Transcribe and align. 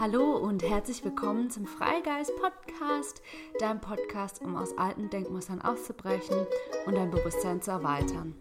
Hallo 0.00 0.34
und 0.38 0.62
herzlich 0.62 1.04
willkommen 1.04 1.50
zum 1.50 1.66
Freigeist 1.66 2.32
Podcast, 2.40 3.20
dein 3.58 3.82
Podcast, 3.82 4.40
um 4.40 4.56
aus 4.56 4.78
alten 4.78 5.10
Denkmustern 5.10 5.60
auszubrechen 5.60 6.46
und 6.86 6.94
dein 6.96 7.10
Bewusstsein 7.10 7.60
zu 7.60 7.72
erweitern. 7.72 8.34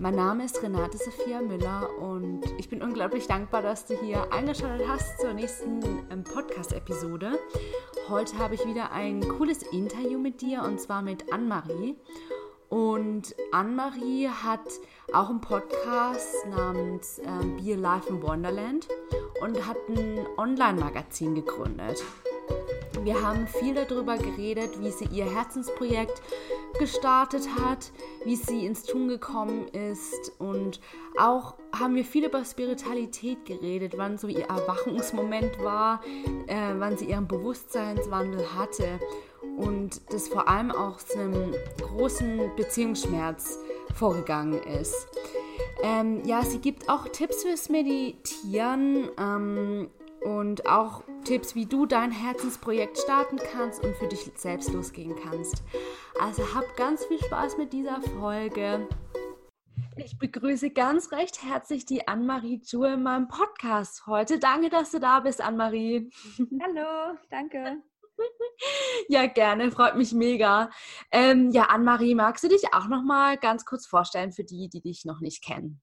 Mein 0.00 0.16
Name 0.16 0.44
ist 0.44 0.60
Renate 0.64 0.98
Sophia 0.98 1.42
Müller 1.42 1.96
und 2.00 2.40
ich 2.58 2.68
bin 2.68 2.82
unglaublich 2.82 3.28
dankbar, 3.28 3.62
dass 3.62 3.86
du 3.86 3.94
hier 3.94 4.32
eingeschaltet 4.32 4.88
hast 4.88 5.20
zur 5.20 5.32
nächsten 5.32 5.80
ähm, 6.10 6.24
Podcast-Episode. 6.24 7.38
Heute 8.08 8.36
habe 8.40 8.56
ich 8.56 8.66
wieder 8.66 8.90
ein 8.90 9.20
cooles 9.28 9.62
Interview 9.62 10.18
mit 10.18 10.40
dir 10.40 10.64
und 10.64 10.80
zwar 10.80 11.02
mit 11.02 11.32
Anne-Marie. 11.32 11.94
Und 12.68 13.34
Anne-Marie 13.52 14.28
hat 14.28 14.66
auch 15.12 15.30
einen 15.30 15.40
Podcast 15.40 16.46
namens 16.50 17.20
ähm, 17.24 17.56
Be 17.56 17.74
Alive 17.74 18.08
in 18.08 18.22
Wonderland 18.22 18.88
und 19.40 19.66
hat 19.66 19.76
ein 19.88 20.26
Online-Magazin 20.36 21.34
gegründet. 21.36 22.02
Wir 23.06 23.22
haben 23.22 23.46
viel 23.46 23.72
darüber 23.72 24.18
geredet, 24.18 24.80
wie 24.80 24.90
sie 24.90 25.04
ihr 25.04 25.32
Herzensprojekt 25.32 26.20
gestartet 26.80 27.48
hat, 27.56 27.92
wie 28.24 28.34
sie 28.34 28.66
ins 28.66 28.82
Tun 28.82 29.06
gekommen 29.06 29.68
ist. 29.68 30.32
Und 30.40 30.80
auch 31.16 31.54
haben 31.72 31.94
wir 31.94 32.04
viel 32.04 32.24
über 32.24 32.44
Spiritualität 32.44 33.44
geredet, 33.44 33.92
wann 33.96 34.18
so 34.18 34.26
ihr 34.26 34.46
Erwachungsmoment 34.46 35.62
war, 35.62 36.00
äh, 36.48 36.74
wann 36.78 36.98
sie 36.98 37.04
ihren 37.04 37.28
Bewusstseinswandel 37.28 38.44
hatte. 38.56 38.98
Und 39.56 40.00
das 40.12 40.26
vor 40.26 40.48
allem 40.48 40.72
auch 40.72 40.96
zu 40.96 41.20
einem 41.20 41.54
großen 41.80 42.56
Beziehungsschmerz 42.56 43.60
vorgegangen 43.94 44.60
ist. 44.80 45.06
Ähm, 45.84 46.24
ja, 46.24 46.42
sie 46.42 46.58
gibt 46.58 46.88
auch 46.88 47.06
Tipps 47.06 47.44
fürs 47.44 47.68
Meditieren. 47.68 49.10
Ähm, 49.16 49.90
und 50.26 50.66
auch 50.66 51.04
Tipps, 51.24 51.54
wie 51.54 51.66
du 51.66 51.86
dein 51.86 52.10
Herzensprojekt 52.10 52.98
starten 52.98 53.36
kannst 53.36 53.84
und 53.84 53.94
für 53.96 54.08
dich 54.08 54.28
selbst 54.34 54.72
losgehen 54.72 55.14
kannst. 55.22 55.62
Also 56.20 56.42
hab 56.52 56.76
ganz 56.76 57.04
viel 57.04 57.22
Spaß 57.22 57.56
mit 57.58 57.72
dieser 57.72 58.00
Folge. 58.18 58.88
Ich 59.96 60.18
begrüße 60.18 60.70
ganz 60.70 61.12
recht 61.12 61.44
herzlich 61.44 61.86
die 61.86 62.08
Anne-Marie 62.08 62.60
Ju 62.64 62.82
in 62.84 63.04
meinem 63.04 63.28
Podcast 63.28 64.08
heute. 64.08 64.40
Danke, 64.40 64.68
dass 64.68 64.90
du 64.90 64.98
da 64.98 65.20
bist, 65.20 65.40
Anne-Marie. 65.40 66.10
Hallo, 66.60 67.16
danke. 67.30 67.82
Ja, 69.08 69.26
gerne, 69.26 69.70
freut 69.70 69.94
mich 69.96 70.12
mega. 70.14 70.70
Ähm, 71.12 71.50
ja, 71.50 71.64
Anne-Marie, 71.64 72.14
magst 72.14 72.42
du 72.42 72.48
dich 72.48 72.72
auch 72.72 72.88
noch 72.88 73.02
mal 73.02 73.36
ganz 73.36 73.66
kurz 73.66 73.86
vorstellen 73.86 74.32
für 74.32 74.42
die, 74.42 74.70
die 74.70 74.80
dich 74.80 75.04
noch 75.04 75.20
nicht 75.20 75.44
kennen? 75.44 75.82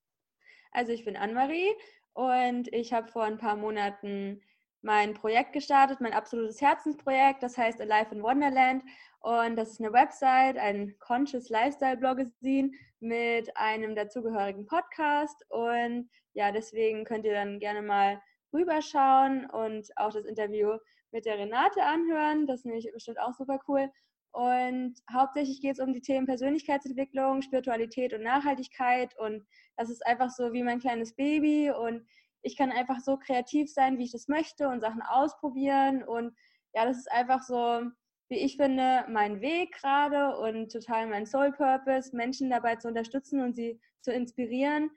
Also 0.72 0.92
ich 0.92 1.06
bin 1.06 1.16
Anne-Marie 1.16 1.72
und 2.14 2.72
ich 2.74 2.94
habe 2.94 3.08
vor 3.08 3.24
ein 3.24 3.38
paar 3.38 3.56
Monaten 3.56 4.42
mein 4.82 5.14
Projekt 5.14 5.54
gestartet, 5.54 6.02
mein 6.02 6.14
absolutes 6.14 6.62
Herzensprojekt, 6.62 7.42
das 7.42 7.58
heißt 7.58 7.80
Alive 7.82 8.14
in 8.14 8.22
Wonderland. 8.22 8.84
Und 9.22 9.56
das 9.56 9.72
ist 9.72 9.80
eine 9.80 9.94
Website, 9.94 10.58
ein 10.58 10.98
Conscious 11.00 11.50
Lifestyle 11.50 11.96
Blogazine 11.96 12.72
mit 13.00 13.56
einem 13.56 13.96
dazugehörigen 13.96 14.66
Podcast. 14.66 15.46
Und 15.50 16.10
ja, 16.34 16.52
deswegen 16.52 17.06
könnt 17.06 17.26
ihr 17.26 17.34
dann 17.34 17.60
gerne 17.60 17.82
mal 17.82 18.22
rüberschauen 18.54 19.50
und 19.50 19.90
auch 19.96 20.12
das 20.12 20.26
Interview 20.26 20.78
mit 21.12 21.26
der 21.26 21.38
Renate 21.38 21.82
anhören. 21.84 22.46
Das 22.46 22.60
ist 22.60 22.66
nämlich 22.66 22.92
bestimmt 22.94 23.20
auch 23.20 23.34
super 23.34 23.60
cool. 23.68 23.90
Und 24.34 24.96
hauptsächlich 25.14 25.62
geht 25.62 25.74
es 25.74 25.80
um 25.80 25.94
die 25.94 26.02
Themen 26.02 26.26
Persönlichkeitsentwicklung, 26.26 27.44
Spiritualität 27.44 28.14
und 28.14 28.24
Nachhaltigkeit. 28.24 29.18
Und 29.20 29.46
das 29.78 29.92
ist 29.92 30.06
einfach 30.08 30.32
so 30.32 30.54
wie 30.54 30.64
mein 30.64 30.80
kleines 30.80 31.16
Baby. 31.16 31.70
Und 31.72 32.04
ich 32.42 32.58
kann 32.58 32.72
einfach 32.72 33.00
so 33.00 33.18
kreativ 33.18 33.72
sein, 33.72 34.00
wie 34.00 34.06
ich 34.06 34.12
das 34.12 34.28
möchte 34.28 34.68
und 34.70 34.82
Sachen 34.82 35.04
ausprobieren. 35.04 36.04
Und 36.04 36.36
ja, 36.74 36.84
das 36.84 36.98
ist 36.98 37.12
einfach 37.12 37.44
so, 37.44 37.84
wie 38.30 38.40
ich 38.40 38.58
finde, 38.58 39.06
mein 39.08 39.40
Weg 39.40 39.74
gerade 39.74 40.36
und 40.38 40.72
total 40.72 41.06
mein 41.06 41.28
Soul 41.28 41.52
Purpose, 41.52 42.16
Menschen 42.16 42.50
dabei 42.50 42.78
zu 42.78 42.88
unterstützen 42.88 43.40
und 43.40 43.54
sie 43.54 43.80
zu 44.02 44.12
inspirieren, 44.12 44.90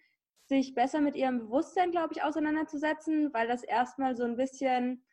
sich 0.47 0.75
besser 0.75 1.03
mit 1.03 1.15
ihrem 1.15 1.41
Bewusstsein, 1.41 1.91
glaube 1.91 2.15
ich, 2.15 2.23
auseinanderzusetzen, 2.23 3.35
weil 3.35 3.49
das 3.49 3.65
erstmal 3.65 4.17
so 4.17 4.25
ein 4.25 4.37
bisschen 4.37 5.05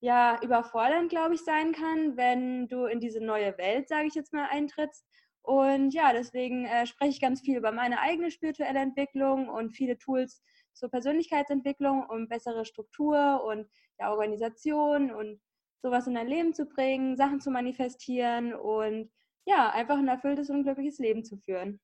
ja 0.00 0.40
überfordernd, 0.42 1.10
glaube 1.10 1.34
ich, 1.34 1.44
sein 1.44 1.72
kann, 1.72 2.16
wenn 2.16 2.68
du 2.68 2.86
in 2.86 3.00
diese 3.00 3.20
neue 3.20 3.56
Welt, 3.58 3.88
sage 3.88 4.06
ich 4.06 4.14
jetzt 4.14 4.32
mal, 4.32 4.46
eintrittst. 4.50 5.04
Und 5.42 5.94
ja, 5.94 6.12
deswegen 6.12 6.66
äh, 6.66 6.86
spreche 6.86 7.10
ich 7.10 7.20
ganz 7.20 7.40
viel 7.40 7.56
über 7.56 7.72
meine 7.72 8.00
eigene 8.00 8.30
spirituelle 8.30 8.80
Entwicklung 8.80 9.48
und 9.48 9.70
viele 9.70 9.96
Tools 9.96 10.42
zur 10.74 10.90
Persönlichkeitsentwicklung, 10.90 12.06
um 12.08 12.28
bessere 12.28 12.64
Struktur 12.64 13.42
und 13.44 13.66
ja, 13.98 14.10
Organisation 14.10 15.10
und 15.10 15.40
sowas 15.82 16.06
in 16.06 16.14
dein 16.14 16.28
Leben 16.28 16.54
zu 16.54 16.66
bringen, 16.66 17.16
Sachen 17.16 17.40
zu 17.40 17.50
manifestieren 17.50 18.54
und 18.54 19.10
ja, 19.46 19.70
einfach 19.70 19.96
ein 19.96 20.08
erfülltes 20.08 20.50
und 20.50 20.64
glückliches 20.64 20.98
Leben 20.98 21.24
zu 21.24 21.38
führen. 21.38 21.80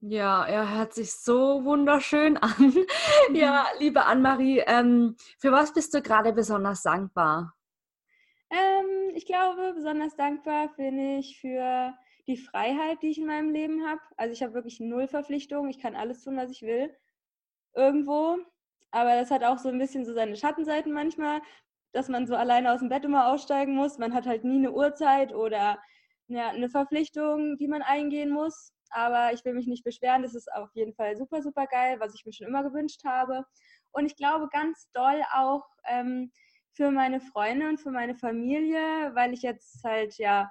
Ja, 0.00 0.44
er 0.44 0.76
hört 0.76 0.92
sich 0.92 1.14
so 1.14 1.64
wunderschön 1.64 2.36
an. 2.36 2.52
ja, 3.32 3.66
liebe 3.78 4.04
Anne-Marie, 4.04 4.62
ähm, 4.66 5.16
für 5.38 5.52
was 5.52 5.72
bist 5.72 5.94
du 5.94 6.02
gerade 6.02 6.34
besonders 6.34 6.82
dankbar? 6.82 7.55
Ähm, 8.50 9.10
ich 9.14 9.26
glaube, 9.26 9.72
besonders 9.74 10.16
dankbar 10.16 10.74
bin 10.76 10.98
ich 11.18 11.40
für 11.40 11.94
die 12.26 12.36
Freiheit, 12.36 13.02
die 13.02 13.10
ich 13.10 13.18
in 13.18 13.26
meinem 13.26 13.50
Leben 13.50 13.86
habe. 13.86 14.00
Also 14.16 14.32
ich 14.32 14.42
habe 14.42 14.54
wirklich 14.54 14.80
null 14.80 15.08
Verpflichtungen. 15.08 15.70
Ich 15.70 15.78
kann 15.78 15.96
alles 15.96 16.22
tun, 16.22 16.36
was 16.36 16.50
ich 16.50 16.62
will. 16.62 16.94
Irgendwo. 17.74 18.38
Aber 18.90 19.14
das 19.16 19.30
hat 19.30 19.44
auch 19.44 19.58
so 19.58 19.68
ein 19.68 19.78
bisschen 19.78 20.04
so 20.04 20.14
seine 20.14 20.36
Schattenseiten 20.36 20.92
manchmal, 20.92 21.40
dass 21.92 22.08
man 22.08 22.26
so 22.26 22.34
alleine 22.36 22.72
aus 22.72 22.80
dem 22.80 22.88
Bett 22.88 23.04
immer 23.04 23.28
aussteigen 23.28 23.74
muss. 23.74 23.98
Man 23.98 24.14
hat 24.14 24.26
halt 24.26 24.44
nie 24.44 24.56
eine 24.58 24.72
Uhrzeit 24.72 25.34
oder 25.34 25.78
ja, 26.28 26.48
eine 26.50 26.68
Verpflichtung, 26.68 27.56
die 27.58 27.68
man 27.68 27.82
eingehen 27.82 28.30
muss. 28.30 28.72
Aber 28.90 29.32
ich 29.32 29.44
will 29.44 29.54
mich 29.54 29.66
nicht 29.66 29.84
beschweren. 29.84 30.22
Das 30.22 30.34
ist 30.34 30.52
auf 30.52 30.70
jeden 30.74 30.94
Fall 30.94 31.16
super, 31.16 31.42
super 31.42 31.66
geil, 31.66 31.98
was 32.00 32.14
ich 32.14 32.24
mir 32.24 32.32
schon 32.32 32.46
immer 32.46 32.62
gewünscht 32.62 33.04
habe. 33.04 33.44
Und 33.92 34.06
ich 34.06 34.16
glaube 34.16 34.48
ganz 34.48 34.88
doll 34.92 35.22
auch, 35.32 35.64
ähm, 35.84 36.30
für 36.76 36.90
meine 36.90 37.20
Freunde 37.20 37.68
und 37.68 37.80
für 37.80 37.90
meine 37.90 38.14
Familie, 38.14 39.10
weil 39.14 39.32
ich 39.32 39.42
jetzt 39.42 39.82
halt 39.82 40.18
ja 40.18 40.50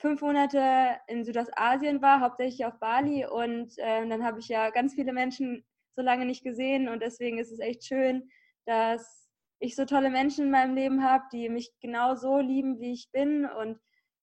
fünf 0.00 0.20
Monate 0.20 0.98
in 1.06 1.24
Südostasien 1.24 2.02
war, 2.02 2.20
hauptsächlich 2.20 2.66
auf 2.66 2.78
Bali 2.80 3.24
und 3.24 3.78
äh, 3.78 4.06
dann 4.06 4.24
habe 4.24 4.40
ich 4.40 4.48
ja 4.48 4.70
ganz 4.70 4.94
viele 4.94 5.12
Menschen 5.12 5.64
so 5.94 6.02
lange 6.02 6.24
nicht 6.26 6.44
gesehen 6.44 6.88
und 6.88 7.02
deswegen 7.02 7.38
ist 7.38 7.52
es 7.52 7.60
echt 7.60 7.84
schön, 7.84 8.28
dass 8.66 9.28
ich 9.60 9.76
so 9.76 9.84
tolle 9.84 10.10
Menschen 10.10 10.46
in 10.46 10.50
meinem 10.50 10.74
Leben 10.74 11.04
habe, 11.04 11.24
die 11.32 11.48
mich 11.48 11.72
genau 11.80 12.14
so 12.14 12.38
lieben, 12.38 12.80
wie 12.80 12.92
ich 12.92 13.10
bin 13.12 13.44
und 13.44 13.80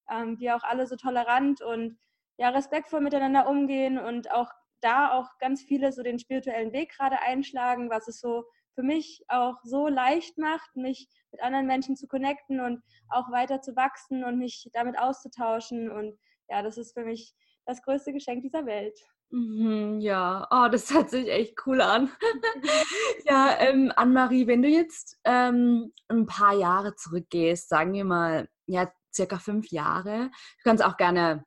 ähm, 0.10 0.38
die 0.38 0.52
auch 0.52 0.64
alle 0.64 0.86
so 0.86 0.96
tolerant 0.98 1.62
und 1.62 1.98
ja 2.38 2.50
respektvoll 2.50 3.02
miteinander 3.02 3.48
umgehen 3.48 3.98
und 3.98 4.32
auch 4.32 4.52
da 4.82 5.12
auch 5.12 5.38
ganz 5.40 5.64
viele 5.64 5.92
so 5.92 6.04
den 6.04 6.20
spirituellen 6.20 6.74
Weg 6.74 6.92
gerade 6.92 7.22
einschlagen, 7.22 7.90
was 7.90 8.08
es 8.08 8.20
so 8.20 8.46
für 8.76 8.84
mich 8.84 9.24
auch 9.30 9.56
so 9.64 9.88
leicht 9.88 10.38
macht, 10.38 10.76
mich 10.76 11.08
mit 11.32 11.42
anderen 11.42 11.66
Menschen 11.66 11.96
zu 11.96 12.08
connecten 12.08 12.60
und 12.60 12.84
auch 13.10 13.32
weiter 13.32 13.62
zu 13.62 13.76
wachsen 13.76 14.24
und 14.24 14.38
mich 14.38 14.70
damit 14.74 15.00
auszutauschen. 15.00 15.90
Und 15.90 16.18
ja, 16.50 16.62
das 16.62 16.78
ist 16.78 16.94
für 16.94 17.06
mich 17.06 17.34
das 17.66 17.82
größte 17.82 18.14
Geschenk 18.14 18.44
dieser 18.44 18.66
Welt. 18.66 19.00
Mhm, 19.32 20.00
ja, 20.02 20.48
oh, 20.52 20.68
das 20.70 20.94
hört 20.94 21.10
sich 21.10 21.28
echt 21.30 21.56
cool 21.66 21.82
an. 21.82 22.12
ja, 23.26 23.58
ähm, 23.60 23.92
Anne-Marie, 23.96 24.48
wenn 24.48 24.62
du 24.62 24.70
jetzt 24.70 25.20
ähm, 25.24 25.92
ein 26.10 26.26
paar 26.26 26.54
Jahre 26.54 26.96
zurückgehst, 26.96 27.68
sagen 27.68 27.94
wir 27.94 28.06
mal, 28.06 28.48
ja, 28.68 28.92
circa 29.14 29.40
fünf 29.40 29.72
Jahre, 29.72 30.30
du 30.30 30.64
kannst 30.64 30.84
auch 30.84 30.98
gerne 30.98 31.44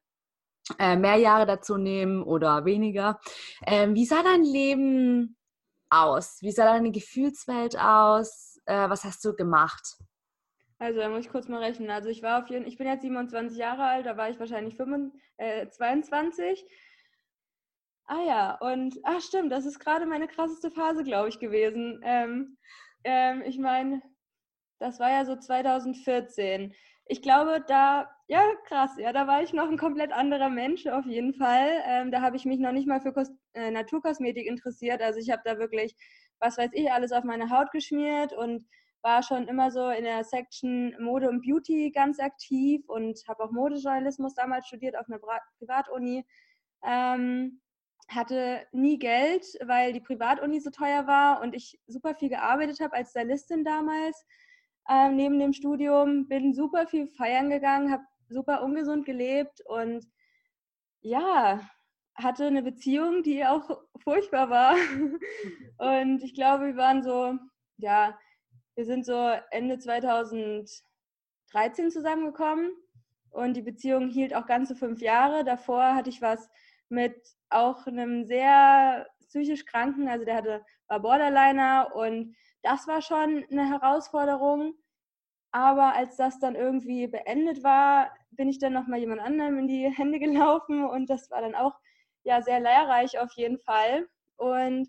äh, 0.78 0.96
mehr 0.96 1.16
Jahre 1.16 1.46
dazu 1.46 1.76
nehmen 1.76 2.22
oder 2.22 2.64
weniger. 2.64 3.20
Ähm, 3.66 3.94
wie 3.94 4.04
sah 4.04 4.22
dein 4.22 4.42
Leben 4.42 5.37
aus? 5.90 6.38
Wie 6.40 6.52
sah 6.52 6.64
deine 6.64 6.90
Gefühlswelt 6.90 7.78
aus? 7.78 8.60
Äh, 8.66 8.88
was 8.88 9.04
hast 9.04 9.24
du 9.24 9.34
gemacht? 9.34 9.96
Also 10.78 11.00
da 11.00 11.08
muss 11.08 11.26
ich 11.26 11.30
kurz 11.30 11.48
mal 11.48 11.62
rechnen. 11.62 11.90
Also 11.90 12.08
ich 12.08 12.22
war 12.22 12.42
auf 12.42 12.48
jeden 12.50 12.66
ich 12.66 12.78
bin 12.78 12.86
jetzt 12.86 13.02
27 13.02 13.58
Jahre 13.58 13.84
alt, 13.84 14.06
da 14.06 14.16
war 14.16 14.30
ich 14.30 14.38
wahrscheinlich 14.38 14.76
25, 14.76 15.20
äh, 15.38 15.68
22. 15.68 16.64
Ah 18.06 18.22
ja, 18.26 18.54
und 18.60 18.98
ach 19.02 19.20
stimmt, 19.20 19.52
das 19.52 19.66
ist 19.66 19.80
gerade 19.80 20.06
meine 20.06 20.28
krasseste 20.28 20.70
Phase, 20.70 21.04
glaube 21.04 21.28
ich, 21.28 21.38
gewesen. 21.40 22.00
Ähm, 22.02 22.56
ähm, 23.04 23.42
ich 23.42 23.58
meine, 23.58 24.00
das 24.78 24.98
war 24.98 25.10
ja 25.10 25.24
so 25.26 25.36
2014 25.36 26.74
ich 27.08 27.22
glaube, 27.22 27.64
da, 27.66 28.10
ja, 28.26 28.42
krass, 28.66 28.90
ja, 28.98 29.12
da 29.12 29.26
war 29.26 29.42
ich 29.42 29.54
noch 29.54 29.68
ein 29.68 29.78
komplett 29.78 30.12
anderer 30.12 30.50
Mensch 30.50 30.86
auf 30.86 31.06
jeden 31.06 31.32
Fall. 31.32 31.82
Ähm, 31.86 32.10
da 32.10 32.20
habe 32.20 32.36
ich 32.36 32.44
mich 32.44 32.58
noch 32.60 32.72
nicht 32.72 32.86
mal 32.86 33.00
für 33.00 33.12
Kos 33.12 33.30
äh, 33.54 33.70
Naturkosmetik 33.70 34.46
interessiert. 34.46 35.00
Also 35.00 35.18
ich 35.18 35.30
habe 35.30 35.42
da 35.44 35.58
wirklich, 35.58 35.96
was 36.38 36.58
weiß 36.58 36.70
ich, 36.74 36.92
alles 36.92 37.12
auf 37.12 37.24
meine 37.24 37.50
Haut 37.50 37.70
geschmiert 37.72 38.34
und 38.34 38.66
war 39.02 39.22
schon 39.22 39.48
immer 39.48 39.70
so 39.70 39.88
in 39.88 40.04
der 40.04 40.22
Section 40.22 40.94
Mode 41.00 41.30
und 41.30 41.42
Beauty 41.42 41.90
ganz 41.92 42.20
aktiv 42.20 42.84
und 42.88 43.18
habe 43.26 43.44
auch 43.44 43.52
Modejournalismus 43.52 44.34
damals 44.34 44.66
studiert 44.66 44.96
auf 44.96 45.06
einer 45.08 45.20
Privatuni. 45.58 46.26
Ähm, 46.84 47.60
hatte 48.08 48.66
nie 48.72 48.98
Geld, 48.98 49.44
weil 49.64 49.92
die 49.92 50.00
Privatuni 50.00 50.60
so 50.60 50.70
teuer 50.70 51.06
war 51.06 51.42
und 51.42 51.54
ich 51.54 51.78
super 51.86 52.14
viel 52.14 52.30
gearbeitet 52.30 52.80
habe 52.80 52.96
als 52.96 53.10
Stylistin 53.10 53.64
damals 53.64 54.26
ähm, 54.88 55.16
neben 55.16 55.38
dem 55.38 55.52
Studium, 55.52 56.28
bin 56.28 56.54
super 56.54 56.86
viel 56.86 57.06
feiern 57.08 57.50
gegangen, 57.50 57.92
habe 57.92 58.04
super 58.28 58.62
ungesund 58.62 59.04
gelebt 59.06 59.60
und 59.66 60.06
ja, 61.00 61.60
hatte 62.14 62.46
eine 62.46 62.62
Beziehung, 62.62 63.22
die 63.22 63.44
auch 63.46 63.82
furchtbar 64.02 64.50
war. 64.50 64.74
Und 65.78 66.22
ich 66.24 66.34
glaube, 66.34 66.66
wir 66.66 66.76
waren 66.76 67.02
so, 67.02 67.34
ja, 67.76 68.18
wir 68.74 68.84
sind 68.84 69.06
so 69.06 69.32
Ende 69.50 69.78
2013 69.78 70.80
zusammengekommen 71.90 72.72
und 73.30 73.54
die 73.54 73.62
Beziehung 73.62 74.08
hielt 74.08 74.34
auch 74.34 74.46
ganze 74.46 74.74
fünf 74.74 75.00
Jahre. 75.00 75.44
Davor 75.44 75.94
hatte 75.94 76.10
ich 76.10 76.22
was 76.22 76.48
mit 76.88 77.14
auch 77.50 77.86
einem 77.86 78.24
sehr 78.24 79.06
psychisch 79.28 79.64
Kranken, 79.64 80.08
also 80.08 80.24
der 80.24 80.36
hatte, 80.36 80.64
war 80.88 81.00
Borderliner 81.00 81.94
und 81.94 82.34
das 82.62 82.86
war 82.86 83.02
schon 83.02 83.44
eine 83.50 83.68
Herausforderung. 83.68 84.74
Aber 85.50 85.94
als 85.94 86.16
das 86.16 86.38
dann 86.38 86.54
irgendwie 86.54 87.06
beendet 87.06 87.62
war, 87.62 88.12
bin 88.30 88.48
ich 88.48 88.58
dann 88.58 88.74
nochmal 88.74 88.98
jemand 88.98 89.20
anderem 89.20 89.58
in 89.58 89.68
die 89.68 89.88
Hände 89.96 90.18
gelaufen 90.18 90.84
und 90.84 91.08
das 91.08 91.30
war 91.30 91.40
dann 91.40 91.54
auch 91.54 91.78
ja 92.24 92.42
sehr 92.42 92.60
lehrreich 92.60 93.18
auf 93.18 93.32
jeden 93.32 93.58
Fall. 93.58 94.06
Und 94.36 94.88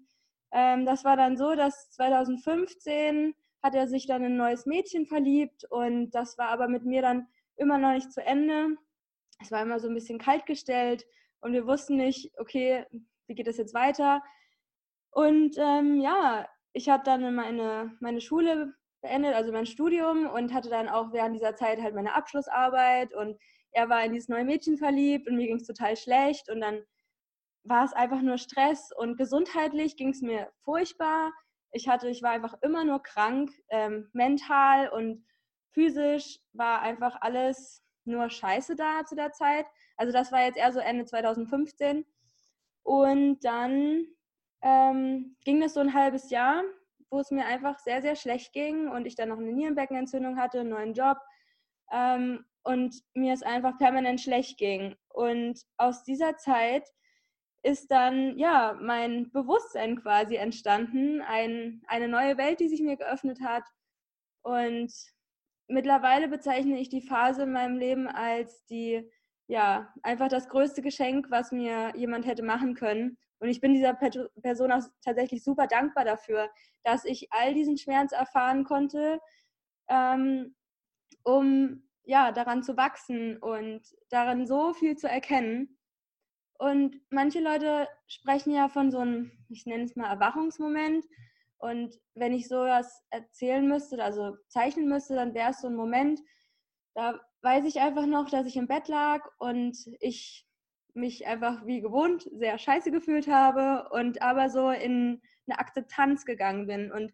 ähm, 0.52 0.86
das 0.86 1.06
war 1.06 1.16
dann 1.16 1.38
so, 1.38 1.56
dass 1.56 1.90
2015 1.92 3.34
hat 3.64 3.76
er 3.76 3.88
sich 3.88 4.08
dann 4.08 4.24
in 4.24 4.34
ein 4.34 4.38
neues 4.38 4.66
Mädchen 4.66 5.06
verliebt 5.06 5.66
und 5.70 6.12
das 6.12 6.38
war 6.38 6.50
aber 6.50 6.68
mit 6.68 6.86
mir 6.86 7.02
dann 7.02 7.28
immer 7.56 7.78
noch 7.78 7.94
nicht 7.94 8.12
zu 8.12 8.26
Ende. 8.26 8.78
Es 9.42 9.52
war 9.52 9.62
immer 9.62 9.80
so 9.80 9.88
ein 9.88 9.94
bisschen 9.94 10.18
kalt 10.20 10.46
gestellt 10.46 11.06
und 11.42 11.54
wir 11.54 11.68
wussten 11.68 11.98
nicht, 11.98 12.32
okay, 12.38 12.86
wie 13.28 13.36
geht 13.36 13.48
es 13.48 13.58
jetzt 13.58 13.74
weiter? 13.74 14.22
Und 15.12 15.56
ähm, 15.58 16.02
ja, 16.02 16.48
ich 16.74 16.90
habe 16.90 17.04
dann 17.04 17.36
meine, 17.36 17.96
meine 18.00 18.22
Schule 18.22 18.74
beendet, 19.02 19.34
also 19.34 19.52
mein 19.52 19.66
Studium 19.66 20.28
und 20.28 20.54
hatte 20.54 20.70
dann 20.70 20.90
auch 20.90 21.12
während 21.14 21.36
dieser 21.36 21.56
Zeit 21.56 21.82
halt 21.82 21.96
meine 21.96 22.16
Abschlussarbeit 22.16 23.14
und 23.14 23.40
er 23.72 23.90
war 23.90 24.04
in 24.04 24.14
dieses 24.14 24.30
neue 24.30 24.46
Mädchen 24.46 24.78
verliebt 24.78 25.28
und 25.28 25.36
mir 25.36 25.48
ging 25.48 25.58
es 25.58 25.68
total 25.68 25.96
schlecht 25.96 26.50
und 26.50 26.60
dann 26.62 26.84
war 27.64 27.86
es 27.86 27.94
einfach 27.94 28.22
nur 28.22 28.38
Stress 28.38 28.92
und 28.96 29.18
gesundheitlich 29.18 29.96
ging 29.96 30.10
es 30.10 30.22
mir 30.22 30.52
furchtbar. 30.64 31.32
Ich 31.72 31.88
hatte, 31.88 32.10
ich 32.10 32.24
war 32.24 32.32
einfach 32.32 32.56
immer 32.62 32.84
nur 32.84 33.04
krank, 33.04 33.52
ähm, 33.70 34.10
mental 34.14 34.90
und 34.90 35.26
physisch 35.72 36.40
war 36.54 36.82
einfach 36.82 37.18
alles 37.22 37.84
nur 38.06 38.30
Scheiße 38.30 38.76
da 38.76 39.06
zu 39.06 39.16
der 39.16 39.32
Zeit. 39.34 39.66
Also 39.98 40.12
das 40.12 40.32
war 40.32 40.44
jetzt 40.44 40.58
eher 40.58 40.72
so 40.74 40.80
Ende 40.80 41.06
2015. 41.06 42.06
Und 42.84 43.40
dann 43.42 44.08
ähm, 44.62 45.36
ging 45.46 45.62
das 45.62 45.74
so 45.74 45.80
ein 45.80 45.94
halbes 45.94 46.30
Jahr, 46.30 46.64
wo 47.10 47.20
es 47.20 47.32
mir 47.32 47.46
einfach 47.46 47.80
sehr, 47.80 48.02
sehr 48.02 48.16
schlecht 48.16 48.54
ging 48.54 48.88
und 48.88 49.06
ich 49.06 49.16
dann 49.16 49.30
noch 49.30 49.38
eine 49.38 49.52
Nierenbeckenentzündung 49.52 50.38
hatte, 50.38 50.62
einen 50.62 50.70
neuen 50.70 50.94
Job 50.94 51.18
ähm, 51.92 52.46
und 52.64 52.96
mir 53.14 53.34
es 53.34 53.44
einfach 53.44 53.78
permanent 53.78 54.22
schlecht 54.22 54.58
ging. 54.58 54.96
Und 55.10 55.62
aus 55.78 56.04
dieser 56.04 56.38
Zeit 56.38 56.88
ist 57.64 57.92
dann 57.92 58.38
ja 58.38 58.78
mein 58.80 59.32
Bewusstsein 59.32 60.02
quasi 60.02 60.36
entstanden, 60.36 61.22
ein, 61.22 61.82
eine 61.88 62.08
neue 62.08 62.38
Welt, 62.38 62.60
die 62.60 62.70
sich 62.70 62.82
mir 62.82 62.96
geöffnet 62.96 63.42
hat. 63.42 63.64
Und 64.44 64.94
mittlerweile 65.68 66.28
bezeichne 66.28 66.80
ich 66.80 66.90
die 66.90 67.02
Phase 67.02 67.44
in 67.44 67.52
meinem 67.52 67.78
Leben 67.78 68.08
als 68.08 68.66
die, 68.66 69.10
ja, 69.48 69.94
einfach 70.04 70.30
das 70.30 70.48
größte 70.48 70.82
Geschenk, 70.82 71.30
was 71.32 71.52
mir 71.52 71.94
jemand 71.96 72.26
hätte 72.26 72.44
machen 72.44 72.76
können. 72.76 73.18
Und 73.40 73.50
ich 73.50 73.62
bin 73.62 73.74
dieser 73.74 73.94
Person 73.94 74.72
auch 74.72 74.84
tatsächlich 75.04 75.44
super 75.44 75.68
dankbar 75.68 76.06
dafür, 76.06 76.50
dass 76.84 77.06
ich 77.06 77.32
all 77.32 77.54
diesen 77.54 77.78
Schmerz 77.78 78.12
erfahren 78.12 78.64
konnte, 78.66 79.20
ähm, 79.88 80.56
um 81.24 81.84
ja 82.04 82.32
daran 82.32 82.64
zu 82.64 82.76
wachsen 82.76 83.38
und 83.38 83.82
daran 84.10 84.46
so 84.46 84.74
viel 84.74 84.98
zu 84.98 85.08
erkennen. 85.08 85.78
Und 86.58 87.00
manche 87.10 87.40
Leute 87.40 87.88
sprechen 88.08 88.54
ja 88.54 88.68
von 88.68 88.92
so 88.92 89.00
einem, 89.00 89.32
ich 89.48 89.66
nenne 89.66 89.86
es 89.86 89.96
mal 89.96 90.10
Erwachungsmoment. 90.10 91.06
Und 91.58 91.96
wenn 92.16 92.34
ich 92.34 92.48
sowas 92.48 93.06
erzählen 93.10 93.66
müsste, 93.66 94.04
also 94.04 94.36
zeichnen 94.48 94.90
müsste, 94.90 95.16
dann 95.16 95.34
wäre 95.34 95.52
es 95.52 95.62
so 95.62 95.68
ein 95.68 95.76
Moment, 95.76 96.20
da 96.96 97.20
weiß 97.42 97.66
ich 97.66 97.80
einfach 97.80 98.06
noch, 98.06 98.30
dass 98.30 98.46
ich 98.46 98.58
im 98.58 98.68
Bett 98.68 98.90
lag 98.90 99.26
und 99.38 99.78
ich 100.00 100.49
mich 101.00 101.26
einfach 101.26 101.66
wie 101.66 101.82
gewohnt 101.82 102.30
sehr 102.32 102.58
scheiße 102.58 102.92
gefühlt 102.92 103.28
habe 103.28 103.90
und 103.92 104.22
aber 104.22 104.50
so 104.50 104.70
in 104.70 105.22
eine 105.48 105.60
Akzeptanz 105.60 106.26
gegangen 106.26 106.68
bin. 106.68 106.92
Und 106.92 107.14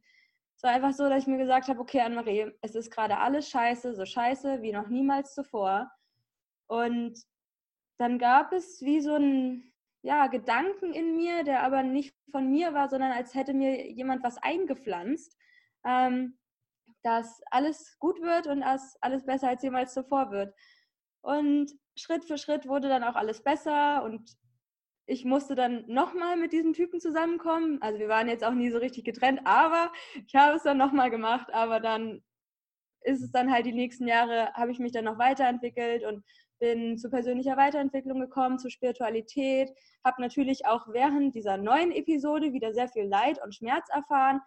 es 0.58 0.64
war 0.64 0.72
einfach 0.72 0.94
so, 0.94 1.10
dass 1.10 1.24
ich 1.24 1.28
mir 1.28 1.38
gesagt 1.38 1.68
habe, 1.68 1.80
okay, 1.80 2.02
Anne-Marie, 2.02 2.52
es 2.62 2.76
ist 2.76 2.92
gerade 2.92 3.18
alles 3.18 3.50
scheiße, 3.50 3.96
so 3.96 4.06
scheiße 4.06 4.62
wie 4.62 4.72
noch 4.72 4.88
niemals 4.88 5.34
zuvor. 5.34 5.92
Und 6.68 7.20
dann 7.98 8.20
gab 8.20 8.52
es 8.52 8.82
wie 8.82 9.00
so 9.00 9.14
einen 9.14 9.74
ja, 10.02 10.28
Gedanken 10.28 10.94
in 10.94 11.16
mir, 11.16 11.44
der 11.44 11.64
aber 11.64 11.84
nicht 11.84 12.16
von 12.32 12.50
mir 12.50 12.74
war, 12.74 12.90
sondern 12.90 13.12
als 13.12 13.34
hätte 13.34 13.54
mir 13.54 13.92
jemand 13.92 14.24
was 14.24 14.38
eingepflanzt, 14.38 15.36
ähm, 15.84 16.38
dass 17.02 17.42
alles 17.52 17.98
gut 18.00 18.22
wird 18.22 18.48
und 18.48 18.62
dass 18.62 18.98
alles 19.02 19.26
besser 19.26 19.50
als 19.50 19.64
jemals 19.64 19.94
zuvor 19.94 20.32
wird. 20.32 20.54
Und 21.26 21.72
Schritt 21.96 22.24
für 22.24 22.38
Schritt 22.38 22.68
wurde 22.68 22.88
dann 22.88 23.04
auch 23.04 23.16
alles 23.16 23.42
besser 23.42 24.04
und 24.04 24.30
ich 25.08 25.26
musste 25.26 25.56
dann 25.56 25.84
nochmal 25.88 26.38
mit 26.38 26.54
diesem 26.54 26.74
Typen 26.74 27.00
zusammenkommen. 27.00 27.82
Also 27.82 27.98
wir 27.98 28.10
waren 28.10 28.30
jetzt 28.30 28.44
auch 28.44 28.54
nie 28.54 28.70
so 28.70 28.78
richtig 28.78 29.06
getrennt, 29.06 29.42
aber 29.44 29.92
ich 30.28 30.36
habe 30.36 30.56
es 30.56 30.64
dann 30.64 30.78
nochmal 30.78 31.10
gemacht. 31.10 31.52
Aber 31.52 31.80
dann 31.80 32.24
ist 33.02 33.24
es 33.24 33.32
dann 33.32 33.52
halt 33.52 33.66
die 33.66 33.74
nächsten 33.74 34.08
Jahre, 34.08 34.54
habe 34.54 34.72
ich 34.72 34.78
mich 34.78 34.92
dann 34.92 35.06
noch 35.06 35.18
weiterentwickelt 35.18 36.04
und 36.04 36.24
bin 36.60 37.00
zu 37.00 37.10
persönlicher 37.10 37.58
Weiterentwicklung 37.58 38.20
gekommen, 38.20 38.60
zu 38.60 38.70
Spiritualität, 38.70 39.72
habe 40.04 40.22
natürlich 40.22 40.68
auch 40.68 40.88
während 40.90 41.34
dieser 41.34 41.58
neuen 41.58 41.92
Episode 41.92 42.54
wieder 42.54 42.72
sehr 42.72 42.88
viel 42.88 43.06
Leid 43.06 43.44
und 43.44 43.56
Schmerz 43.56 43.88
erfahren. 43.90 44.42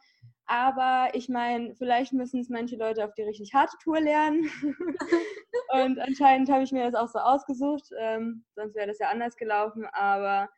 Aber 0.48 1.10
ich 1.12 1.28
meine, 1.28 1.74
vielleicht 1.74 2.14
müssen 2.14 2.40
es 2.40 2.48
manche 2.48 2.76
Leute 2.76 3.04
auf 3.04 3.12
die 3.12 3.22
richtig 3.22 3.52
harte 3.52 3.76
Tour 3.82 4.00
lernen. 4.00 4.50
und 5.72 5.98
anscheinend 5.98 6.50
habe 6.50 6.62
ich 6.62 6.72
mir 6.72 6.84
das 6.90 6.94
auch 6.94 7.08
so 7.08 7.18
ausgesucht. 7.18 7.90
Ähm, 7.98 8.46
sonst 8.54 8.74
wäre 8.74 8.86
das 8.86 8.98
ja 8.98 9.10
anders 9.10 9.36
gelaufen. 9.36 9.84
Aber 9.92 10.48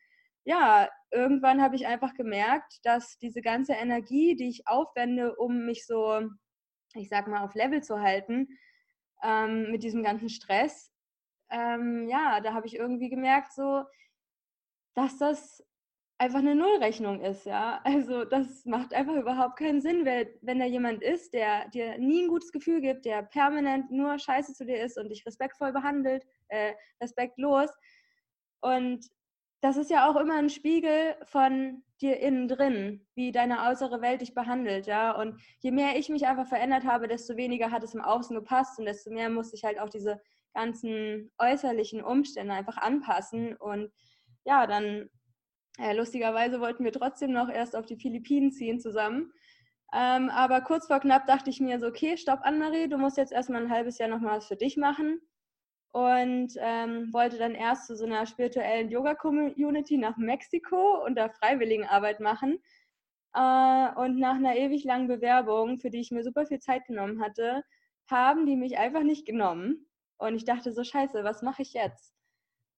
ja, 0.44 0.88
irgendwann 1.10 1.60
habe 1.60 1.74
ich 1.74 1.88
einfach 1.88 2.14
gemerkt, 2.14 2.78
dass 2.84 3.18
diese 3.18 3.42
ganze 3.42 3.72
Energie, 3.72 4.36
die 4.36 4.48
ich 4.48 4.68
aufwende, 4.68 5.34
um 5.34 5.66
mich 5.66 5.84
so, 5.84 6.20
ich 6.94 7.08
sag 7.08 7.26
mal, 7.26 7.42
auf 7.44 7.56
Level 7.56 7.82
zu 7.82 8.00
halten, 8.00 8.46
ähm, 9.24 9.72
mit 9.72 9.82
diesem 9.82 10.04
ganzen 10.04 10.28
Stress, 10.28 10.92
ähm, 11.50 12.08
ja, 12.08 12.40
da 12.40 12.54
habe 12.54 12.68
ich 12.68 12.76
irgendwie 12.76 13.10
gemerkt, 13.10 13.52
so, 13.52 13.82
dass 14.94 15.18
das 15.18 15.64
einfach 16.20 16.40
eine 16.40 16.54
Nullrechnung 16.54 17.20
ist, 17.22 17.46
ja. 17.46 17.80
Also 17.82 18.24
das 18.26 18.66
macht 18.66 18.92
einfach 18.92 19.16
überhaupt 19.16 19.58
keinen 19.58 19.80
Sinn, 19.80 20.04
weil, 20.04 20.38
wenn 20.42 20.58
da 20.58 20.66
jemand 20.66 21.02
ist, 21.02 21.32
der 21.32 21.68
dir 21.70 21.96
nie 21.98 22.24
ein 22.24 22.28
gutes 22.28 22.52
Gefühl 22.52 22.82
gibt, 22.82 23.06
der 23.06 23.22
permanent 23.22 23.90
nur 23.90 24.18
scheiße 24.18 24.52
zu 24.52 24.66
dir 24.66 24.82
ist 24.84 24.98
und 24.98 25.08
dich 25.08 25.24
respektvoll 25.24 25.72
behandelt, 25.72 26.26
äh, 26.48 26.74
respektlos. 27.02 27.70
Und 28.60 29.06
das 29.62 29.78
ist 29.78 29.90
ja 29.90 30.10
auch 30.10 30.16
immer 30.16 30.36
ein 30.36 30.50
Spiegel 30.50 31.16
von 31.24 31.82
dir 32.02 32.20
innen 32.20 32.48
drin, 32.48 33.06
wie 33.14 33.32
deine 33.32 33.66
äußere 33.68 34.02
Welt 34.02 34.20
dich 34.20 34.34
behandelt, 34.34 34.86
ja. 34.86 35.12
Und 35.12 35.40
je 35.60 35.70
mehr 35.70 35.96
ich 35.98 36.10
mich 36.10 36.26
einfach 36.26 36.46
verändert 36.46 36.84
habe, 36.84 37.08
desto 37.08 37.36
weniger 37.36 37.70
hat 37.70 37.82
es 37.82 37.94
im 37.94 38.02
Außen 38.02 38.36
gepasst 38.36 38.78
und 38.78 38.84
desto 38.84 39.10
mehr 39.10 39.30
musste 39.30 39.56
ich 39.56 39.64
halt 39.64 39.80
auch 39.80 39.88
diese 39.88 40.20
ganzen 40.52 41.32
äußerlichen 41.38 42.02
Umstände 42.02 42.52
einfach 42.52 42.76
anpassen. 42.76 43.56
Und 43.56 43.90
ja, 44.44 44.66
dann 44.66 45.08
äh, 45.80 45.94
lustigerweise 45.94 46.60
wollten 46.60 46.84
wir 46.84 46.92
trotzdem 46.92 47.32
noch 47.32 47.48
erst 47.48 47.74
auf 47.74 47.86
die 47.86 47.96
Philippinen 47.96 48.52
ziehen 48.52 48.80
zusammen. 48.80 49.32
Ähm, 49.92 50.30
aber 50.30 50.60
kurz 50.60 50.86
vor 50.86 51.00
knapp 51.00 51.26
dachte 51.26 51.50
ich 51.50 51.60
mir 51.60 51.80
so, 51.80 51.86
okay, 51.86 52.16
stopp, 52.16 52.40
Anne-Marie, 52.42 52.88
du 52.88 52.98
musst 52.98 53.16
jetzt 53.16 53.32
erstmal 53.32 53.62
ein 53.62 53.70
halbes 53.70 53.98
Jahr 53.98 54.08
nochmal 54.08 54.36
was 54.36 54.46
für 54.46 54.56
dich 54.56 54.76
machen. 54.76 55.20
Und 55.92 56.52
ähm, 56.58 57.12
wollte 57.12 57.36
dann 57.38 57.54
erst 57.56 57.88
zu 57.88 57.96
so 57.96 58.04
einer 58.04 58.24
spirituellen 58.24 58.90
Yoga-Community 58.90 59.96
nach 59.96 60.16
Mexiko 60.16 61.04
und 61.04 61.16
da 61.16 61.28
Freiwilligenarbeit 61.28 62.20
machen. 62.20 62.62
Äh, 63.34 63.88
und 63.96 64.18
nach 64.18 64.36
einer 64.36 64.56
ewig 64.56 64.84
langen 64.84 65.08
Bewerbung, 65.08 65.78
für 65.78 65.90
die 65.90 66.00
ich 66.00 66.12
mir 66.12 66.22
super 66.22 66.46
viel 66.46 66.60
Zeit 66.60 66.84
genommen 66.86 67.20
hatte, 67.20 67.64
haben 68.08 68.46
die 68.46 68.56
mich 68.56 68.78
einfach 68.78 69.02
nicht 69.02 69.26
genommen. 69.26 69.88
Und 70.18 70.36
ich 70.36 70.44
dachte 70.44 70.72
so, 70.72 70.84
scheiße, 70.84 71.24
was 71.24 71.42
mache 71.42 71.62
ich 71.62 71.72
jetzt? 71.72 72.14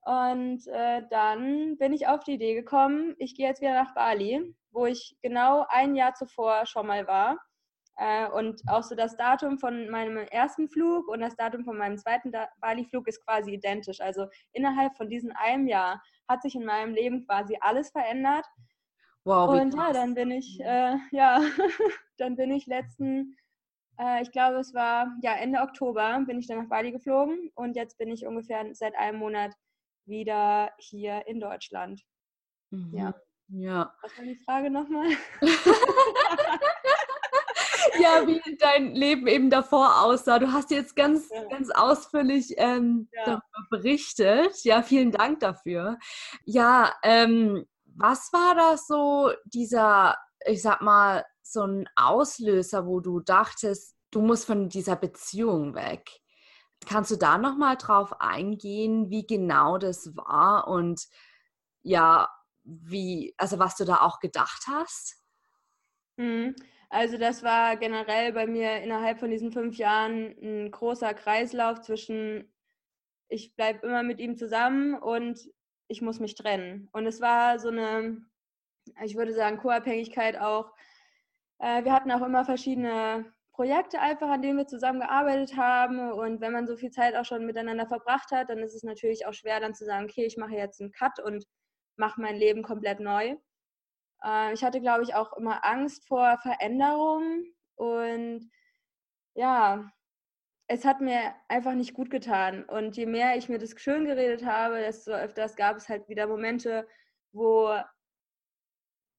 Und 0.05 0.67
äh, 0.67 1.03
dann 1.11 1.77
bin 1.79 1.93
ich 1.93 2.09
auf 2.09 2.25
die 2.25 2.33
Idee 2.33 2.55
gekommen, 2.55 3.15
ich 3.19 3.37
gehe 3.37 3.47
jetzt 3.49 3.61
wieder 3.61 3.75
nach 3.75 3.95
Bali, 3.95 4.55
wo 4.73 4.87
ich 4.87 5.17
genau 5.23 5.65
ein 5.69 5.95
Jahr 5.95 6.15
zuvor 6.15 6.67
schon 6.67 6.87
mal 6.89 7.07
war. 7.07 7.39
Äh, 7.97 8.29
und 8.31 8.63
auch 8.69 8.83
so 8.83 8.95
das 8.97 9.17
Datum 9.17 9.59
von 9.59 9.89
meinem 9.91 10.17
ersten 10.17 10.69
Flug 10.69 11.09
und 11.09 11.21
das 11.21 11.37
Datum 11.37 11.65
von 11.65 11.77
meinem 11.77 11.99
zweiten 11.99 12.33
Bali-Flug 12.61 13.07
ist 13.07 13.25
quasi 13.25 13.53
identisch. 13.53 14.01
Also 14.01 14.27
innerhalb 14.53 14.97
von 14.97 15.09
diesem 15.09 15.33
einem 15.37 15.69
Jahr 15.69 16.03
hat 16.29 16.43
sich 16.43 16.55
in 16.55 16.65
meinem 16.65 16.95
Leben 16.95 17.25
quasi 17.27 17.57
alles 17.61 17.91
verändert. 17.91 18.47
Wow, 19.25 19.51
und 19.51 19.75
ja, 19.75 19.93
dann 19.93 20.15
bin 20.15 20.31
ich, 20.33 20.59
äh, 20.61 20.97
ja, 21.13 21.41
dann 22.19 22.35
bin 22.37 22.51
ich 22.51 22.67
letzten 22.67 23.37
Äh, 23.99 24.23
ich 24.23 24.33
glaube, 24.33 24.59
es 24.59 24.75
war 24.75 25.09
ja 25.23 25.35
Ende 25.35 25.61
Oktober 25.61 26.21
bin 26.27 26.39
ich 26.39 26.47
dann 26.47 26.59
nach 26.59 26.69
Bali 26.69 26.93
geflogen 26.93 27.51
und 27.55 27.77
jetzt 27.77 27.99
bin 27.99 28.11
ich 28.11 28.27
ungefähr 28.27 28.67
seit 28.75 28.95
einem 28.97 29.19
Monat 29.19 29.55
wieder 30.07 30.73
hier 30.79 31.27
in 31.27 31.41
Deutschland. 31.41 32.03
Mhm. 32.71 32.97
Ja. 32.97 33.15
Ja. 33.49 33.95
Was 34.03 34.17
war 34.17 34.25
die 34.25 34.37
Frage 34.37 34.71
nochmal? 34.71 35.09
ja, 38.01 38.27
wie 38.27 38.41
dein 38.57 38.95
Leben 38.95 39.27
eben 39.27 39.51
davor 39.51 40.03
aussah. 40.03 40.39
Du 40.39 40.53
hast 40.53 40.71
jetzt 40.71 40.97
ganz, 40.97 41.29
ja. 41.31 41.45
ganz 41.49 41.71
ausführlich 41.71 42.55
ähm, 42.57 43.09
ja. 43.13 43.25
darüber 43.25 43.67
berichtet. 43.71 44.65
Ja, 44.65 44.83
vielen 44.83 45.13
Dank 45.13 45.41
dafür. 45.41 45.99
Ja, 46.45 46.95
ähm, 47.03 47.67
was 47.85 48.33
war 48.33 48.55
das 48.55 48.87
so, 48.87 49.33
dieser, 49.45 50.17
ich 50.47 50.63
sag 50.63 50.81
mal, 50.81 51.25
so 51.43 51.67
ein 51.67 51.87
Auslöser, 51.97 52.87
wo 52.87 53.01
du 53.01 53.21
dachtest, 53.21 53.97
du 54.11 54.23
musst 54.23 54.47
von 54.47 54.71
dieser 54.71 54.97
Beziehung 54.97 55.75
weg? 55.75 56.22
Kannst 56.87 57.11
du 57.11 57.17
da 57.17 57.39
nochmal 57.39 57.77
drauf 57.77 58.21
eingehen, 58.21 59.11
wie 59.11 59.27
genau 59.27 59.79
das 59.79 60.17
war 60.17 60.69
und 60.69 61.09
ja, 61.83 62.29
wie, 62.65 63.35
also 63.39 63.59
was 63.59 63.77
du 63.77 63.85
da 63.85 64.01
auch 64.03 64.21
gedacht 64.21 64.65
hast? 64.69 65.17
Mhm. 66.17 66.55
Also 66.89 67.17
das 67.17 67.43
war 67.43 67.77
generell 67.77 68.33
bei 68.33 68.47
mir 68.47 68.83
innerhalb 68.83 69.19
von 69.19 69.31
diesen 69.31 69.51
fünf 69.51 69.77
Jahren 69.79 70.37
ein 70.43 70.71
großer 70.71 71.15
Kreislauf 71.15 71.81
zwischen, 71.81 72.53
ich 73.29 73.57
bleibe 73.57 73.87
immer 73.87 74.03
mit 74.03 74.21
ihm 74.21 74.37
zusammen 74.37 74.95
und 74.95 75.41
ich 75.89 76.03
muss 76.03 76.21
mich 76.21 76.35
trennen. 76.35 76.89
Und 76.93 77.07
es 77.07 77.21
war 77.21 77.59
so 77.59 77.69
eine, 77.69 78.23
ich 79.03 79.17
würde 79.17 79.33
sagen, 79.33 79.57
Co-Abhängigkeit 79.57 80.39
auch. 80.39 80.73
Äh, 81.59 81.85
wir 81.85 81.93
hatten 81.93 82.11
auch 82.11 82.23
immer 82.23 82.45
verschiedene 82.45 83.33
Projekte 83.53 84.01
einfach, 84.01 84.29
an 84.29 84.43
denen 84.43 84.59
wir 84.59 84.67
zusammengearbeitet 84.67 85.57
haben. 85.57 86.13
Und 86.13 86.41
wenn 86.41 86.53
man 86.53 86.67
so 86.67 86.77
viel 86.77 86.91
Zeit 86.91 87.15
auch 87.15 87.25
schon 87.25 87.47
miteinander 87.47 87.87
verbracht 87.87 88.31
hat, 88.33 88.49
dann 88.49 88.59
ist 88.59 88.75
es 88.75 88.83
natürlich 88.83 89.27
auch 89.27 89.35
schwer, 89.35 89.61
dann 89.61 89.75
zu 89.75 89.85
sagen, 89.85 90.07
okay, 90.07 90.25
ich 90.25 90.37
mache 90.37 90.55
jetzt 90.55 90.81
einen 90.81 90.93
Cut 90.93 91.21
und 91.21 91.45
mache 91.97 92.21
mein 92.21 92.37
Leben 92.37 92.63
komplett 92.63 93.01
neu. 93.01 93.37
Äh, 94.25 94.55
ich 94.55 94.65
hatte, 94.65 94.81
glaube 94.81 95.03
ich, 95.03 95.15
auch 95.15 95.37
immer 95.37 95.65
Angst 95.65 96.07
vor 96.09 96.39
Veränderungen 96.43 97.55
und 97.77 98.51
ja, 99.35 99.91
es 100.69 100.85
hat 100.85 101.01
mir 101.01 101.35
einfach 101.49 101.75
nicht 101.75 101.95
gut 101.95 102.11
getan. 102.11 102.65
Und 102.65 102.97
je 102.97 103.07
mehr 103.07 103.37
ich 103.37 103.49
mir 103.49 103.59
das 103.59 103.75
schön 103.77 104.07
geredet 104.07 104.45
habe, 104.47 104.79
desto 104.79 105.13
öfters 105.13 105.57
gab 105.57 105.77
es 105.77 105.89
halt 105.89 106.09
wieder 106.09 106.27
Momente, 106.27 106.87
wo 107.33 107.77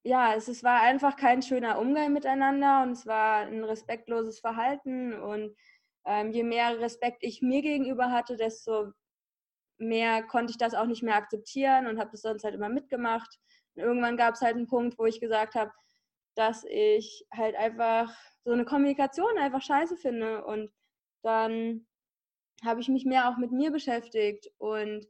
ja, 0.04 0.34
es, 0.36 0.48
es 0.50 0.64
war 0.64 0.82
einfach 0.82 1.16
kein 1.16 1.42
schöner 1.42 1.80
Umgang 1.80 2.12
miteinander 2.14 2.84
und 2.84 2.92
es 2.92 3.06
war 3.06 3.46
ein 3.46 3.64
respektloses 3.64 4.40
Verhalten. 4.40 5.14
Und 5.14 5.56
ähm, 6.06 6.32
je 6.32 6.44
mehr 6.44 6.80
Respekt 6.80 7.20
ich 7.22 7.42
mir 7.42 7.62
gegenüber 7.62 8.12
hatte, 8.12 8.36
desto 8.36 8.92
mehr 9.78 10.24
konnte 10.24 10.52
ich 10.52 10.58
das 10.58 10.76
auch 10.76 10.86
nicht 10.86 11.04
mehr 11.04 11.16
akzeptieren 11.16 11.88
und 11.88 12.00
habe 12.00 12.12
das 12.12 12.22
sonst 12.22 12.44
halt 12.44 12.56
immer 12.56 12.70
mitgemacht. 12.70 13.40
Und 13.76 13.84
irgendwann 13.84 14.18
gab 14.18 14.36
es 14.36 14.42
halt 14.42 14.56
einen 14.56 14.68
Punkt, 14.68 14.98
wo 15.00 15.06
ich 15.06 15.22
gesagt 15.22 15.56
habe, 15.56 15.72
dass 16.36 16.66
ich 16.66 17.26
halt 17.34 17.56
einfach 17.56 18.14
so 18.44 18.52
eine 18.52 18.66
Kommunikation 18.66 19.38
einfach 19.38 19.62
scheiße 19.62 19.96
finde. 19.98 20.44
Und 20.46 20.72
dann 21.24 21.88
habe 22.66 22.82
ich 22.82 22.90
mich 22.90 23.06
mehr 23.06 23.30
auch 23.30 23.38
mit 23.38 23.52
mir 23.52 23.72
beschäftigt. 23.72 24.52
Und 24.58 25.08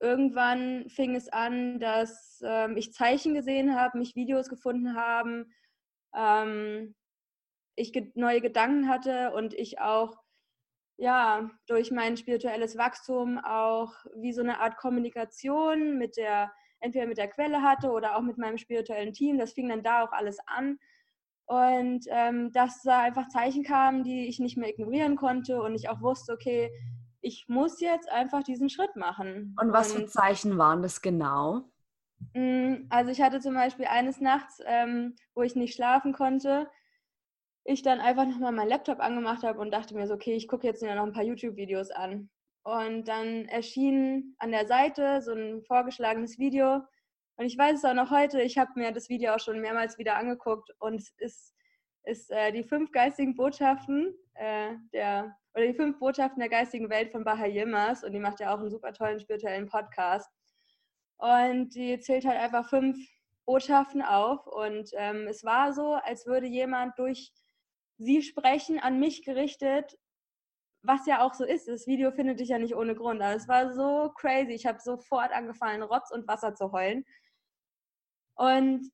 irgendwann 0.00 0.88
fing 0.88 1.14
es 1.14 1.28
an, 1.28 1.78
dass 1.80 2.42
ähm, 2.44 2.76
ich 2.76 2.92
Zeichen 2.92 3.34
gesehen 3.34 3.74
habe, 3.74 3.98
mich 3.98 4.14
Videos 4.14 4.48
gefunden 4.48 4.96
haben, 4.96 5.52
ähm, 6.14 6.94
ich 7.76 7.92
ge 7.92 8.10
neue 8.14 8.40
Gedanken 8.40 8.88
hatte 8.88 9.32
und 9.32 9.54
ich 9.54 9.80
auch 9.80 10.16
ja 10.98 11.50
durch 11.66 11.90
mein 11.90 12.16
spirituelles 12.16 12.78
Wachstum 12.78 13.38
auch 13.38 13.92
wie 14.16 14.32
so 14.32 14.40
eine 14.42 14.60
Art 14.60 14.76
Kommunikation 14.78 15.98
mit 15.98 16.16
der 16.16 16.52
entweder 16.80 17.06
mit 17.06 17.18
der 17.18 17.28
Quelle 17.28 17.62
hatte 17.62 17.90
oder 17.90 18.16
auch 18.16 18.22
mit 18.22 18.38
meinem 18.38 18.58
spirituellen 18.58 19.12
Team. 19.12 19.38
Das 19.38 19.52
fing 19.52 19.68
dann 19.68 19.82
da 19.82 20.04
auch 20.04 20.12
alles 20.12 20.38
an. 20.46 20.78
Und 21.46 22.06
ähm, 22.08 22.52
dass 22.52 22.82
da 22.82 23.02
einfach 23.02 23.28
Zeichen 23.28 23.62
kamen, 23.62 24.02
die 24.02 24.26
ich 24.26 24.40
nicht 24.40 24.56
mehr 24.56 24.68
ignorieren 24.68 25.16
konnte 25.16 25.62
und 25.62 25.74
ich 25.74 25.88
auch 25.88 26.00
wusste, 26.00 26.32
okay, 26.32 26.70
ich 27.26 27.48
muss 27.48 27.80
jetzt 27.80 28.08
einfach 28.08 28.44
diesen 28.44 28.70
Schritt 28.70 28.94
machen. 28.94 29.56
Und 29.60 29.72
was 29.72 29.92
für 29.92 30.06
Zeichen 30.06 30.58
waren 30.58 30.80
das 30.80 31.02
genau? 31.02 31.64
Mm, 32.34 32.86
also 32.88 33.10
ich 33.10 33.20
hatte 33.20 33.40
zum 33.40 33.54
Beispiel 33.54 33.86
eines 33.86 34.20
Nachts, 34.20 34.62
ähm, 34.64 35.16
wo 35.34 35.42
ich 35.42 35.56
nicht 35.56 35.74
schlafen 35.74 36.12
konnte, 36.12 36.70
ich 37.64 37.82
dann 37.82 37.98
einfach 37.98 38.26
nochmal 38.26 38.52
meinen 38.52 38.68
Laptop 38.68 39.00
angemacht 39.00 39.42
habe 39.42 39.58
und 39.58 39.72
dachte 39.72 39.96
mir 39.96 40.06
so, 40.06 40.14
okay, 40.14 40.34
ich 40.34 40.46
gucke 40.46 40.68
jetzt 40.68 40.84
noch 40.84 40.90
ein 40.90 41.12
paar 41.12 41.24
YouTube-Videos 41.24 41.90
an. 41.90 42.30
Und 42.62 43.08
dann 43.08 43.46
erschien 43.46 44.36
an 44.38 44.52
der 44.52 44.68
Seite 44.68 45.20
so 45.20 45.32
ein 45.32 45.64
vorgeschlagenes 45.64 46.38
Video. 46.38 46.82
Und 47.34 47.46
ich 47.46 47.58
weiß 47.58 47.78
es 47.78 47.84
auch 47.84 47.94
noch 47.94 48.12
heute, 48.12 48.40
ich 48.40 48.56
habe 48.56 48.70
mir 48.76 48.92
das 48.92 49.08
Video 49.08 49.34
auch 49.34 49.40
schon 49.40 49.60
mehrmals 49.60 49.98
wieder 49.98 50.16
angeguckt 50.16 50.70
und 50.78 50.94
es 50.94 51.12
ist, 51.18 51.54
ist 52.04 52.30
äh, 52.30 52.52
die 52.52 52.62
fünf 52.62 52.92
geistigen 52.92 53.34
Botschaften 53.34 54.14
äh, 54.34 54.74
der, 54.92 55.36
oder 55.56 55.66
die 55.66 55.74
fünf 55.74 55.98
Botschaften 55.98 56.40
der 56.40 56.48
geistigen 56.48 56.90
Welt 56.90 57.10
von 57.10 57.24
Baha 57.24 57.46
Yilmaz 57.46 58.02
und 58.02 58.12
die 58.12 58.20
macht 58.20 58.40
ja 58.40 58.54
auch 58.54 58.60
einen 58.60 58.70
super 58.70 58.92
tollen 58.92 59.18
spirituellen 59.18 59.66
Podcast. 59.66 60.30
Und 61.18 61.74
die 61.74 61.98
zählt 61.98 62.26
halt 62.26 62.38
einfach 62.38 62.68
fünf 62.68 62.98
Botschaften 63.46 64.02
auf 64.02 64.46
und 64.46 64.90
ähm, 64.94 65.26
es 65.28 65.44
war 65.44 65.72
so, 65.72 65.94
als 65.94 66.26
würde 66.26 66.46
jemand 66.46 66.98
durch 66.98 67.32
sie 67.96 68.22
sprechen, 68.22 68.78
an 68.78 69.00
mich 69.00 69.24
gerichtet 69.24 69.96
was 70.86 71.06
ja 71.06 71.20
auch 71.20 71.34
so 71.34 71.44
ist, 71.44 71.68
das 71.68 71.86
Video 71.86 72.12
findet 72.12 72.40
dich 72.40 72.48
ja 72.50 72.58
nicht 72.58 72.76
ohne 72.76 72.94
Grund. 72.94 73.20
Aber 73.20 73.34
es 73.34 73.48
war 73.48 73.72
so 73.74 74.12
crazy. 74.14 74.52
Ich 74.52 74.66
habe 74.66 74.78
sofort 74.80 75.32
angefangen, 75.32 75.82
Rotz 75.82 76.10
und 76.10 76.28
Wasser 76.28 76.54
zu 76.54 76.72
heulen. 76.72 77.04
Und 78.36 78.90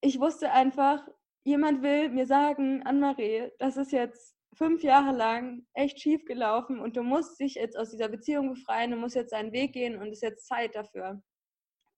ich 0.00 0.20
wusste 0.20 0.52
einfach, 0.52 1.06
jemand 1.44 1.82
will 1.82 2.10
mir 2.10 2.26
sagen, 2.26 2.82
Anne-Marie, 2.84 3.50
das 3.58 3.76
ist 3.76 3.92
jetzt 3.92 4.36
fünf 4.58 4.82
Jahre 4.82 5.16
lang 5.16 5.64
echt 5.72 6.00
schief 6.00 6.24
gelaufen 6.24 6.80
und 6.80 6.96
du 6.96 7.02
musst 7.02 7.40
dich 7.40 7.54
jetzt 7.54 7.78
aus 7.78 7.90
dieser 7.90 8.08
Beziehung 8.08 8.50
befreien, 8.50 8.90
du 8.90 8.96
musst 8.96 9.14
jetzt 9.14 9.32
deinen 9.32 9.52
Weg 9.52 9.72
gehen 9.72 9.96
und 9.96 10.08
es 10.08 10.14
ist 10.14 10.22
jetzt 10.22 10.46
Zeit 10.46 10.74
dafür. 10.74 11.22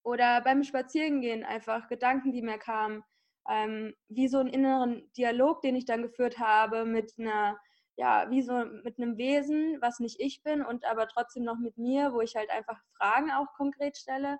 Oder 0.02 0.40
beim 0.42 0.62
Spazierengehen 0.62 1.44
einfach 1.44 1.88
Gedanken, 1.88 2.32
die 2.32 2.42
mir 2.42 2.58
kamen, 2.58 3.02
ähm, 3.48 3.94
wie 4.08 4.28
so 4.28 4.38
einen 4.38 4.50
inneren 4.50 5.10
Dialog, 5.16 5.62
den 5.62 5.76
ich 5.76 5.86
dann 5.86 6.02
geführt 6.02 6.38
habe 6.38 6.84
mit 6.84 7.14
einer 7.18 7.58
ja, 7.96 8.30
wie 8.30 8.40
so 8.40 8.64
mit 8.82 8.98
einem 8.98 9.18
Wesen, 9.18 9.76
was 9.82 10.00
nicht 10.00 10.20
ich 10.20 10.42
bin 10.42 10.64
und 10.64 10.86
aber 10.86 11.06
trotzdem 11.06 11.44
noch 11.44 11.58
mit 11.58 11.76
mir, 11.76 12.14
wo 12.14 12.22
ich 12.22 12.34
halt 12.34 12.48
einfach 12.48 12.80
Fragen 12.96 13.30
auch 13.30 13.52
konkret 13.58 13.98
stelle, 13.98 14.38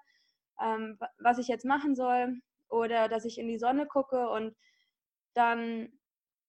ähm, 0.63 0.99
was 1.19 1.37
ich 1.37 1.49
jetzt 1.49 1.67
machen 1.67 1.95
soll 1.95 2.41
oder 2.71 3.09
dass 3.09 3.27
ich 3.27 3.39
in 3.39 3.49
die 3.49 3.59
Sonne 3.59 3.87
gucke 3.87 4.31
und 4.31 4.57
dann 5.35 5.93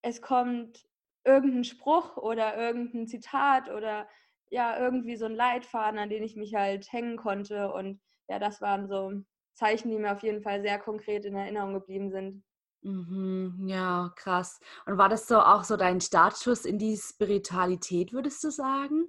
es 0.02 0.22
kommt 0.22 0.86
irgendein 1.26 1.64
Spruch 1.64 2.18
oder 2.18 2.58
irgendein 2.58 3.08
Zitat 3.08 3.70
oder 3.70 4.08
ja, 4.50 4.78
irgendwie 4.80 5.16
so 5.16 5.26
ein 5.26 5.36
Leitfaden, 5.36 6.00
an 6.00 6.10
den 6.10 6.24
ich 6.24 6.36
mich 6.36 6.56
halt 6.56 6.92
hängen 6.92 7.18
konnte 7.18 7.72
und 7.74 8.02
ja, 8.30 8.40
das 8.40 8.62
waren 8.62 8.88
so 8.88 9.14
Zeichen, 9.54 9.90
die 9.92 9.98
mir 9.98 10.14
auf 10.14 10.24
jeden 10.24 10.42
Fall 10.42 10.62
sehr 10.62 10.80
konkret 10.80 11.26
in 11.26 11.36
Erinnerung 11.36 11.74
geblieben 11.74 12.12
sind. 12.12 12.44
Mhm, 12.84 13.68
ja, 13.68 14.12
krass. 14.16 14.60
Und 14.86 14.98
war 14.98 15.10
das 15.10 15.28
so 15.28 15.40
auch 15.40 15.64
so 15.64 15.78
dein 15.78 16.02
Startschuss 16.02 16.66
in 16.66 16.80
die 16.80 16.98
Spiritualität, 16.98 18.12
würdest 18.14 18.44
du 18.44 18.50
sagen? 18.50 19.08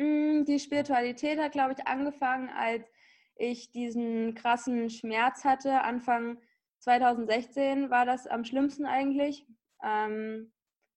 Hm, 0.00 0.44
die 0.44 0.58
Spiritualität 0.58 1.38
hat, 1.38 1.52
glaube 1.52 1.74
ich, 1.76 1.86
angefangen, 1.86 2.48
als 2.50 2.90
ich 3.36 3.70
diesen 3.70 4.34
krassen 4.34 4.90
Schmerz 4.90 5.44
hatte. 5.44 5.82
Anfang 5.82 6.38
2016 6.78 7.90
war 7.90 8.04
das 8.06 8.26
am 8.26 8.44
schlimmsten 8.44 8.86
eigentlich. 8.86 9.46
Ähm, 9.82 10.52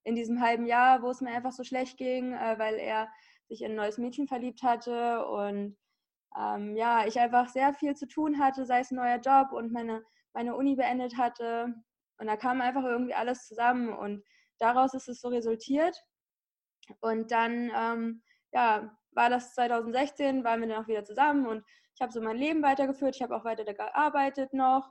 in 0.07 0.15
diesem 0.15 0.41
halben 0.41 0.65
Jahr, 0.65 1.01
wo 1.01 1.09
es 1.09 1.21
mir 1.21 1.31
einfach 1.31 1.51
so 1.51 1.63
schlecht 1.63 1.97
ging, 1.97 2.33
äh, 2.33 2.57
weil 2.57 2.75
er 2.75 3.09
sich 3.47 3.61
in 3.61 3.71
ein 3.71 3.75
neues 3.75 3.97
Mädchen 3.97 4.27
verliebt 4.27 4.63
hatte 4.63 5.25
und 5.27 5.77
ähm, 6.37 6.75
ja, 6.75 7.05
ich 7.05 7.19
einfach 7.19 7.49
sehr 7.49 7.73
viel 7.73 7.95
zu 7.95 8.07
tun 8.07 8.39
hatte, 8.39 8.65
sei 8.65 8.79
es 8.79 8.91
ein 8.91 8.95
neuer 8.95 9.19
Job 9.19 9.51
und 9.51 9.71
meine, 9.71 10.03
meine 10.33 10.55
Uni 10.55 10.75
beendet 10.75 11.17
hatte 11.17 11.73
und 12.19 12.27
da 12.27 12.37
kam 12.37 12.61
einfach 12.61 12.83
irgendwie 12.83 13.13
alles 13.13 13.47
zusammen 13.47 13.89
und 13.89 14.23
daraus 14.59 14.93
ist 14.93 15.09
es 15.09 15.21
so 15.21 15.27
resultiert. 15.29 15.97
Und 17.01 17.31
dann, 17.31 17.71
ähm, 17.75 18.23
ja, 18.53 18.97
war 19.11 19.29
das 19.29 19.53
2016, 19.55 20.43
waren 20.43 20.61
wir 20.61 20.67
dann 20.67 20.83
auch 20.83 20.87
wieder 20.87 21.03
zusammen 21.03 21.47
und 21.47 21.65
ich 21.95 22.01
habe 22.01 22.13
so 22.13 22.21
mein 22.21 22.37
Leben 22.37 22.63
weitergeführt, 22.63 23.15
ich 23.15 23.21
habe 23.21 23.35
auch 23.35 23.43
weiter 23.43 23.65
gearbeitet 23.73 24.53
noch. 24.53 24.89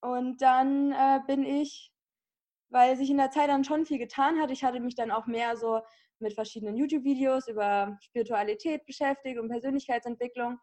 Und 0.00 0.40
dann 0.42 0.92
äh, 0.92 1.20
bin 1.26 1.44
ich, 1.44 1.92
weil 2.68 2.96
sich 2.96 3.10
in 3.10 3.18
der 3.18 3.30
Zeit 3.30 3.48
dann 3.48 3.64
schon 3.64 3.86
viel 3.86 3.98
getan 3.98 4.40
hat, 4.40 4.50
ich 4.50 4.64
hatte 4.64 4.80
mich 4.80 4.94
dann 4.94 5.10
auch 5.10 5.26
mehr 5.26 5.56
so 5.56 5.80
mit 6.18 6.34
verschiedenen 6.34 6.76
YouTube-Videos 6.76 7.48
über 7.48 7.98
Spiritualität 8.00 8.84
beschäftigt 8.86 9.38
und 9.38 9.48
Persönlichkeitsentwicklung, 9.48 10.58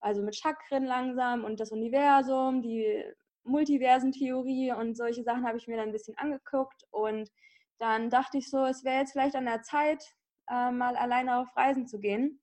also 0.00 0.22
mit 0.22 0.36
Chakren 0.36 0.84
langsam 0.84 1.44
und 1.44 1.60
das 1.60 1.72
Universum, 1.72 2.62
die 2.62 3.04
Multiversentheorie 3.44 4.72
und 4.72 4.96
solche 4.96 5.22
Sachen 5.22 5.46
habe 5.46 5.58
ich 5.58 5.66
mir 5.68 5.76
dann 5.76 5.88
ein 5.88 5.92
bisschen 5.92 6.16
angeguckt 6.16 6.82
und 6.90 7.30
dann 7.78 8.08
dachte 8.10 8.38
ich 8.38 8.48
so, 8.48 8.64
es 8.64 8.84
wäre 8.84 9.00
jetzt 9.00 9.12
vielleicht 9.12 9.36
an 9.36 9.46
der 9.46 9.62
Zeit, 9.62 10.02
äh, 10.48 10.70
mal 10.70 10.96
alleine 10.96 11.38
auf 11.38 11.56
Reisen 11.56 11.86
zu 11.86 11.98
gehen. 11.98 12.40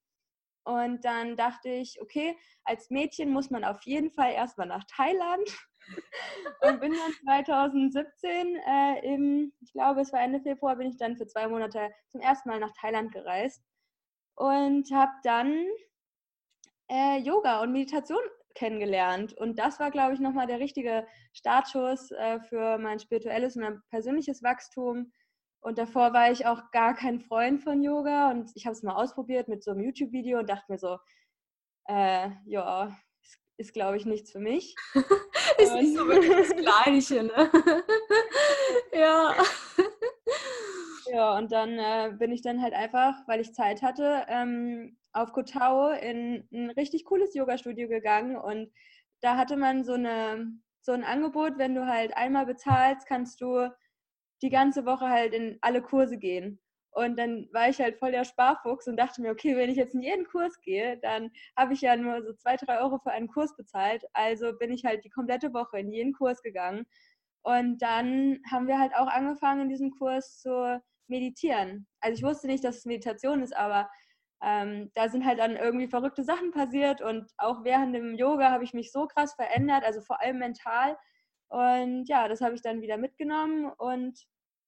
Und 0.64 1.04
dann 1.06 1.36
dachte 1.36 1.70
ich, 1.70 2.02
okay, 2.02 2.38
als 2.64 2.90
Mädchen 2.90 3.32
muss 3.32 3.50
man 3.50 3.64
auf 3.64 3.82
jeden 3.84 4.12
Fall 4.12 4.34
erstmal 4.34 4.68
nach 4.68 4.84
Thailand. 4.86 5.50
Und 6.62 6.80
bin 6.80 6.94
dann 6.94 7.14
2017 7.24 8.56
äh, 8.56 9.14
im, 9.14 9.54
ich 9.60 9.74
glaube, 9.74 10.02
es 10.02 10.14
war 10.14 10.22
Ende 10.22 10.40
Februar, 10.42 10.76
bin 10.76 10.88
ich 10.88 10.98
dann 10.98 11.18
für 11.18 11.28
zwei 11.28 11.48
Monate 11.48 11.92
zum 12.10 12.22
ersten 12.22 12.50
Mal 12.50 12.60
nach 12.60 12.74
Thailand 12.80 13.12
gereist 13.12 13.64
und 14.36 14.92
habe 14.92 15.12
dann 15.24 15.66
äh, 16.90 17.20
Yoga 17.20 17.62
und 17.62 17.72
Meditation 17.72 18.22
kennengelernt. 18.56 19.34
Und 19.34 19.58
das 19.60 19.80
war, 19.80 19.92
glaube 19.92 20.14
ich, 20.14 20.20
nochmal 20.20 20.48
der 20.48 20.60
richtige 20.60 21.08
Startschuss 21.34 22.12
äh, 22.12 22.40
für 22.42 22.78
mein 22.78 23.00
spirituelles 23.00 23.56
und 23.56 23.64
mein 23.64 23.82
persönliches 23.90 24.44
Wachstum. 24.44 25.12
Und 25.62 25.78
davor 25.78 26.14
war 26.14 26.32
ich 26.32 26.46
auch 26.46 26.72
gar 26.72 26.96
kein 26.96 27.20
Freund 27.20 27.62
von 27.62 27.84
Yoga 27.84 28.32
und 28.32 28.52
ich 28.56 28.66
habe 28.66 28.74
es 28.74 28.84
mal 28.84 28.96
ausprobiert 28.96 29.48
mit 29.48 29.64
so 29.64 29.72
einem 29.72 29.82
YouTube-Video 29.82 30.40
und 30.40 30.50
dachte 30.50 30.72
mir 30.72 30.80
so, 30.80 30.98
äh, 31.88 32.30
ja, 32.46 32.98
ist, 33.62 33.74
glaube 33.74 33.98
ich 33.98 34.06
nichts 34.06 34.32
für 34.32 34.40
mich. 34.40 34.76
ist 35.58 35.74
nicht 35.74 35.96
so 35.96 36.08
wirklich 36.08 36.50
das 36.50 36.56
Gleiche, 36.56 37.24
ne? 37.24 37.52
ja. 38.94 39.36
Ja, 41.12 41.38
und 41.38 41.52
dann 41.52 41.78
äh, 41.78 42.14
bin 42.18 42.32
ich 42.32 42.42
dann 42.42 42.62
halt 42.62 42.74
einfach, 42.74 43.16
weil 43.28 43.40
ich 43.40 43.54
Zeit 43.54 43.82
hatte, 43.82 44.26
ähm, 44.28 44.98
auf 45.14 45.34
Kotau 45.34 45.92
in 45.92 46.48
ein 46.52 46.70
richtig 46.72 47.06
cooles 47.06 47.34
Yoga-Studio 47.34 47.88
gegangen 47.88 48.38
und 48.38 48.72
da 49.22 49.38
hatte 49.38 49.58
man 49.58 49.84
so, 49.84 49.94
eine, 49.94 50.52
so 50.82 50.94
ein 50.94 51.04
Angebot, 51.04 51.58
wenn 51.58 51.76
du 51.76 51.86
halt 51.86 52.16
einmal 52.16 52.46
bezahlst, 52.46 53.08
kannst 53.08 53.42
du 53.42 53.70
die 54.42 54.50
ganze 54.50 54.86
Woche 54.86 55.08
halt 55.08 55.34
in 55.34 55.58
alle 55.62 55.82
Kurse 55.82 56.18
gehen. 56.18 56.60
Und 56.92 57.18
dann 57.18 57.48
war 57.54 57.70
ich 57.70 57.80
halt 57.80 57.98
voll 57.98 58.12
der 58.12 58.26
Sparfuchs 58.26 58.88
und 58.88 58.98
dachte 58.98 59.22
mir, 59.22 59.32
okay, 59.32 59.56
wenn 59.56 59.70
ich 59.70 59.78
jetzt 59.78 59.96
in 59.96 60.02
jeden 60.02 60.26
Kurs 60.26 60.60
gehe, 60.62 60.98
dann 60.98 61.32
habe 61.56 61.74
ich 61.74 61.82
ja 61.82 61.96
nur 61.96 62.22
so 62.22 62.34
zwei, 62.34 62.58
drei 62.58 62.80
Euro 62.82 63.00
für 63.00 63.12
einen 63.12 63.30
Kurs 63.30 63.56
bezahlt. 63.56 64.04
Also 64.14 64.58
bin 64.58 64.72
ich 64.72 64.84
halt 64.84 65.06
die 65.06 65.10
komplette 65.10 65.54
Woche 65.54 65.80
in 65.80 65.92
jeden 65.92 66.14
Kurs 66.14 66.42
gegangen. 66.42 66.86
Und 67.44 67.82
dann 67.82 68.40
haben 68.52 68.68
wir 68.68 68.78
halt 68.78 68.94
auch 68.96 69.08
angefangen, 69.08 69.62
in 69.62 69.70
diesem 69.70 69.92
Kurs 69.92 70.40
zu 70.40 70.82
meditieren. 71.08 71.88
Also 72.02 72.18
ich 72.18 72.24
wusste 72.24 72.48
nicht, 72.48 72.64
dass 72.64 72.78
es 72.78 72.86
Meditation 72.86 73.42
ist, 73.42 73.56
aber 73.56 73.90
ähm, 74.44 74.92
da 74.96 75.10
sind 75.10 75.26
halt 75.26 75.40
dann 75.40 75.56
irgendwie 75.56 75.88
verrückte 75.88 76.24
Sachen 76.24 76.52
passiert 76.52 77.02
und 77.02 77.32
auch 77.38 77.64
während 77.64 77.96
dem 77.96 78.16
Yoga 78.16 78.50
habe 78.52 78.64
ich 78.64 78.74
mich 78.74 78.92
so 78.92 79.06
krass 79.08 79.34
verändert, 79.36 79.84
also 79.86 80.02
vor 80.02 80.20
allem 80.22 80.40
mental. 80.40 80.98
Und 81.50 82.06
ja, 82.08 82.28
das 82.28 82.42
habe 82.42 82.56
ich 82.56 82.62
dann 82.62 82.82
wieder 82.82 82.98
mitgenommen 82.98 83.72
und 83.78 84.26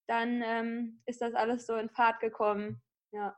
dann 0.07 0.41
ähm, 0.43 1.01
ist 1.05 1.21
das 1.21 1.33
alles 1.33 1.65
so 1.65 1.75
in 1.75 1.89
Fahrt 1.89 2.19
gekommen. 2.19 2.81
Ja. 3.11 3.37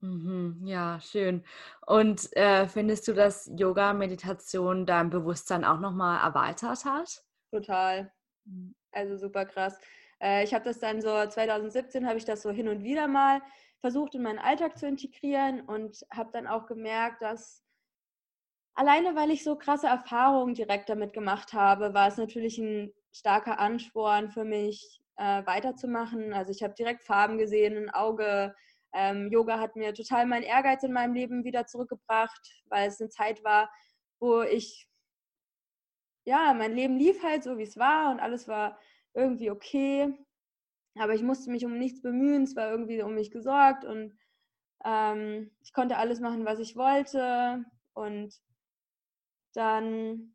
Mhm, 0.00 0.60
ja, 0.66 1.00
schön. 1.00 1.44
Und 1.86 2.34
äh, 2.36 2.68
findest 2.68 3.08
du, 3.08 3.14
dass 3.14 3.50
Yoga, 3.56 3.94
Meditation 3.94 4.84
dein 4.86 5.10
Bewusstsein 5.10 5.64
auch 5.64 5.80
nochmal 5.80 6.20
erweitert 6.20 6.84
hat? 6.84 7.24
Total. 7.50 8.12
Mhm. 8.44 8.74
Also 8.92 9.16
super 9.16 9.46
krass. 9.46 9.78
Äh, 10.20 10.44
ich 10.44 10.52
habe 10.52 10.64
das 10.64 10.78
dann 10.78 11.00
so 11.00 11.08
2017 11.08 12.06
habe 12.06 12.18
ich 12.18 12.24
das 12.24 12.42
so 12.42 12.50
hin 12.50 12.68
und 12.68 12.82
wieder 12.82 13.08
mal 13.08 13.40
versucht 13.80 14.14
in 14.14 14.22
meinen 14.22 14.38
Alltag 14.38 14.78
zu 14.78 14.86
integrieren 14.86 15.60
und 15.62 16.06
habe 16.10 16.30
dann 16.32 16.46
auch 16.46 16.66
gemerkt, 16.66 17.22
dass 17.22 17.62
alleine 18.74 19.14
weil 19.14 19.30
ich 19.30 19.44
so 19.44 19.56
krasse 19.56 19.86
Erfahrungen 19.86 20.54
direkt 20.54 20.88
damit 20.88 21.12
gemacht 21.12 21.52
habe, 21.52 21.94
war 21.94 22.08
es 22.08 22.16
natürlich 22.16 22.58
ein 22.58 22.92
starker 23.12 23.58
Ansporn 23.58 24.30
für 24.30 24.44
mich, 24.44 25.03
äh, 25.16 25.46
weiterzumachen. 25.46 26.32
Also 26.32 26.50
ich 26.52 26.62
habe 26.62 26.74
direkt 26.74 27.04
Farben 27.04 27.38
gesehen, 27.38 27.76
ein 27.76 27.90
Auge. 27.90 28.54
Ähm, 28.92 29.30
Yoga 29.30 29.58
hat 29.58 29.76
mir 29.76 29.94
total 29.94 30.26
meinen 30.26 30.44
Ehrgeiz 30.44 30.82
in 30.82 30.92
meinem 30.92 31.14
Leben 31.14 31.44
wieder 31.44 31.66
zurückgebracht, 31.66 32.62
weil 32.66 32.88
es 32.88 33.00
eine 33.00 33.10
Zeit 33.10 33.42
war, 33.44 33.70
wo 34.20 34.42
ich, 34.42 34.88
ja, 36.24 36.54
mein 36.54 36.74
Leben 36.74 36.96
lief 36.96 37.22
halt 37.22 37.42
so, 37.42 37.58
wie 37.58 37.64
es 37.64 37.76
war 37.76 38.10
und 38.10 38.20
alles 38.20 38.48
war 38.48 38.78
irgendwie 39.14 39.50
okay. 39.50 40.14
Aber 40.96 41.14
ich 41.14 41.22
musste 41.22 41.50
mich 41.50 41.64
um 41.64 41.78
nichts 41.78 42.02
bemühen, 42.02 42.44
es 42.44 42.54
war 42.56 42.70
irgendwie 42.70 43.02
um 43.02 43.14
mich 43.14 43.30
gesorgt 43.32 43.84
und 43.84 44.16
ähm, 44.84 45.50
ich 45.62 45.72
konnte 45.72 45.96
alles 45.96 46.20
machen, 46.20 46.44
was 46.44 46.60
ich 46.60 46.76
wollte. 46.76 47.64
Und 47.94 48.40
dann 49.54 50.33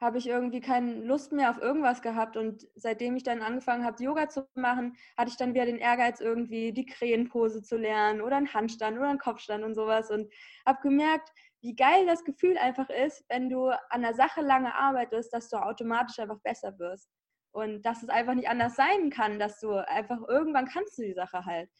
habe 0.00 0.18
ich 0.18 0.26
irgendwie 0.26 0.60
keine 0.60 0.94
Lust 1.02 1.32
mehr 1.32 1.50
auf 1.50 1.58
irgendwas 1.60 2.02
gehabt. 2.02 2.36
Und 2.36 2.66
seitdem 2.74 3.16
ich 3.16 3.22
dann 3.22 3.42
angefangen 3.42 3.84
habe, 3.84 4.02
Yoga 4.02 4.28
zu 4.28 4.46
machen, 4.54 4.96
hatte 5.16 5.30
ich 5.30 5.36
dann 5.36 5.54
wieder 5.54 5.66
den 5.66 5.78
Ehrgeiz, 5.78 6.20
irgendwie 6.20 6.72
die 6.72 6.86
Krähenpose 6.86 7.62
zu 7.62 7.76
lernen 7.76 8.20
oder 8.20 8.36
einen 8.36 8.52
Handstand 8.52 8.98
oder 8.98 9.08
einen 9.08 9.18
Kopfstand 9.18 9.64
und 9.64 9.74
sowas. 9.74 10.10
Und 10.10 10.32
habe 10.66 10.80
gemerkt, 10.82 11.30
wie 11.62 11.74
geil 11.74 12.06
das 12.06 12.24
Gefühl 12.24 12.58
einfach 12.58 12.90
ist, 12.90 13.24
wenn 13.28 13.48
du 13.48 13.70
an 13.90 14.02
der 14.02 14.14
Sache 14.14 14.42
lange 14.42 14.74
arbeitest, 14.74 15.32
dass 15.32 15.48
du 15.48 15.56
automatisch 15.56 16.18
einfach 16.18 16.40
besser 16.40 16.78
wirst. 16.78 17.08
Und 17.52 17.86
dass 17.86 18.02
es 18.02 18.08
einfach 18.08 18.34
nicht 18.34 18.48
anders 18.48 18.74
sein 18.74 19.10
kann, 19.10 19.38
dass 19.38 19.60
du 19.60 19.76
einfach 19.88 20.18
irgendwann 20.28 20.66
kannst 20.66 20.98
du 20.98 21.02
die 21.02 21.14
Sache 21.14 21.44
halt. 21.46 21.70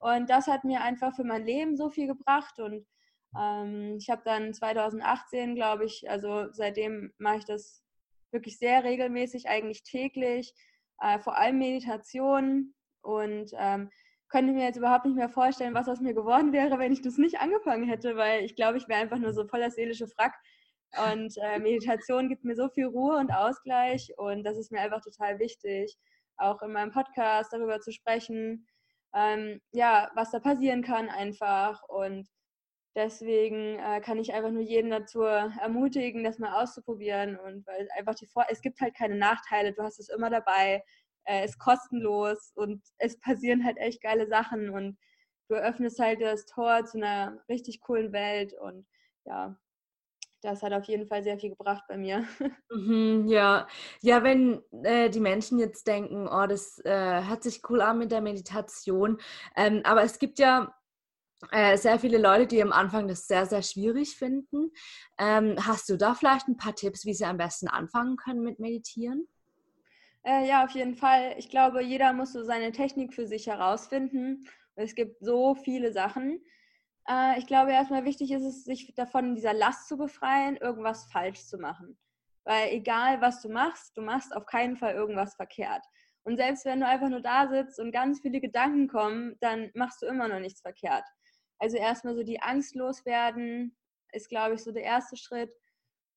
Und 0.00 0.28
das 0.28 0.46
hat 0.46 0.64
mir 0.64 0.82
einfach 0.82 1.14
für 1.14 1.24
mein 1.24 1.44
Leben 1.44 1.76
so 1.76 1.88
viel 1.88 2.08
gebracht. 2.08 2.58
Und 2.58 2.86
ähm, 3.38 3.96
ich 3.98 4.10
habe 4.10 4.22
dann 4.24 4.54
2018, 4.54 5.54
glaube 5.54 5.84
ich, 5.84 6.08
also 6.10 6.46
seitdem 6.52 7.12
mache 7.18 7.38
ich 7.38 7.44
das 7.44 7.82
wirklich 8.32 8.58
sehr 8.58 8.84
regelmäßig, 8.84 9.48
eigentlich 9.48 9.82
täglich, 9.82 10.54
äh, 11.00 11.18
vor 11.18 11.36
allem 11.36 11.58
Meditation. 11.58 12.74
Und 13.02 13.50
ähm, 13.56 13.90
könnte 14.28 14.52
mir 14.52 14.64
jetzt 14.64 14.76
überhaupt 14.76 15.04
nicht 15.04 15.16
mehr 15.16 15.28
vorstellen, 15.28 15.74
was 15.74 15.88
aus 15.88 16.00
mir 16.00 16.14
geworden 16.14 16.52
wäre, 16.52 16.78
wenn 16.78 16.92
ich 16.92 17.02
das 17.02 17.18
nicht 17.18 17.40
angefangen 17.40 17.88
hätte, 17.88 18.16
weil 18.16 18.44
ich 18.44 18.54
glaube, 18.54 18.78
ich 18.78 18.88
wäre 18.88 19.00
einfach 19.00 19.18
nur 19.18 19.32
so 19.32 19.46
voller 19.46 19.70
seelische 19.70 20.06
Frack 20.06 20.34
und 21.12 21.36
äh, 21.38 21.58
Meditation 21.58 22.28
gibt 22.28 22.44
mir 22.44 22.56
so 22.56 22.68
viel 22.68 22.86
Ruhe 22.86 23.16
und 23.16 23.32
Ausgleich 23.32 24.12
und 24.16 24.44
das 24.44 24.56
ist 24.56 24.70
mir 24.70 24.80
einfach 24.80 25.00
total 25.02 25.38
wichtig, 25.38 25.96
auch 26.36 26.62
in 26.62 26.72
meinem 26.72 26.90
Podcast 26.90 27.52
darüber 27.52 27.80
zu 27.80 27.92
sprechen, 27.92 28.66
ähm, 29.14 29.60
ja, 29.72 30.10
was 30.14 30.30
da 30.30 30.40
passieren 30.40 30.82
kann 30.82 31.08
einfach. 31.08 31.82
Und 31.88 32.28
deswegen 32.94 33.78
äh, 33.78 34.00
kann 34.00 34.18
ich 34.18 34.32
einfach 34.32 34.50
nur 34.50 34.62
jeden 34.62 34.90
dazu 34.90 35.22
ermutigen, 35.22 36.24
das 36.24 36.38
mal 36.38 36.62
auszuprobieren. 36.62 37.38
Und 37.38 37.66
weil 37.66 37.88
einfach 37.96 38.14
die 38.14 38.26
Vor 38.26 38.46
es 38.48 38.60
gibt 38.60 38.80
halt 38.80 38.94
keine 38.96 39.16
Nachteile, 39.16 39.72
du 39.72 39.82
hast 39.82 40.00
es 40.00 40.08
immer 40.08 40.30
dabei, 40.30 40.82
äh, 41.24 41.44
ist 41.44 41.58
kostenlos 41.58 42.52
und 42.54 42.82
es 42.98 43.18
passieren 43.20 43.64
halt 43.64 43.78
echt 43.78 44.02
geile 44.02 44.26
Sachen 44.26 44.70
und 44.70 44.98
du 45.48 45.56
öffnest 45.56 45.98
halt 45.98 46.20
das 46.22 46.46
Tor 46.46 46.84
zu 46.84 46.98
einer 46.98 47.42
richtig 47.48 47.80
coolen 47.80 48.12
Welt 48.12 48.54
und 48.54 48.86
ja, 49.24 49.56
das 50.42 50.62
hat 50.62 50.72
auf 50.72 50.84
jeden 50.84 51.06
Fall 51.06 51.22
sehr 51.22 51.38
viel 51.38 51.50
gebracht 51.50 51.84
bei 51.88 51.96
mir. 51.96 52.24
Mhm, 52.72 53.26
ja, 53.26 53.66
ja, 54.00 54.22
wenn 54.22 54.62
äh, 54.84 55.10
die 55.10 55.18
Menschen 55.18 55.58
jetzt 55.58 55.88
denken, 55.88 56.28
oh, 56.28 56.46
das 56.46 56.78
äh, 56.84 57.24
hört 57.24 57.42
sich 57.42 57.68
cool 57.68 57.80
an 57.80 57.98
mit 57.98 58.12
der 58.12 58.20
Meditation, 58.20 59.18
ähm, 59.56 59.80
aber 59.82 60.04
es 60.04 60.20
gibt 60.20 60.38
ja 60.38 60.72
äh, 61.50 61.76
sehr 61.76 61.98
viele 61.98 62.18
Leute, 62.18 62.46
die 62.46 62.62
am 62.62 62.72
Anfang 62.72 63.08
das 63.08 63.26
sehr, 63.26 63.46
sehr 63.46 63.62
schwierig 63.62 64.16
finden. 64.16 64.70
Ähm, 65.18 65.56
hast 65.66 65.88
du 65.88 65.96
da 65.96 66.14
vielleicht 66.14 66.48
ein 66.48 66.56
paar 66.56 66.74
Tipps, 66.74 67.04
wie 67.04 67.14
sie 67.14 67.24
am 67.24 67.38
besten 67.38 67.68
anfangen 67.68 68.16
können 68.16 68.42
mit 68.42 68.58
Meditieren? 68.58 69.26
Äh, 70.22 70.46
ja, 70.46 70.64
auf 70.64 70.70
jeden 70.70 70.94
Fall. 70.94 71.34
Ich 71.38 71.48
glaube, 71.48 71.82
jeder 71.82 72.12
muss 72.12 72.32
so 72.32 72.44
seine 72.44 72.72
Technik 72.72 73.14
für 73.14 73.26
sich 73.26 73.46
herausfinden. 73.46 74.46
Es 74.76 74.94
gibt 74.94 75.24
so 75.24 75.54
viele 75.54 75.92
Sachen. 75.92 76.42
Äh, 77.08 77.38
ich 77.38 77.46
glaube, 77.46 77.72
erstmal 77.72 78.04
wichtig 78.04 78.30
ist 78.30 78.44
es, 78.44 78.64
sich 78.64 78.94
davon 78.94 79.34
dieser 79.34 79.54
Last 79.54 79.88
zu 79.88 79.96
befreien, 79.96 80.56
irgendwas 80.56 81.10
falsch 81.10 81.44
zu 81.46 81.58
machen. 81.58 81.98
Weil 82.44 82.72
egal, 82.72 83.20
was 83.20 83.40
du 83.40 83.48
machst, 83.48 83.96
du 83.96 84.02
machst 84.02 84.34
auf 84.34 84.46
keinen 84.46 84.76
Fall 84.76 84.94
irgendwas 84.94 85.34
verkehrt. 85.34 85.84
Und 86.22 86.36
selbst 86.36 86.66
wenn 86.66 86.80
du 86.80 86.86
einfach 86.86 87.08
nur 87.08 87.22
da 87.22 87.48
sitzt 87.48 87.78
und 87.80 87.92
ganz 87.92 88.20
viele 88.20 88.40
Gedanken 88.40 88.88
kommen, 88.88 89.36
dann 89.40 89.70
machst 89.74 90.02
du 90.02 90.06
immer 90.06 90.28
noch 90.28 90.40
nichts 90.40 90.60
verkehrt. 90.60 91.04
Also 91.60 91.76
erstmal 91.76 92.16
so 92.16 92.24
die 92.24 92.40
Angst 92.40 92.74
loswerden, 92.74 93.76
ist, 94.12 94.28
glaube 94.28 94.54
ich, 94.54 94.62
so 94.62 94.72
der 94.72 94.82
erste 94.82 95.16
Schritt. 95.16 95.52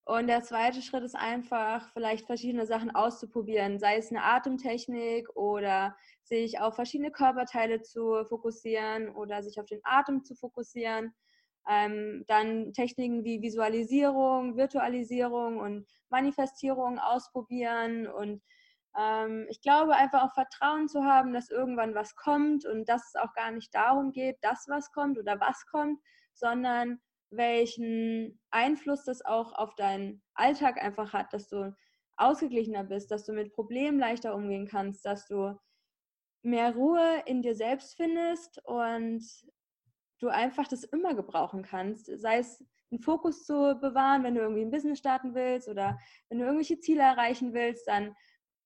Und 0.05 0.27
der 0.27 0.41
zweite 0.41 0.81
Schritt 0.81 1.03
ist 1.03 1.15
einfach, 1.15 1.91
vielleicht 1.93 2.25
verschiedene 2.25 2.65
Sachen 2.65 2.91
auszuprobieren, 2.91 3.79
sei 3.79 3.97
es 3.97 4.09
eine 4.09 4.23
Atemtechnik 4.23 5.29
oder 5.35 5.95
sich 6.23 6.59
auf 6.59 6.75
verschiedene 6.75 7.11
Körperteile 7.11 7.81
zu 7.81 8.25
fokussieren 8.25 9.09
oder 9.15 9.43
sich 9.43 9.59
auf 9.59 9.65
den 9.65 9.79
Atem 9.83 10.23
zu 10.23 10.35
fokussieren. 10.35 11.13
Ähm, 11.69 12.25
dann 12.27 12.73
Techniken 12.73 13.23
wie 13.23 13.41
Visualisierung, 13.41 14.57
Virtualisierung 14.57 15.59
und 15.59 15.87
Manifestierung 16.09 16.99
ausprobieren. 16.99 18.07
Und 18.07 18.41
ich 19.49 19.61
glaube 19.61 19.95
einfach 19.95 20.23
auch 20.23 20.33
Vertrauen 20.33 20.87
zu 20.87 21.03
haben, 21.03 21.33
dass 21.33 21.49
irgendwann 21.49 21.95
was 21.95 22.15
kommt 22.15 22.65
und 22.65 22.87
dass 22.87 23.07
es 23.07 23.15
auch 23.15 23.33
gar 23.33 23.51
nicht 23.51 23.73
darum 23.73 24.11
geht, 24.11 24.37
dass 24.41 24.67
was 24.67 24.91
kommt 24.91 25.17
oder 25.17 25.39
was 25.39 25.65
kommt, 25.65 25.99
sondern 26.33 26.99
welchen 27.31 28.39
Einfluss 28.51 29.03
das 29.05 29.25
auch 29.25 29.53
auf 29.53 29.73
deinen 29.75 30.21
Alltag 30.35 30.79
einfach 30.79 31.11
hat, 31.13 31.33
dass 31.33 31.47
du 31.47 31.75
ausgeglichener 32.17 32.83
bist, 32.83 33.09
dass 33.09 33.25
du 33.25 33.33
mit 33.33 33.53
Problemen 33.53 33.97
leichter 33.97 34.35
umgehen 34.35 34.67
kannst, 34.67 35.03
dass 35.05 35.27
du 35.27 35.57
mehr 36.43 36.75
Ruhe 36.75 37.23
in 37.25 37.41
dir 37.41 37.55
selbst 37.55 37.95
findest 37.95 38.63
und 38.65 39.23
du 40.19 40.27
einfach 40.27 40.67
das 40.67 40.83
immer 40.83 41.15
gebrauchen 41.15 41.63
kannst. 41.63 42.05
Sei 42.19 42.37
es 42.37 42.63
einen 42.91 43.01
Fokus 43.01 43.45
zu 43.45 43.77
bewahren, 43.81 44.23
wenn 44.23 44.35
du 44.35 44.41
irgendwie 44.41 44.61
ein 44.61 44.71
Business 44.71 44.99
starten 44.99 45.33
willst 45.33 45.67
oder 45.67 45.97
wenn 46.29 46.37
du 46.37 46.45
irgendwelche 46.45 46.79
Ziele 46.79 47.01
erreichen 47.01 47.53
willst, 47.53 47.87
dann 47.87 48.15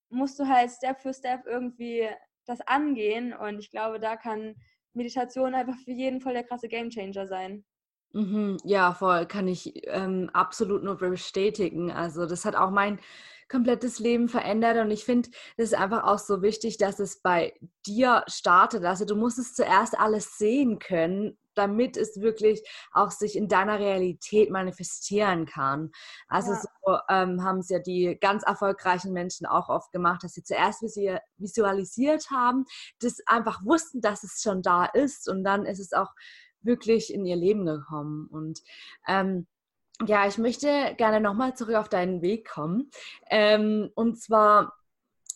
musst 0.10 0.40
du 0.40 0.48
halt 0.48 0.72
Step 0.72 1.02
für 1.02 1.14
Step 1.14 1.46
irgendwie 1.46 2.08
das 2.46 2.62
angehen. 2.62 3.34
Und 3.34 3.60
ich 3.60 3.72
glaube, 3.72 4.00
da 4.00 4.16
kann 4.16 4.56
Meditation 4.94 5.54
einfach 5.54 5.78
für 5.84 5.92
jeden 5.92 6.22
voll 6.22 6.34
der 6.34 6.44
krasse 6.44 6.68
Gamechanger 6.68 7.28
sein. 7.28 7.66
Mhm, 8.14 8.58
ja, 8.64 8.94
voll, 8.94 9.26
kann 9.26 9.48
ich 9.48 9.86
ähm, 9.88 10.30
absolut 10.34 10.84
nur 10.84 10.98
bestätigen. 10.98 11.92
Also 11.92 12.26
das 12.26 12.46
hat 12.46 12.56
auch 12.56 12.72
mein 12.72 13.00
komplettes 13.50 14.00
Leben 14.00 14.28
verändert 14.28 14.78
und 14.78 14.92
ich 14.92 15.06
finde, 15.06 15.30
das 15.56 15.68
ist 15.68 15.78
einfach 15.78 16.04
auch 16.04 16.20
so 16.20 16.42
wichtig, 16.42 16.78
dass 16.78 17.00
es 17.00 17.22
bei 17.22 17.54
dir 17.86 18.24
startet. 18.28 18.84
Also 18.84 19.06
du 19.06 19.16
musst 19.16 19.40
es 19.40 19.54
zuerst 19.54 19.98
alles 19.98 20.38
sehen 20.38 20.80
können, 20.80 21.38
damit 21.58 21.98
es 21.98 22.22
wirklich 22.22 22.64
auch 22.92 23.12
sich 23.12 23.36
in 23.36 23.48
deiner 23.48 23.80
Realität 23.80 24.50
manifestieren 24.50 25.46
kann. 25.46 25.92
Also 26.28 26.54
ja. 26.54 26.62
so 26.62 26.98
ähm, 27.10 27.44
haben 27.44 27.60
es 27.60 27.70
ja 27.70 27.80
die 27.80 28.18
ganz 28.20 28.44
erfolgreichen 28.44 29.14
Menschen 29.14 29.46
auch 29.46 29.70
oft 29.70 29.92
gemacht, 29.92 30.24
dass 30.24 30.34
sie 30.34 30.44
zuerst 30.44 30.82
visualisiert 31.38 32.30
haben, 32.32 32.66
das 33.00 33.20
einfach 33.26 33.64
wussten, 33.66 34.02
dass 34.02 34.24
es 34.24 34.42
schon 34.42 34.62
da 34.62 34.86
ist 34.86 35.28
und 35.28 35.44
dann 35.44 35.66
ist 35.66 35.80
es 35.80 35.94
auch 35.94 36.14
wirklich 36.62 37.14
in 37.14 37.26
ihr 37.26 37.36
Leben 37.36 37.66
gekommen. 37.66 38.28
Und 38.28 38.62
ähm, 39.08 39.48
ja, 40.06 40.28
ich 40.28 40.38
möchte 40.38 40.94
gerne 40.98 41.20
nochmal 41.20 41.56
zurück 41.56 41.76
auf 41.76 41.90
deinen 41.90 42.22
Weg 42.22 42.48
kommen. 42.48 42.92
Ähm, 43.30 43.90
und 43.96 44.22
zwar, 44.22 44.74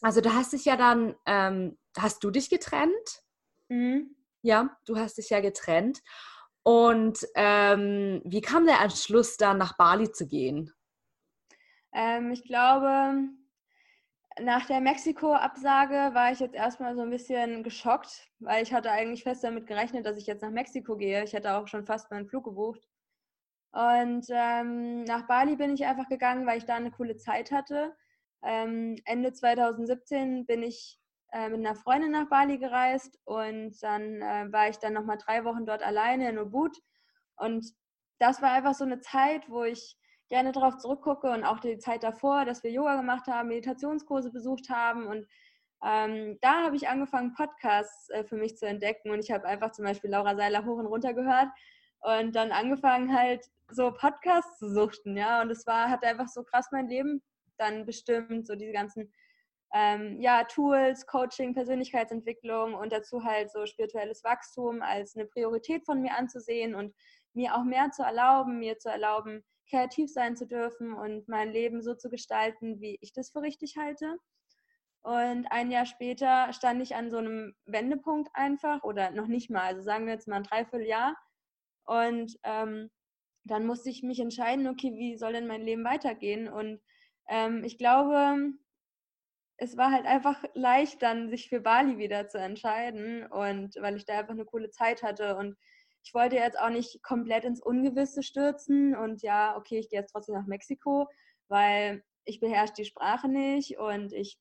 also 0.01 0.21
du 0.21 0.33
hast 0.33 0.53
dich 0.53 0.65
ja 0.65 0.75
dann, 0.75 1.15
ähm, 1.25 1.77
hast 1.97 2.23
du 2.23 2.29
dich 2.29 2.49
getrennt? 2.49 3.23
Mhm. 3.69 4.15
Ja, 4.41 4.77
du 4.85 4.97
hast 4.97 5.17
dich 5.17 5.29
ja 5.29 5.39
getrennt. 5.39 6.01
Und 6.63 7.25
ähm, 7.35 8.21
wie 8.23 8.41
kam 8.41 8.65
der 8.65 8.81
Entschluss 8.81 9.37
dann 9.37 9.57
nach 9.57 9.77
Bali 9.77 10.11
zu 10.11 10.27
gehen? 10.27 10.71
Ähm, 11.93 12.31
ich 12.31 12.43
glaube, 12.43 13.29
nach 14.39 14.65
der 14.65 14.79
Mexiko-Absage 14.79 16.13
war 16.13 16.31
ich 16.31 16.39
jetzt 16.39 16.55
erstmal 16.55 16.95
so 16.95 17.01
ein 17.01 17.09
bisschen 17.09 17.63
geschockt, 17.63 18.29
weil 18.39 18.63
ich 18.63 18.73
hatte 18.73 18.91
eigentlich 18.91 19.23
fest 19.23 19.43
damit 19.43 19.67
gerechnet, 19.67 20.05
dass 20.05 20.17
ich 20.17 20.27
jetzt 20.27 20.41
nach 20.41 20.51
Mexiko 20.51 20.95
gehe. 20.95 21.23
Ich 21.23 21.33
hätte 21.33 21.55
auch 21.55 21.67
schon 21.67 21.85
fast 21.85 22.11
meinen 22.11 22.27
Flug 22.27 22.45
gebucht. 22.45 22.87
Und 23.71 24.25
ähm, 24.29 25.03
nach 25.03 25.27
Bali 25.27 25.55
bin 25.55 25.73
ich 25.73 25.85
einfach 25.85 26.07
gegangen, 26.09 26.45
weil 26.45 26.57
ich 26.57 26.65
da 26.65 26.75
eine 26.75 26.91
coole 26.91 27.17
Zeit 27.17 27.51
hatte. 27.51 27.95
Ähm, 28.43 28.97
Ende 29.05 29.33
2017 29.33 30.45
bin 30.45 30.63
ich 30.63 31.00
äh, 31.31 31.49
mit 31.49 31.59
einer 31.59 31.75
Freundin 31.75 32.11
nach 32.11 32.29
Bali 32.29 32.57
gereist 32.57 33.19
und 33.25 33.81
dann 33.81 34.21
äh, 34.21 34.51
war 34.51 34.69
ich 34.69 34.77
dann 34.77 34.93
nochmal 34.93 35.17
drei 35.17 35.43
Wochen 35.45 35.65
dort 35.65 35.83
alleine 35.83 36.29
in 36.29 36.39
Ubud. 36.39 36.77
Und 37.37 37.65
das 38.19 38.41
war 38.41 38.51
einfach 38.51 38.73
so 38.73 38.83
eine 38.83 38.99
Zeit, 38.99 39.49
wo 39.49 39.63
ich 39.63 39.97
gerne 40.29 40.51
darauf 40.51 40.77
zurückgucke 40.77 41.29
und 41.31 41.43
auch 41.43 41.59
die 41.59 41.77
Zeit 41.77 42.03
davor, 42.03 42.45
dass 42.45 42.63
wir 42.63 42.71
Yoga 42.71 42.95
gemacht 42.95 43.27
haben, 43.27 43.49
Meditationskurse 43.49 44.31
besucht 44.31 44.69
haben. 44.69 45.07
Und 45.07 45.27
ähm, 45.83 46.37
da 46.41 46.63
habe 46.63 46.75
ich 46.75 46.87
angefangen, 46.87 47.33
Podcasts 47.33 48.09
äh, 48.09 48.23
für 48.23 48.35
mich 48.35 48.57
zu 48.57 48.67
entdecken. 48.67 49.09
Und 49.09 49.19
ich 49.19 49.31
habe 49.31 49.45
einfach 49.45 49.71
zum 49.71 49.85
Beispiel 49.85 50.09
Laura 50.09 50.35
Seiler 50.35 50.65
hoch 50.65 50.77
und 50.77 50.85
runter 50.85 51.13
gehört 51.13 51.49
und 52.01 52.35
dann 52.35 52.51
angefangen 52.51 53.15
halt 53.15 53.45
so 53.69 53.91
Podcasts 53.91 54.57
zu 54.59 54.69
suchten, 54.73 55.15
ja. 55.17 55.41
Und 55.41 55.51
es 55.51 55.65
war, 55.65 55.89
hat 55.89 56.03
einfach 56.03 56.27
so 56.27 56.43
krass 56.43 56.69
mein 56.71 56.87
Leben 56.87 57.21
dann 57.57 57.85
bestimmt, 57.85 58.47
so 58.47 58.55
diese 58.55 58.71
ganzen 58.71 59.13
ähm, 59.73 60.19
ja, 60.19 60.43
Tools, 60.43 61.05
Coaching, 61.05 61.53
Persönlichkeitsentwicklung 61.53 62.73
und 62.73 62.91
dazu 62.91 63.23
halt 63.23 63.51
so 63.51 63.65
spirituelles 63.65 64.23
Wachstum 64.23 64.81
als 64.81 65.15
eine 65.15 65.25
Priorität 65.25 65.85
von 65.85 66.01
mir 66.01 66.17
anzusehen 66.17 66.75
und 66.75 66.93
mir 67.33 67.55
auch 67.55 67.63
mehr 67.63 67.91
zu 67.91 68.03
erlauben, 68.03 68.59
mir 68.59 68.77
zu 68.77 68.89
erlauben, 68.89 69.43
kreativ 69.69 70.11
sein 70.11 70.35
zu 70.35 70.45
dürfen 70.45 70.93
und 70.93 71.27
mein 71.29 71.51
Leben 71.51 71.81
so 71.81 71.95
zu 71.95 72.09
gestalten, 72.09 72.81
wie 72.81 72.97
ich 72.99 73.13
das 73.13 73.31
für 73.31 73.41
richtig 73.41 73.77
halte. 73.77 74.17
Und 75.03 75.47
ein 75.49 75.71
Jahr 75.71 75.85
später 75.85 76.51
stand 76.53 76.81
ich 76.81 76.95
an 76.95 77.09
so 77.09 77.17
einem 77.17 77.55
Wendepunkt 77.65 78.29
einfach 78.33 78.83
oder 78.83 79.11
noch 79.11 79.27
nicht 79.27 79.49
mal, 79.49 79.63
also 79.63 79.81
sagen 79.81 80.05
wir 80.05 80.13
jetzt 80.13 80.27
mal 80.27 80.37
ein 80.37 80.43
Dreivierteljahr. 80.43 81.15
Und 81.85 82.37
ähm, 82.43 82.91
dann 83.43 83.65
musste 83.65 83.89
ich 83.89 84.03
mich 84.03 84.19
entscheiden, 84.19 84.67
okay, 84.67 84.93
wie 84.93 85.17
soll 85.17 85.33
denn 85.33 85.47
mein 85.47 85.63
Leben 85.63 85.83
weitergehen? 85.83 86.47
Und 86.47 86.81
ähm, 87.27 87.63
ich 87.63 87.77
glaube, 87.77 88.51
es 89.61 89.77
war 89.77 89.91
halt 89.91 90.07
einfach 90.07 90.43
leicht, 90.55 91.03
dann 91.03 91.29
sich 91.29 91.47
für 91.47 91.61
Bali 91.61 91.99
wieder 91.99 92.27
zu 92.27 92.39
entscheiden 92.39 93.27
und 93.27 93.75
weil 93.79 93.95
ich 93.95 94.05
da 94.05 94.17
einfach 94.17 94.33
eine 94.33 94.43
coole 94.45 94.71
Zeit 94.71 95.03
hatte. 95.03 95.37
Und 95.37 95.55
ich 96.03 96.15
wollte 96.15 96.35
jetzt 96.35 96.59
auch 96.59 96.71
nicht 96.71 97.03
komplett 97.03 97.45
ins 97.45 97.61
Ungewisse 97.61 98.23
stürzen 98.23 98.95
und 98.95 99.21
ja, 99.21 99.55
okay, 99.55 99.77
ich 99.77 99.89
gehe 99.89 99.99
jetzt 99.99 100.13
trotzdem 100.13 100.33
nach 100.33 100.47
Mexiko, 100.47 101.07
weil 101.47 102.03
ich 102.25 102.39
beherrsche 102.39 102.73
die 102.73 102.85
Sprache 102.85 103.27
nicht 103.27 103.77
und 103.77 104.13
ich 104.13 104.39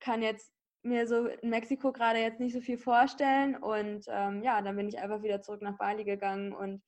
kann 0.00 0.20
jetzt 0.20 0.52
mir 0.82 1.06
so 1.06 1.26
in 1.26 1.50
Mexiko 1.50 1.92
gerade 1.92 2.18
jetzt 2.18 2.40
nicht 2.40 2.54
so 2.54 2.60
viel 2.60 2.78
vorstellen. 2.78 3.54
Und 3.54 4.06
ähm, 4.08 4.42
ja, 4.42 4.60
dann 4.62 4.74
bin 4.74 4.88
ich 4.88 4.98
einfach 4.98 5.22
wieder 5.22 5.42
zurück 5.42 5.62
nach 5.62 5.78
Bali 5.78 6.02
gegangen 6.02 6.52
und 6.52 6.82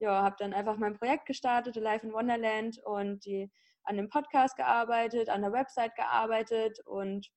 ja, 0.00 0.22
habe 0.22 0.36
dann 0.38 0.54
einfach 0.54 0.78
mein 0.78 0.94
Projekt 0.94 1.26
gestartet, 1.26 1.76
Life 1.76 2.06
in 2.06 2.14
Wonderland 2.14 2.78
und 2.84 3.26
die 3.26 3.50
an 3.84 3.96
dem 3.96 4.08
Podcast 4.08 4.56
gearbeitet, 4.56 5.28
an 5.28 5.42
der 5.42 5.52
Website 5.52 5.94
gearbeitet 5.96 6.78
und 6.86 7.30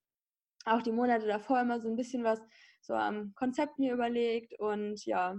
auch 0.66 0.82
die 0.82 0.92
Monate 0.92 1.28
davor 1.28 1.62
immer 1.62 1.80
so 1.80 1.88
ein 1.88 1.96
bisschen 1.96 2.24
was 2.24 2.42
so 2.82 2.94
am 2.94 3.34
Konzept 3.36 3.80
mir 3.80 3.94
überlegt 3.94 4.60
und 4.60 5.06
ja, 5.06 5.36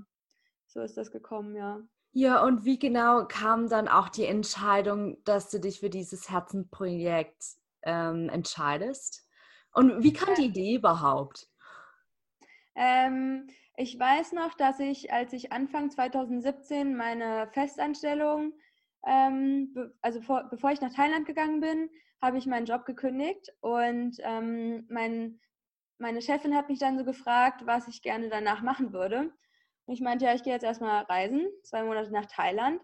so 0.66 0.80
ist 0.80 0.96
das 0.96 1.10
gekommen, 1.10 1.56
ja. 1.56 1.80
Ja, 2.12 2.42
und 2.42 2.64
wie 2.64 2.78
genau 2.78 3.26
kam 3.26 3.68
dann 3.68 3.86
auch 3.86 4.08
die 4.08 4.24
Entscheidung, 4.24 5.22
dass 5.24 5.50
du 5.50 5.60
dich 5.60 5.80
für 5.80 5.90
dieses 5.90 6.30
Herzenprojekt 6.30 7.42
ähm, 7.82 8.28
entscheidest? 8.30 9.26
Und 9.72 10.02
wie 10.02 10.12
kam 10.12 10.34
die 10.34 10.46
Idee 10.46 10.74
überhaupt? 10.76 11.48
Ähm, 12.74 13.48
ich 13.76 13.98
weiß 13.98 14.32
noch, 14.32 14.54
dass 14.54 14.80
ich, 14.80 15.12
als 15.12 15.32
ich 15.32 15.52
Anfang 15.52 15.90
2017 15.90 16.96
meine 16.96 17.48
Festanstellung 17.52 18.52
ähm, 19.06 19.74
also 20.02 20.20
vor, 20.20 20.48
bevor 20.50 20.70
ich 20.70 20.80
nach 20.80 20.94
Thailand 20.94 21.26
gegangen 21.26 21.60
bin, 21.60 21.90
habe 22.20 22.38
ich 22.38 22.46
meinen 22.46 22.66
Job 22.66 22.84
gekündigt 22.84 23.52
und 23.60 24.16
ähm, 24.20 24.86
mein, 24.88 25.40
meine 25.98 26.20
Chefin 26.20 26.54
hat 26.54 26.68
mich 26.68 26.78
dann 26.78 26.98
so 26.98 27.04
gefragt, 27.04 27.66
was 27.66 27.88
ich 27.88 28.02
gerne 28.02 28.28
danach 28.28 28.62
machen 28.62 28.92
würde. 28.92 29.32
Und 29.86 29.94
ich 29.94 30.00
meinte, 30.00 30.26
ja, 30.26 30.34
ich 30.34 30.42
gehe 30.42 30.52
jetzt 30.52 30.64
erstmal 30.64 31.04
reisen, 31.04 31.48
zwei 31.62 31.82
Monate 31.82 32.12
nach 32.12 32.26
Thailand. 32.26 32.80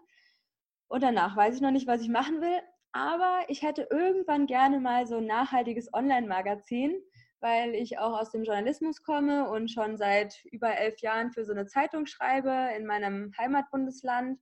Und 0.87 1.03
danach 1.03 1.35
weiß 1.35 1.55
ich 1.55 1.61
noch 1.61 1.71
nicht, 1.71 1.87
was 1.87 2.01
ich 2.01 2.09
machen 2.09 2.41
will. 2.41 2.59
Aber 2.93 3.41
ich 3.49 3.61
hätte 3.61 3.87
irgendwann 3.91 4.47
gerne 4.47 4.79
mal 4.79 5.05
so 5.05 5.17
ein 5.17 5.25
nachhaltiges 5.25 5.93
Online-Magazin, 5.93 6.95
weil 7.41 7.75
ich 7.75 7.99
auch 7.99 8.17
aus 8.17 8.31
dem 8.31 8.43
Journalismus 8.43 9.03
komme 9.03 9.49
und 9.49 9.69
schon 9.69 9.97
seit 9.97 10.43
über 10.45 10.77
elf 10.77 10.99
Jahren 11.01 11.31
für 11.31 11.43
so 11.43 11.51
eine 11.51 11.65
Zeitung 11.65 12.05
schreibe 12.05 12.69
in 12.75 12.85
meinem 12.85 13.33
Heimatbundesland. 13.37 14.39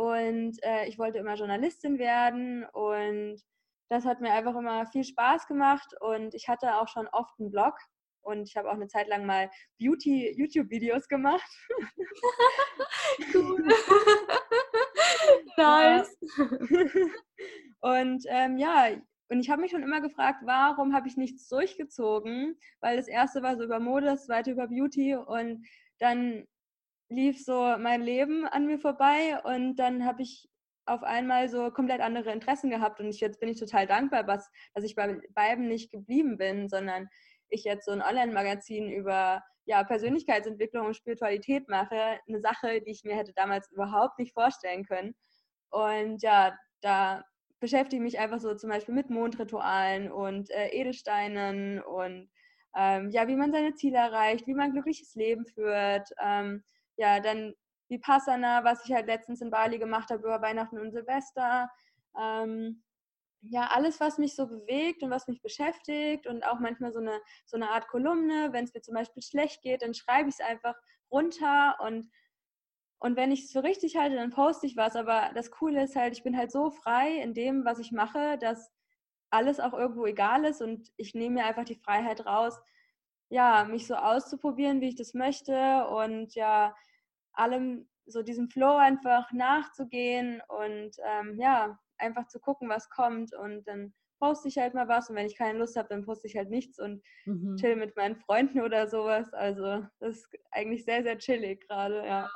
Und 0.00 0.56
äh, 0.62 0.86
ich 0.86 0.98
wollte 0.98 1.18
immer 1.18 1.34
Journalistin 1.34 1.98
werden 1.98 2.64
und 2.72 3.38
das 3.90 4.06
hat 4.06 4.22
mir 4.22 4.32
einfach 4.32 4.56
immer 4.56 4.86
viel 4.86 5.04
Spaß 5.04 5.46
gemacht 5.46 5.92
und 6.00 6.32
ich 6.34 6.48
hatte 6.48 6.76
auch 6.76 6.88
schon 6.88 7.06
oft 7.08 7.38
einen 7.38 7.50
Blog 7.50 7.74
und 8.22 8.48
ich 8.48 8.56
habe 8.56 8.70
auch 8.70 8.76
eine 8.76 8.86
Zeit 8.86 9.08
lang 9.08 9.26
mal 9.26 9.50
Beauty-YouTube-Videos 9.78 11.06
gemacht. 11.06 11.50
cool. 13.34 13.62
nice. 15.58 16.16
und 17.80 18.24
ähm, 18.28 18.56
ja, 18.56 18.86
und 19.28 19.40
ich 19.40 19.50
habe 19.50 19.60
mich 19.60 19.70
schon 19.70 19.82
immer 19.82 20.00
gefragt, 20.00 20.38
warum 20.46 20.94
habe 20.94 21.08
ich 21.08 21.18
nichts 21.18 21.46
durchgezogen? 21.46 22.58
Weil 22.80 22.96
das 22.96 23.06
erste 23.06 23.42
war 23.42 23.54
so 23.58 23.64
über 23.64 23.80
Mode, 23.80 24.06
das 24.06 24.24
zweite 24.24 24.52
über 24.52 24.66
Beauty 24.66 25.14
und 25.14 25.66
dann 25.98 26.46
lief 27.10 27.44
so 27.44 27.76
mein 27.78 28.02
Leben 28.02 28.46
an 28.46 28.66
mir 28.66 28.78
vorbei 28.78 29.40
und 29.44 29.76
dann 29.76 30.04
habe 30.04 30.22
ich 30.22 30.48
auf 30.86 31.02
einmal 31.02 31.48
so 31.48 31.70
komplett 31.70 32.00
andere 32.00 32.32
Interessen 32.32 32.70
gehabt 32.70 33.00
und 33.00 33.08
ich, 33.08 33.20
jetzt 33.20 33.40
bin 33.40 33.48
ich 33.48 33.58
total 33.58 33.86
dankbar, 33.86 34.26
was, 34.26 34.50
dass 34.74 34.84
ich 34.84 34.94
bei 34.94 35.20
beiden 35.34 35.68
nicht 35.68 35.90
geblieben 35.90 36.38
bin, 36.38 36.68
sondern 36.68 37.08
ich 37.48 37.64
jetzt 37.64 37.84
so 37.84 37.92
ein 37.92 38.02
Online-Magazin 38.02 38.90
über 38.90 39.42
ja, 39.64 39.84
Persönlichkeitsentwicklung 39.84 40.86
und 40.86 40.96
Spiritualität 40.96 41.68
mache, 41.68 42.18
eine 42.26 42.40
Sache, 42.40 42.80
die 42.80 42.90
ich 42.90 43.04
mir 43.04 43.16
hätte 43.16 43.32
damals 43.34 43.70
überhaupt 43.70 44.18
nicht 44.18 44.32
vorstellen 44.32 44.84
können. 44.84 45.14
Und 45.70 46.22
ja, 46.22 46.56
da 46.80 47.24
beschäftige 47.60 47.96
ich 47.96 48.12
mich 48.12 48.18
einfach 48.18 48.40
so 48.40 48.54
zum 48.54 48.70
Beispiel 48.70 48.94
mit 48.94 49.10
Mondritualen 49.10 50.10
und 50.10 50.50
äh, 50.50 50.68
Edelsteinen 50.68 51.82
und 51.82 52.30
ähm, 52.76 53.10
ja, 53.10 53.28
wie 53.28 53.36
man 53.36 53.52
seine 53.52 53.74
Ziele 53.74 53.98
erreicht, 53.98 54.46
wie 54.46 54.54
man 54.54 54.66
ein 54.66 54.72
glückliches 54.72 55.14
Leben 55.14 55.44
führt. 55.46 56.08
Ähm, 56.22 56.64
ja, 56.96 57.20
dann 57.20 57.54
Vipassana, 57.88 58.64
was 58.64 58.84
ich 58.84 58.92
halt 58.92 59.06
letztens 59.06 59.40
in 59.40 59.50
Bali 59.50 59.78
gemacht 59.78 60.10
habe 60.10 60.22
über 60.22 60.40
Weihnachten 60.40 60.78
und 60.78 60.92
Silvester. 60.92 61.70
Ähm, 62.18 62.82
ja, 63.42 63.68
alles, 63.72 64.00
was 64.00 64.18
mich 64.18 64.34
so 64.36 64.46
bewegt 64.46 65.02
und 65.02 65.10
was 65.10 65.26
mich 65.26 65.40
beschäftigt 65.42 66.26
und 66.26 66.44
auch 66.44 66.60
manchmal 66.60 66.92
so 66.92 67.00
eine, 67.00 67.20
so 67.46 67.56
eine 67.56 67.70
Art 67.70 67.88
Kolumne. 67.88 68.52
Wenn 68.52 68.64
es 68.64 68.74
mir 68.74 68.82
zum 68.82 68.94
Beispiel 68.94 69.22
schlecht 69.22 69.62
geht, 69.62 69.82
dann 69.82 69.94
schreibe 69.94 70.28
ich 70.28 70.36
es 70.38 70.46
einfach 70.46 70.76
runter 71.10 71.76
und, 71.80 72.10
und 72.98 73.16
wenn 73.16 73.32
ich 73.32 73.44
es 73.44 73.52
für 73.52 73.62
richtig 73.62 73.96
halte, 73.96 74.16
dann 74.16 74.30
poste 74.30 74.66
ich 74.66 74.76
was. 74.76 74.94
Aber 74.94 75.30
das 75.34 75.50
Coole 75.50 75.82
ist 75.84 75.96
halt, 75.96 76.12
ich 76.12 76.22
bin 76.22 76.36
halt 76.36 76.52
so 76.52 76.70
frei 76.70 77.16
in 77.16 77.34
dem, 77.34 77.64
was 77.64 77.78
ich 77.78 77.92
mache, 77.92 78.36
dass 78.38 78.70
alles 79.30 79.58
auch 79.60 79.72
irgendwo 79.72 80.06
egal 80.06 80.44
ist 80.44 80.60
und 80.60 80.92
ich 80.96 81.14
nehme 81.14 81.36
mir 81.36 81.46
einfach 81.46 81.64
die 81.64 81.76
Freiheit 81.76 82.26
raus, 82.26 82.60
ja, 83.30 83.64
mich 83.64 83.86
so 83.86 83.94
auszuprobieren, 83.94 84.80
wie 84.80 84.88
ich 84.88 84.96
das 84.96 85.14
möchte 85.14 85.86
und 85.86 86.34
ja, 86.34 86.74
allem 87.32 87.88
so 88.06 88.22
diesem 88.22 88.48
Flow 88.48 88.76
einfach 88.76 89.30
nachzugehen 89.32 90.42
und 90.48 90.96
ähm, 91.04 91.38
ja, 91.38 91.78
einfach 91.98 92.26
zu 92.26 92.40
gucken, 92.40 92.68
was 92.68 92.90
kommt 92.90 93.34
und 93.34 93.66
dann 93.66 93.94
poste 94.18 94.48
ich 94.48 94.58
halt 94.58 94.74
mal 94.74 94.88
was 94.88 95.08
und 95.08 95.16
wenn 95.16 95.26
ich 95.26 95.36
keine 95.36 95.58
Lust 95.58 95.76
habe, 95.76 95.88
dann 95.88 96.04
poste 96.04 96.26
ich 96.26 96.36
halt 96.36 96.50
nichts 96.50 96.78
und 96.78 97.02
mhm. 97.24 97.56
chill 97.56 97.76
mit 97.76 97.96
meinen 97.96 98.16
Freunden 98.16 98.60
oder 98.60 98.88
sowas. 98.88 99.32
Also 99.32 99.86
das 100.00 100.16
ist 100.16 100.28
eigentlich 100.50 100.84
sehr, 100.84 101.02
sehr 101.02 101.18
chillig 101.18 101.66
gerade, 101.66 102.04
ja. 102.04 102.28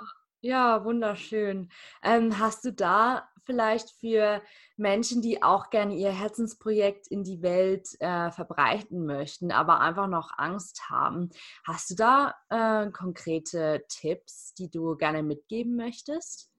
Ja, 0.45 0.85
wunderschön. 0.85 1.71
Ähm, 2.03 2.39
hast 2.39 2.67
du 2.67 2.73
da 2.75 3.27
vielleicht 3.47 3.93
für 3.93 4.43
Menschen, 4.77 5.23
die 5.23 5.43
auch 5.43 5.71
gerne 5.71 5.95
ihr 5.95 6.11
Herzensprojekt 6.11 7.07
in 7.07 7.25
die 7.25 7.41
Welt 7.41 7.89
äh, 8.01 8.31
verbreiten 8.31 9.07
möchten, 9.07 9.51
aber 9.51 9.81
einfach 9.81 10.07
noch 10.07 10.33
Angst 10.37 10.91
haben, 10.91 11.31
hast 11.67 11.89
du 11.89 11.95
da 11.95 12.35
äh, 12.51 12.91
konkrete 12.91 13.87
Tipps, 13.89 14.53
die 14.53 14.71
du 14.71 14.97
gerne 14.97 15.23
mitgeben 15.23 15.77
möchtest? 15.77 16.53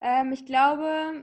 Ähm, 0.00 0.32
ich 0.32 0.44
glaube, 0.44 1.22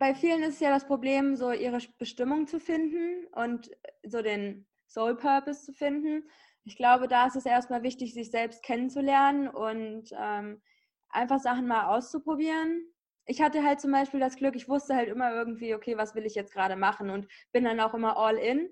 bei 0.00 0.16
vielen 0.16 0.42
ist 0.42 0.60
ja 0.60 0.70
das 0.70 0.84
Problem, 0.84 1.36
so 1.36 1.52
ihre 1.52 1.78
Bestimmung 1.96 2.48
zu 2.48 2.58
finden 2.58 3.28
und 3.36 3.70
so 4.02 4.20
den 4.20 4.66
Soul 4.88 5.16
Purpose 5.16 5.64
zu 5.64 5.72
finden 5.72 6.24
ich 6.64 6.76
glaube, 6.76 7.08
da 7.08 7.26
ist 7.26 7.36
es 7.36 7.46
erstmal 7.46 7.82
wichtig, 7.82 8.14
sich 8.14 8.30
selbst 8.30 8.62
kennenzulernen 8.62 9.48
und 9.48 10.10
ähm, 10.18 10.62
einfach 11.10 11.38
Sachen 11.38 11.66
mal 11.66 11.86
auszuprobieren. 11.94 12.86
Ich 13.26 13.40
hatte 13.40 13.62
halt 13.62 13.80
zum 13.80 13.92
Beispiel 13.92 14.20
das 14.20 14.36
Glück, 14.36 14.56
ich 14.56 14.68
wusste 14.68 14.94
halt 14.94 15.08
immer 15.08 15.32
irgendwie, 15.32 15.74
okay, 15.74 15.96
was 15.96 16.14
will 16.14 16.26
ich 16.26 16.34
jetzt 16.34 16.52
gerade 16.52 16.76
machen 16.76 17.10
und 17.10 17.28
bin 17.52 17.64
dann 17.64 17.80
auch 17.80 17.94
immer 17.94 18.16
all 18.16 18.36
in. 18.36 18.70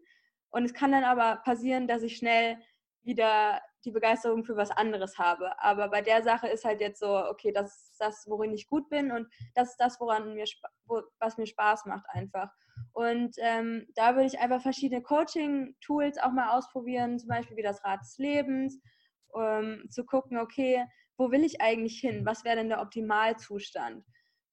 Und 0.50 0.64
es 0.64 0.74
kann 0.74 0.92
dann 0.92 1.04
aber 1.04 1.36
passieren, 1.44 1.86
dass 1.86 2.02
ich 2.02 2.16
schnell 2.16 2.58
wieder 3.04 3.60
die 3.84 3.90
Begeisterung 3.90 4.44
für 4.44 4.56
was 4.56 4.70
anderes 4.70 5.18
habe. 5.18 5.58
Aber 5.60 5.88
bei 5.88 6.02
der 6.02 6.22
Sache 6.22 6.48
ist 6.48 6.64
halt 6.64 6.80
jetzt 6.80 7.00
so, 7.00 7.26
okay, 7.28 7.52
das 7.52 7.90
ist 7.90 7.96
das, 7.98 8.24
worin 8.28 8.52
ich 8.52 8.68
gut 8.68 8.88
bin 8.88 9.10
und 9.10 9.28
das 9.54 9.70
ist 9.70 9.76
das, 9.78 10.00
woran 10.00 10.34
mir, 10.34 10.44
wo, 10.84 11.02
was 11.18 11.36
mir 11.36 11.46
Spaß 11.46 11.86
macht 11.86 12.06
einfach. 12.10 12.50
Und 12.92 13.36
ähm, 13.38 13.86
da 13.94 14.14
würde 14.14 14.26
ich 14.26 14.38
einfach 14.38 14.62
verschiedene 14.62 15.02
Coaching-Tools 15.02 16.18
auch 16.18 16.32
mal 16.32 16.56
ausprobieren, 16.56 17.18
zum 17.18 17.28
Beispiel 17.28 17.56
wie 17.56 17.62
das 17.62 17.84
Rad 17.84 18.00
des 18.00 18.18
Lebens, 18.18 18.80
um 19.28 19.82
zu 19.90 20.04
gucken, 20.04 20.38
okay, 20.38 20.84
wo 21.16 21.30
will 21.30 21.44
ich 21.44 21.60
eigentlich 21.60 21.98
hin? 21.98 22.24
Was 22.24 22.44
wäre 22.44 22.56
denn 22.56 22.68
der 22.68 22.80
Optimalzustand? 22.80 24.04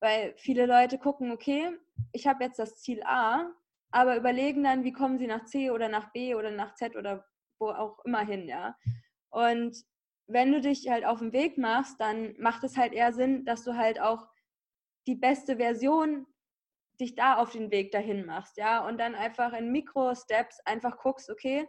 Weil 0.02 0.34
viele 0.38 0.66
Leute 0.66 0.98
gucken, 0.98 1.32
okay, 1.32 1.72
ich 2.14 2.28
habe 2.28 2.44
jetzt 2.44 2.60
das 2.60 2.78
Ziel 2.78 3.02
A, 3.04 3.52
aber 3.92 4.18
überlegen 4.18 4.64
dann, 4.64 4.84
wie 4.84 4.94
kommen 4.94 5.18
sie 5.18 5.28
nach 5.28 5.46
C 5.46 5.72
oder 5.72 5.90
nach 5.90 6.12
B 6.12 6.36
oder 6.36 6.52
nach 6.52 6.76
Z 6.76 6.96
oder 6.96 7.26
wo 7.60 7.70
auch 7.70 8.00
immer 8.06 8.26
hin, 8.26 8.48
ja. 8.48 8.76
Und 9.30 9.76
wenn 10.28 10.52
du 10.52 10.62
dich 10.62 10.90
halt 10.90 11.06
auf 11.06 11.20
den 11.20 11.34
Weg 11.34 11.58
machst, 11.58 12.00
dann 12.00 12.36
macht 12.40 12.64
es 12.64 12.78
halt 12.78 12.94
eher 12.94 13.14
Sinn, 13.14 13.46
dass 13.46 13.64
du 13.64 13.76
halt 13.76 14.00
auch 14.00 14.28
die 15.08 15.16
beste 15.16 15.58
Version 15.58 16.28
dich 17.00 17.16
da 17.16 17.38
auf 17.38 17.52
den 17.52 17.72
Weg 17.72 17.92
dahin 17.92 18.26
machst, 18.26 18.58
ja, 18.58 18.86
und 18.86 19.00
dann 19.00 19.16
einfach 19.16 19.54
in 19.54 19.72
Mikro-Steps 19.72 20.60
einfach 20.66 20.98
guckst, 20.98 21.30
okay, 21.30 21.68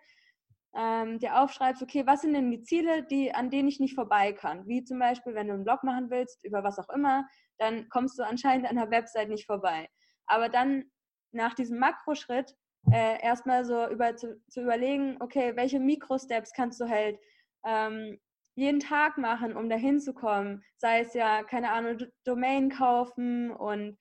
ähm, 0.74 1.18
dir 1.18 1.40
aufschreibst, 1.40 1.82
okay, 1.82 2.06
was 2.06 2.20
sind 2.22 2.34
denn 2.34 2.50
die 2.50 2.62
Ziele, 2.62 3.02
die, 3.04 3.32
an 3.32 3.50
denen 3.50 3.68
ich 3.68 3.80
nicht 3.80 3.94
vorbei 3.94 4.32
kann? 4.32 4.66
Wie 4.66 4.84
zum 4.84 4.98
Beispiel, 4.98 5.34
wenn 5.34 5.48
du 5.48 5.54
einen 5.54 5.64
Blog 5.64 5.82
machen 5.82 6.10
willst, 6.10 6.44
über 6.44 6.62
was 6.62 6.78
auch 6.78 6.88
immer, 6.90 7.26
dann 7.58 7.88
kommst 7.88 8.18
du 8.18 8.22
anscheinend 8.22 8.68
an 8.68 8.76
der 8.76 8.90
Website 8.90 9.28
nicht 9.28 9.46
vorbei. 9.46 9.88
Aber 10.26 10.48
dann 10.48 10.90
nach 11.32 11.54
diesem 11.54 11.78
Makroschritt 11.78 12.54
äh, 12.92 13.22
erstmal 13.22 13.64
so 13.64 13.88
über, 13.88 14.16
zu, 14.16 14.40
zu, 14.48 14.62
überlegen, 14.62 15.16
okay, 15.20 15.54
welche 15.56 15.80
Mikro-Steps 15.80 16.52
kannst 16.52 16.80
du 16.80 16.88
halt 16.88 17.18
ähm, 17.64 18.18
jeden 18.54 18.80
Tag 18.80 19.18
machen, 19.18 19.56
um 19.56 19.68
dahin 19.68 20.00
zu 20.00 20.12
kommen. 20.12 20.62
Sei 20.76 21.00
es 21.00 21.14
ja, 21.14 21.42
keine 21.44 21.72
Ahnung, 21.72 21.98
Domain 22.24 22.70
kaufen 22.70 23.50
und 23.50 23.98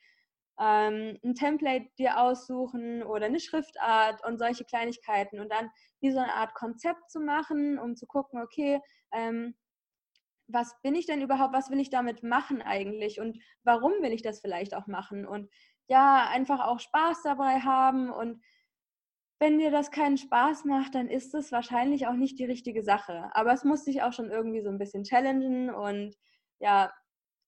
ähm, 0.59 1.17
ein 1.23 1.35
Template 1.35 1.87
dir 1.97 2.19
aussuchen 2.19 3.03
oder 3.03 3.27
eine 3.27 3.39
Schriftart 3.39 4.25
und 4.25 4.39
solche 4.39 4.65
Kleinigkeiten 4.65 5.39
und 5.39 5.51
dann 5.51 5.69
wie 6.01 6.11
so 6.11 6.19
eine 6.19 6.33
Art 6.33 6.53
Konzept 6.53 7.09
zu 7.09 7.19
machen, 7.21 7.79
um 7.79 7.95
zu 7.95 8.05
gucken, 8.07 8.41
okay, 8.41 8.79
ähm, 9.13 9.55
was 10.47 10.75
bin 10.81 10.95
ich 10.95 11.05
denn 11.05 11.21
überhaupt, 11.21 11.53
was 11.53 11.69
will 11.69 11.79
ich 11.79 11.91
damit 11.91 12.23
machen 12.23 12.61
eigentlich 12.61 13.19
und 13.21 13.37
warum 13.63 13.93
will 14.01 14.11
ich 14.11 14.23
das 14.23 14.41
vielleicht 14.41 14.73
auch 14.73 14.87
machen 14.87 15.25
und 15.25 15.49
ja, 15.87 16.27
einfach 16.29 16.65
auch 16.65 16.79
Spaß 16.79 17.23
dabei 17.23 17.61
haben 17.61 18.09
und 18.09 18.41
wenn 19.39 19.57
dir 19.57 19.71
das 19.71 19.91
keinen 19.91 20.17
Spaß 20.17 20.65
macht, 20.65 20.95
dann 20.95 21.07
ist 21.09 21.33
es 21.33 21.51
wahrscheinlich 21.51 22.07
auch 22.07 22.13
nicht 22.13 22.37
die 22.39 22.45
richtige 22.45 22.83
Sache. 22.83 23.29
Aber 23.33 23.53
es 23.53 23.63
muss 23.63 23.85
sich 23.85 24.01
auch 24.01 24.13
schon 24.13 24.29
irgendwie 24.31 24.61
so 24.61 24.69
ein 24.69 24.77
bisschen 24.77 25.03
challengen 25.03 25.69
und 25.69 26.15
ja, 26.59 26.91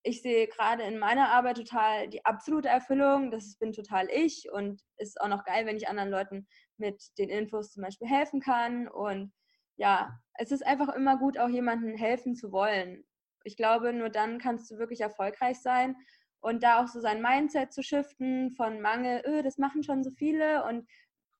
ich 0.03 0.21
sehe 0.21 0.47
gerade 0.47 0.83
in 0.83 0.97
meiner 0.97 1.29
Arbeit 1.29 1.57
total 1.57 2.07
die 2.07 2.25
absolute 2.25 2.69
Erfüllung. 2.69 3.29
Das 3.29 3.57
bin 3.57 3.71
total 3.71 4.07
ich 4.09 4.49
und 4.51 4.81
ist 4.97 5.21
auch 5.21 5.27
noch 5.27 5.43
geil, 5.43 5.65
wenn 5.65 5.77
ich 5.77 5.87
anderen 5.87 6.09
Leuten 6.09 6.47
mit 6.77 7.03
den 7.19 7.29
Infos 7.29 7.71
zum 7.71 7.83
Beispiel 7.83 8.07
helfen 8.07 8.39
kann. 8.39 8.87
Und 8.87 9.31
ja, 9.77 10.17
es 10.35 10.51
ist 10.51 10.65
einfach 10.65 10.89
immer 10.95 11.17
gut, 11.17 11.37
auch 11.37 11.49
jemandem 11.49 11.95
helfen 11.95 12.35
zu 12.35 12.51
wollen. 12.51 13.03
Ich 13.43 13.57
glaube, 13.57 13.93
nur 13.93 14.09
dann 14.09 14.39
kannst 14.39 14.71
du 14.71 14.77
wirklich 14.77 15.01
erfolgreich 15.01 15.59
sein 15.61 15.95
und 16.39 16.63
da 16.63 16.81
auch 16.83 16.87
so 16.87 16.99
sein 16.99 17.21
Mindset 17.21 17.71
zu 17.71 17.83
shiften 17.83 18.51
von 18.51 18.81
Mangel, 18.81 19.21
öh, 19.25 19.43
das 19.43 19.57
machen 19.57 19.83
schon 19.83 20.03
so 20.03 20.11
viele 20.11 20.63
und 20.65 20.87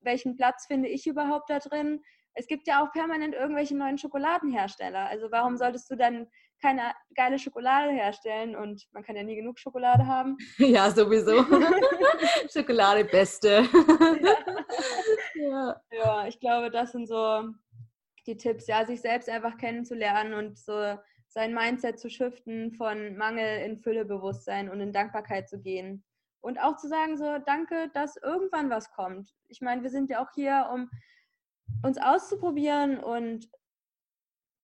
welchen 0.04 0.36
Platz 0.36 0.66
finde 0.66 0.88
ich 0.88 1.06
überhaupt 1.06 1.50
da 1.50 1.58
drin? 1.58 2.02
Es 2.34 2.46
gibt 2.46 2.66
ja 2.66 2.82
auch 2.82 2.92
permanent 2.92 3.34
irgendwelche 3.34 3.76
neuen 3.76 3.98
Schokoladenhersteller. 3.98 5.06
Also 5.06 5.30
warum 5.30 5.56
solltest 5.56 5.90
du 5.90 5.96
dann 5.96 6.28
keine 6.62 6.94
geile 7.14 7.38
Schokolade 7.38 7.92
herstellen 7.92 8.54
und 8.54 8.86
man 8.92 9.02
kann 9.02 9.16
ja 9.16 9.24
nie 9.24 9.34
genug 9.34 9.58
Schokolade 9.58 10.06
haben. 10.06 10.36
Ja, 10.58 10.90
sowieso. 10.90 11.44
Schokolade 12.52 13.04
beste. 13.04 13.64
ja. 15.34 15.80
ja, 15.90 16.26
ich 16.28 16.38
glaube, 16.38 16.70
das 16.70 16.92
sind 16.92 17.08
so 17.08 17.48
die 18.26 18.36
Tipps, 18.36 18.68
ja, 18.68 18.86
sich 18.86 19.00
selbst 19.00 19.28
einfach 19.28 19.58
kennenzulernen 19.58 20.34
und 20.34 20.56
so 20.56 20.96
sein 21.26 21.52
Mindset 21.52 21.98
zu 21.98 22.08
shiften 22.08 22.72
von 22.72 23.16
Mangel 23.16 23.64
in 23.64 23.78
Füllebewusstsein 23.78 24.70
und 24.70 24.80
in 24.80 24.92
Dankbarkeit 24.92 25.48
zu 25.48 25.60
gehen. 25.60 26.04
Und 26.42 26.58
auch 26.58 26.76
zu 26.76 26.88
sagen, 26.88 27.16
so, 27.16 27.38
danke, 27.38 27.88
dass 27.94 28.16
irgendwann 28.16 28.68
was 28.68 28.90
kommt. 28.90 29.32
Ich 29.48 29.60
meine, 29.60 29.82
wir 29.82 29.90
sind 29.90 30.10
ja 30.10 30.22
auch 30.22 30.30
hier, 30.34 30.68
um 30.72 30.90
uns 31.82 31.98
auszuprobieren 31.98 32.98
und 32.98 33.48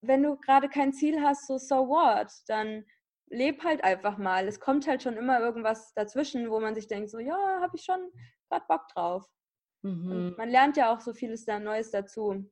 wenn 0.00 0.22
du 0.22 0.36
gerade 0.36 0.68
kein 0.68 0.92
Ziel 0.92 1.22
hast, 1.22 1.46
so 1.46 1.58
so 1.58 1.88
what, 1.88 2.30
dann 2.46 2.84
leb 3.30 3.64
halt 3.64 3.82
einfach 3.84 4.18
mal. 4.18 4.46
Es 4.46 4.60
kommt 4.60 4.86
halt 4.86 5.02
schon 5.02 5.16
immer 5.16 5.40
irgendwas 5.40 5.92
dazwischen, 5.94 6.50
wo 6.50 6.60
man 6.60 6.74
sich 6.74 6.86
denkt, 6.86 7.10
so 7.10 7.18
ja, 7.18 7.60
habe 7.60 7.76
ich 7.76 7.82
schon 7.84 8.10
gerade 8.48 8.66
Bock 8.68 8.88
drauf. 8.88 9.26
Mhm. 9.82 10.34
man 10.36 10.50
lernt 10.50 10.76
ja 10.76 10.92
auch 10.92 11.00
so 11.00 11.14
vieles 11.14 11.44
da 11.44 11.60
Neues 11.60 11.92
dazu. 11.92 12.50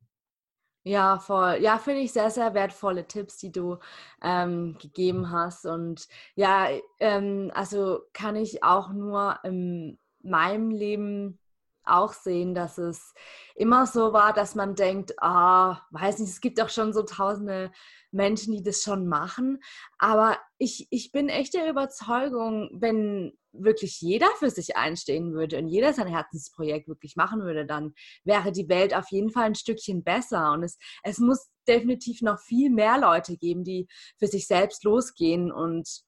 Ja, 0.88 1.18
voll. 1.18 1.59
Ja, 1.61 1.79
finde 1.79 2.03
ich 2.03 2.12
sehr, 2.12 2.31
sehr 2.31 2.55
wertvolle 2.55 3.09
Tipps, 3.09 3.38
die 3.38 3.51
du 3.51 3.79
ähm, 4.22 4.79
gegeben 4.81 5.33
hast. 5.33 5.66
Und 5.66 6.07
ja, 6.37 6.68
ähm, 7.01 7.51
also 7.55 8.03
kann 8.12 8.37
ich 8.37 8.62
auch 8.62 8.90
nur 8.92 9.37
in 9.42 9.99
meinem 10.22 10.70
Leben 10.70 11.40
auch 11.85 12.12
sehen, 12.12 12.55
dass 12.55 12.79
es 12.79 13.14
immer 13.57 13.87
so 13.87 14.12
war, 14.12 14.33
dass 14.33 14.55
man 14.55 14.77
denkt, 14.77 15.20
ah, 15.20 15.81
weiß 15.90 16.20
nicht, 16.20 16.31
es 16.31 16.40
gibt 16.40 16.61
auch 16.61 16.68
schon 16.68 16.92
so 16.92 17.03
tausende 17.03 17.72
Menschen, 18.12 18.55
die 18.55 18.62
das 18.62 18.83
schon 18.83 19.09
machen. 19.09 19.61
Aber 19.99 20.38
ich, 20.57 20.87
ich 20.90 21.11
bin 21.11 21.29
echt 21.29 21.55
der 21.55 21.68
Überzeugung, 21.68 22.70
wenn 22.72 23.37
wirklich 23.59 24.01
jeder 24.01 24.29
für 24.38 24.51
sich 24.51 24.77
einstehen 24.77 25.33
würde 25.33 25.59
und 25.59 25.69
jeder 25.69 25.92
sein 25.92 26.07
Herzensprojekt 26.07 26.88
wirklich 26.88 27.16
machen 27.16 27.42
würde, 27.42 27.66
dann 27.66 27.95
wäre 28.25 28.53
die 28.53 28.69
Welt 28.69 28.95
auf 28.95 29.11
jeden 29.11 29.31
Fall 29.31 29.45
ein 29.45 29.55
Stückchen 29.55 30.05
besser. 30.05 30.53
Und 30.53 30.62
es, 30.62 30.79
es 31.03 31.19
muss 31.19 31.49
definitiv 31.69 32.23
noch 32.23 32.38
viel 32.40 32.71
mehr 32.71 32.99
Leute 32.99 33.37
geben, 33.37 33.64
die 33.64 33.87
für 34.19 34.27
sich 34.27 34.47
selbst 34.47 34.85
losgehen 34.85 35.53
und 35.53 36.03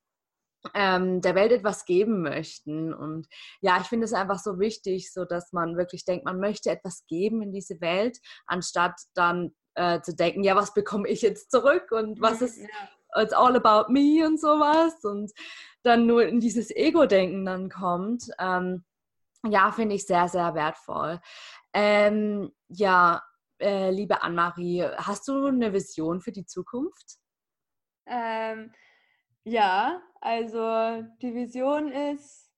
ähm, 0.74 1.20
der 1.20 1.34
Welt 1.34 1.52
etwas 1.52 1.84
geben 1.84 2.22
möchten. 2.22 2.92
Und 2.92 3.28
ja, 3.60 3.80
ich 3.80 3.86
finde 3.86 4.04
es 4.04 4.12
einfach 4.12 4.38
so 4.38 4.58
wichtig, 4.58 5.12
so 5.12 5.24
dass 5.24 5.52
man 5.52 5.76
wirklich 5.76 6.04
denkt, 6.04 6.24
man 6.24 6.40
möchte 6.40 6.70
etwas 6.70 7.04
geben 7.06 7.42
in 7.42 7.52
diese 7.52 7.80
Welt, 7.80 8.18
anstatt 8.46 8.94
dann 9.14 9.54
äh, 9.74 10.00
zu 10.00 10.14
denken, 10.14 10.42
ja, 10.42 10.56
was 10.56 10.74
bekomme 10.74 11.08
ich 11.08 11.22
jetzt 11.22 11.50
zurück 11.50 11.92
und 11.92 12.20
was 12.20 12.42
ist 12.42 12.58
ja. 12.58 12.66
It's 13.16 13.32
all 13.32 13.56
about 13.56 13.92
me 13.92 14.24
und 14.26 14.40
sowas 14.40 15.04
und 15.04 15.32
dann 15.82 16.06
nur 16.06 16.26
in 16.26 16.40
dieses 16.40 16.74
Ego-Denken 16.74 17.44
dann 17.44 17.70
kommt. 17.70 18.28
Ähm, 18.38 18.84
ja, 19.46 19.70
finde 19.70 19.94
ich 19.94 20.06
sehr, 20.06 20.28
sehr 20.28 20.54
wertvoll. 20.54 21.20
Ähm, 21.72 22.52
ja, 22.68 23.22
äh, 23.60 23.90
liebe 23.90 24.22
Annemarie, 24.22 24.84
hast 24.96 25.28
du 25.28 25.46
eine 25.46 25.72
Vision 25.72 26.20
für 26.20 26.32
die 26.32 26.46
Zukunft? 26.46 27.18
Ähm, 28.06 28.72
ja, 29.44 30.02
also 30.20 31.02
die 31.22 31.34
Vision 31.34 31.92
ist, 31.92 32.50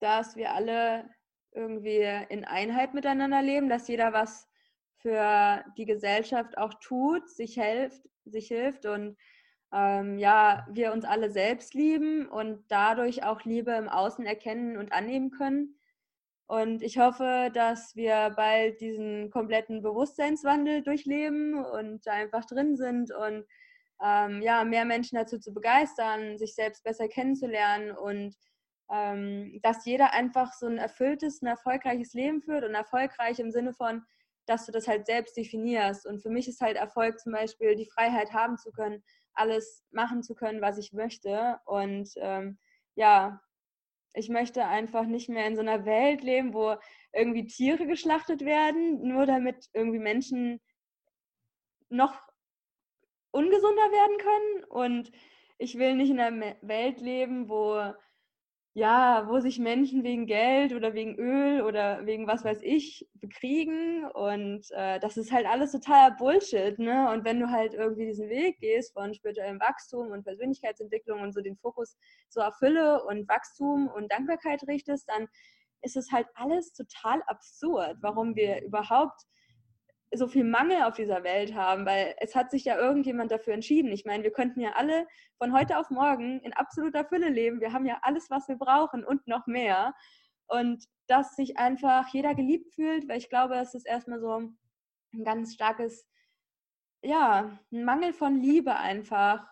dass 0.00 0.36
wir 0.36 0.52
alle 0.52 1.08
irgendwie 1.52 2.02
in 2.28 2.44
Einheit 2.44 2.94
miteinander 2.94 3.42
leben, 3.42 3.68
dass 3.68 3.88
jeder 3.88 4.12
was 4.12 4.48
für 4.98 5.64
die 5.76 5.84
Gesellschaft 5.84 6.56
auch 6.56 6.74
tut, 6.74 7.28
sich 7.28 7.54
hilft, 7.54 8.08
sich 8.24 8.48
hilft 8.48 8.86
und 8.86 9.16
ähm, 9.72 10.18
ja, 10.18 10.66
wir 10.70 10.92
uns 10.92 11.04
alle 11.04 11.30
selbst 11.30 11.74
lieben 11.74 12.26
und 12.28 12.64
dadurch 12.68 13.24
auch 13.24 13.42
Liebe 13.44 13.72
im 13.72 13.88
Außen 13.88 14.26
erkennen 14.26 14.76
und 14.76 14.92
annehmen 14.92 15.30
können. 15.30 15.76
Und 16.46 16.82
ich 16.82 16.98
hoffe, 16.98 17.50
dass 17.54 17.96
wir 17.96 18.34
bald 18.36 18.80
diesen 18.80 19.30
kompletten 19.30 19.82
Bewusstseinswandel 19.82 20.82
durchleben 20.82 21.64
und 21.64 22.06
da 22.06 22.12
einfach 22.12 22.44
drin 22.44 22.76
sind 22.76 23.10
und 23.14 23.46
ähm, 24.02 24.42
ja, 24.42 24.64
mehr 24.64 24.84
Menschen 24.84 25.16
dazu 25.16 25.38
zu 25.38 25.54
begeistern, 25.54 26.36
sich 26.36 26.54
selbst 26.54 26.84
besser 26.84 27.08
kennenzulernen 27.08 27.92
und 27.92 28.36
ähm, 28.90 29.60
dass 29.62 29.86
jeder 29.86 30.12
einfach 30.12 30.52
so 30.52 30.66
ein 30.66 30.76
erfülltes, 30.76 31.40
ein 31.40 31.46
erfolgreiches 31.46 32.12
Leben 32.12 32.42
führt 32.42 32.64
und 32.64 32.74
erfolgreich 32.74 33.38
im 33.38 33.50
Sinne 33.50 33.72
von, 33.72 34.02
dass 34.46 34.66
du 34.66 34.72
das 34.72 34.88
halt 34.88 35.06
selbst 35.06 35.36
definierst. 35.36 36.04
Und 36.04 36.20
für 36.20 36.30
mich 36.30 36.48
ist 36.48 36.60
halt 36.60 36.76
Erfolg 36.76 37.18
zum 37.20 37.32
Beispiel 37.32 37.76
die 37.76 37.88
Freiheit 37.88 38.32
haben 38.32 38.58
zu 38.58 38.72
können, 38.72 39.02
alles 39.34 39.84
machen 39.90 40.22
zu 40.22 40.34
können, 40.34 40.60
was 40.60 40.78
ich 40.78 40.92
möchte. 40.92 41.58
Und 41.64 42.10
ähm, 42.16 42.58
ja, 42.94 43.40
ich 44.14 44.28
möchte 44.28 44.64
einfach 44.66 45.04
nicht 45.04 45.28
mehr 45.28 45.46
in 45.46 45.56
so 45.56 45.62
einer 45.62 45.84
Welt 45.84 46.22
leben, 46.22 46.52
wo 46.54 46.76
irgendwie 47.12 47.46
Tiere 47.46 47.86
geschlachtet 47.86 48.44
werden, 48.44 49.06
nur 49.06 49.26
damit 49.26 49.68
irgendwie 49.72 49.98
Menschen 49.98 50.60
noch 51.88 52.14
ungesunder 53.30 53.90
werden 53.90 54.18
können. 54.18 54.64
Und 54.64 55.12
ich 55.58 55.78
will 55.78 55.94
nicht 55.94 56.10
in 56.10 56.20
einer 56.20 56.56
Welt 56.62 57.00
leben, 57.00 57.48
wo 57.48 57.94
ja, 58.74 59.28
wo 59.28 59.38
sich 59.38 59.58
Menschen 59.58 60.02
wegen 60.02 60.26
Geld 60.26 60.72
oder 60.72 60.94
wegen 60.94 61.16
Öl 61.16 61.60
oder 61.60 62.06
wegen 62.06 62.26
was 62.26 62.42
weiß 62.42 62.60
ich 62.62 63.06
bekriegen. 63.14 64.06
Und 64.06 64.70
äh, 64.70 64.98
das 64.98 65.18
ist 65.18 65.30
halt 65.30 65.46
alles 65.46 65.72
totaler 65.72 66.16
Bullshit. 66.16 66.78
Ne? 66.78 67.10
Und 67.10 67.24
wenn 67.24 67.38
du 67.38 67.50
halt 67.50 67.74
irgendwie 67.74 68.06
diesen 68.06 68.30
Weg 68.30 68.60
gehst 68.60 68.94
von 68.94 69.12
spirituellem 69.12 69.60
Wachstum 69.60 70.10
und 70.10 70.24
Persönlichkeitsentwicklung 70.24 71.20
und 71.20 71.32
so 71.32 71.42
den 71.42 71.56
Fokus 71.56 71.98
so 72.30 72.40
auf 72.40 72.56
Fülle 72.56 73.04
und 73.04 73.28
Wachstum 73.28 73.88
und 73.88 74.10
Dankbarkeit 74.10 74.62
richtest, 74.66 75.06
dann 75.08 75.28
ist 75.82 75.96
es 75.96 76.10
halt 76.10 76.28
alles 76.34 76.72
total 76.72 77.22
absurd, 77.26 77.98
warum 78.00 78.36
wir 78.36 78.62
überhaupt 78.62 79.26
so 80.14 80.28
viel 80.28 80.44
Mangel 80.44 80.82
auf 80.82 80.94
dieser 80.94 81.24
Welt 81.24 81.54
haben, 81.54 81.86
weil 81.86 82.14
es 82.18 82.34
hat 82.34 82.50
sich 82.50 82.64
ja 82.64 82.76
irgendjemand 82.76 83.30
dafür 83.30 83.54
entschieden. 83.54 83.92
Ich 83.92 84.04
meine, 84.04 84.22
wir 84.22 84.30
könnten 84.30 84.60
ja 84.60 84.72
alle 84.72 85.06
von 85.38 85.52
heute 85.52 85.78
auf 85.78 85.90
morgen 85.90 86.40
in 86.40 86.52
absoluter 86.52 87.04
Fülle 87.04 87.30
leben. 87.30 87.60
Wir 87.60 87.72
haben 87.72 87.86
ja 87.86 87.98
alles, 88.02 88.30
was 88.30 88.48
wir 88.48 88.56
brauchen 88.56 89.04
und 89.04 89.26
noch 89.26 89.46
mehr. 89.46 89.94
Und 90.48 90.84
dass 91.06 91.34
sich 91.34 91.56
einfach 91.56 92.08
jeder 92.08 92.34
geliebt 92.34 92.74
fühlt, 92.74 93.08
weil 93.08 93.18
ich 93.18 93.30
glaube, 93.30 93.54
das 93.54 93.74
ist 93.74 93.86
erstmal 93.86 94.20
so 94.20 94.38
ein 94.38 95.24
ganz 95.24 95.54
starkes, 95.54 96.06
ja, 97.02 97.58
ein 97.72 97.84
Mangel 97.84 98.12
von 98.12 98.40
Liebe 98.40 98.76
einfach. 98.76 99.46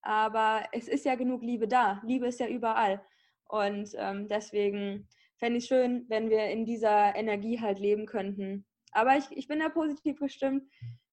Aber 0.00 0.64
es 0.72 0.88
ist 0.88 1.04
ja 1.04 1.14
genug 1.16 1.42
Liebe 1.42 1.68
da. 1.68 2.00
Liebe 2.04 2.26
ist 2.26 2.40
ja 2.40 2.48
überall. 2.48 3.04
Und 3.48 3.90
ähm, 3.96 4.28
deswegen 4.28 5.08
fände 5.38 5.58
ich 5.58 5.66
schön, 5.66 6.06
wenn 6.08 6.30
wir 6.30 6.46
in 6.46 6.64
dieser 6.64 7.14
Energie 7.14 7.60
halt 7.60 7.78
leben 7.78 8.06
könnten 8.06 8.66
aber 8.96 9.16
ich, 9.16 9.24
ich 9.30 9.46
bin 9.46 9.60
da 9.60 9.68
positiv 9.68 10.18
gestimmt. 10.18 10.64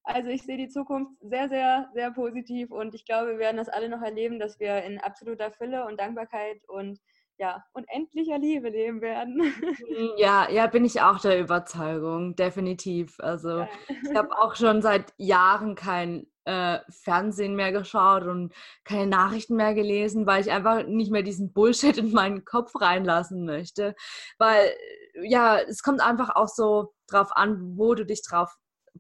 Also 0.04 0.30
ich 0.30 0.44
sehe 0.44 0.58
die 0.58 0.70
Zukunft 0.70 1.12
sehr, 1.22 1.50
sehr, 1.50 1.90
sehr 1.94 2.12
positiv 2.12 2.72
und 2.72 2.96
ich 2.96 3.06
glaube, 3.06 3.32
wir 3.32 3.40
werden 3.40 3.58
das 3.58 3.70
alle 3.70 3.90
noch 3.90 4.02
erleben, 4.02 4.40
dass 4.40 4.60
wir 4.60 4.84
in 4.84 5.00
absoluter 5.00 5.52
Fülle 5.52 5.86
und 5.86 6.00
Dankbarkeit 6.00 6.62
und 6.68 7.00
ja, 7.38 7.64
unendlicher 7.74 8.38
Liebe 8.38 8.70
leben 8.70 9.02
werden. 9.02 9.38
Mhm, 9.90 10.12
ja, 10.18 10.50
ja, 10.50 10.68
bin 10.68 10.86
ich 10.86 11.02
auch 11.02 11.20
der 11.20 11.40
Überzeugung, 11.40 12.36
definitiv. 12.36 13.20
Also 13.20 13.60
ja. 13.60 13.70
ich 13.88 14.16
habe 14.16 14.32
auch 14.40 14.56
schon 14.56 14.82
seit 14.82 15.14
Jahren 15.18 15.76
kein 15.76 16.28
äh, 16.46 16.80
Fernsehen 16.90 17.56
mehr 17.56 17.72
geschaut 17.72 18.24
und 18.24 18.54
keine 18.84 19.08
Nachrichten 19.08 19.56
mehr 19.56 19.74
gelesen, 19.74 20.26
weil 20.26 20.42
ich 20.42 20.52
einfach 20.52 20.86
nicht 20.86 21.12
mehr 21.12 21.24
diesen 21.24 21.54
Bullshit 21.54 21.98
in 21.98 22.12
meinen 22.12 22.46
Kopf 22.46 22.80
reinlassen 22.80 23.46
möchte. 23.46 23.96
Weil 24.38 24.74
ja, 25.22 25.60
es 25.60 25.84
kommt 25.84 26.02
einfach 26.02 26.36
auch 26.36 26.48
so 26.48 26.94
drauf 27.08 27.36
an, 27.36 27.78
wo 27.78 27.94
du 27.96 28.06
dich 28.06 28.22
drauf 28.24 28.54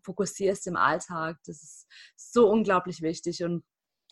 fokussierst 0.03 0.67
im 0.67 0.75
Alltag. 0.75 1.37
Das 1.45 1.61
ist 1.61 1.87
so 2.15 2.49
unglaublich 2.49 3.01
wichtig 3.01 3.43
und 3.43 3.63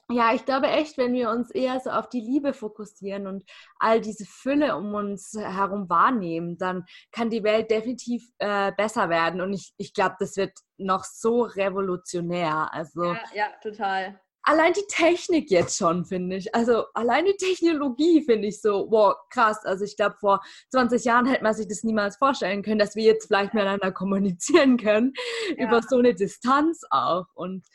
ja, 0.10 0.34
ich 0.34 0.44
glaube 0.44 0.68
echt, 0.68 0.98
wenn 0.98 1.14
wir 1.14 1.30
uns 1.30 1.52
eher 1.52 1.80
so 1.80 1.90
auf 1.90 2.10
die 2.10 2.20
Liebe 2.20 2.54
fokussieren 2.54 3.28
und 3.28 3.50
all 3.80 4.02
diese 4.02 4.26
Fülle 4.26 4.76
um 4.76 4.94
uns 4.94 5.34
herum 5.38 5.90
wahrnehmen, 5.90 6.58
dann 6.58 6.86
kann 7.14 7.30
die 7.30 7.44
Welt 7.44 7.72
definitiv 7.72 8.30
äh, 8.40 8.74
besser 8.74 9.10
werden. 9.10 9.40
Und 9.40 9.54
ich, 9.54 9.74
ich 9.78 9.94
glaube, 9.94 10.16
das 10.20 10.36
wird 10.36 10.52
noch 10.78 11.06
so 11.06 11.44
revolutionär. 11.44 12.74
Also, 12.74 13.06
ja, 13.06 13.24
ja, 13.34 13.48
total 13.64 14.20
allein 14.44 14.74
die 14.74 14.86
Technik 14.88 15.52
jetzt 15.52 15.78
schon, 15.78 16.06
finde 16.06 16.38
ich. 16.38 16.54
Also 16.56 16.86
allein 16.94 17.26
die 17.26 17.38
Technologie 17.38 18.24
finde 18.24 18.48
ich 18.48 18.62
so, 18.62 18.88
wow, 18.90 19.16
krass. 19.30 19.66
Also 19.66 19.86
ich 19.86 19.96
glaube, 19.96 20.16
vor 20.20 20.42
20 20.72 21.04
Jahren 21.06 21.26
hätte 21.26 21.44
man 21.44 21.54
sich 21.54 21.68
das 21.68 21.84
niemals 21.84 22.18
vorstellen 22.18 22.64
können, 22.64 22.80
dass 22.80 22.96
wir 22.96 23.04
jetzt 23.04 23.28
vielleicht 23.28 23.54
miteinander 23.54 23.92
kommunizieren 23.92 24.78
können, 24.78 25.14
ja. 25.58 25.68
über 25.68 25.82
so 25.82 25.98
eine 25.98 26.14
Distanz 26.14 26.82
auch. 26.90 27.26
Und 27.34 27.66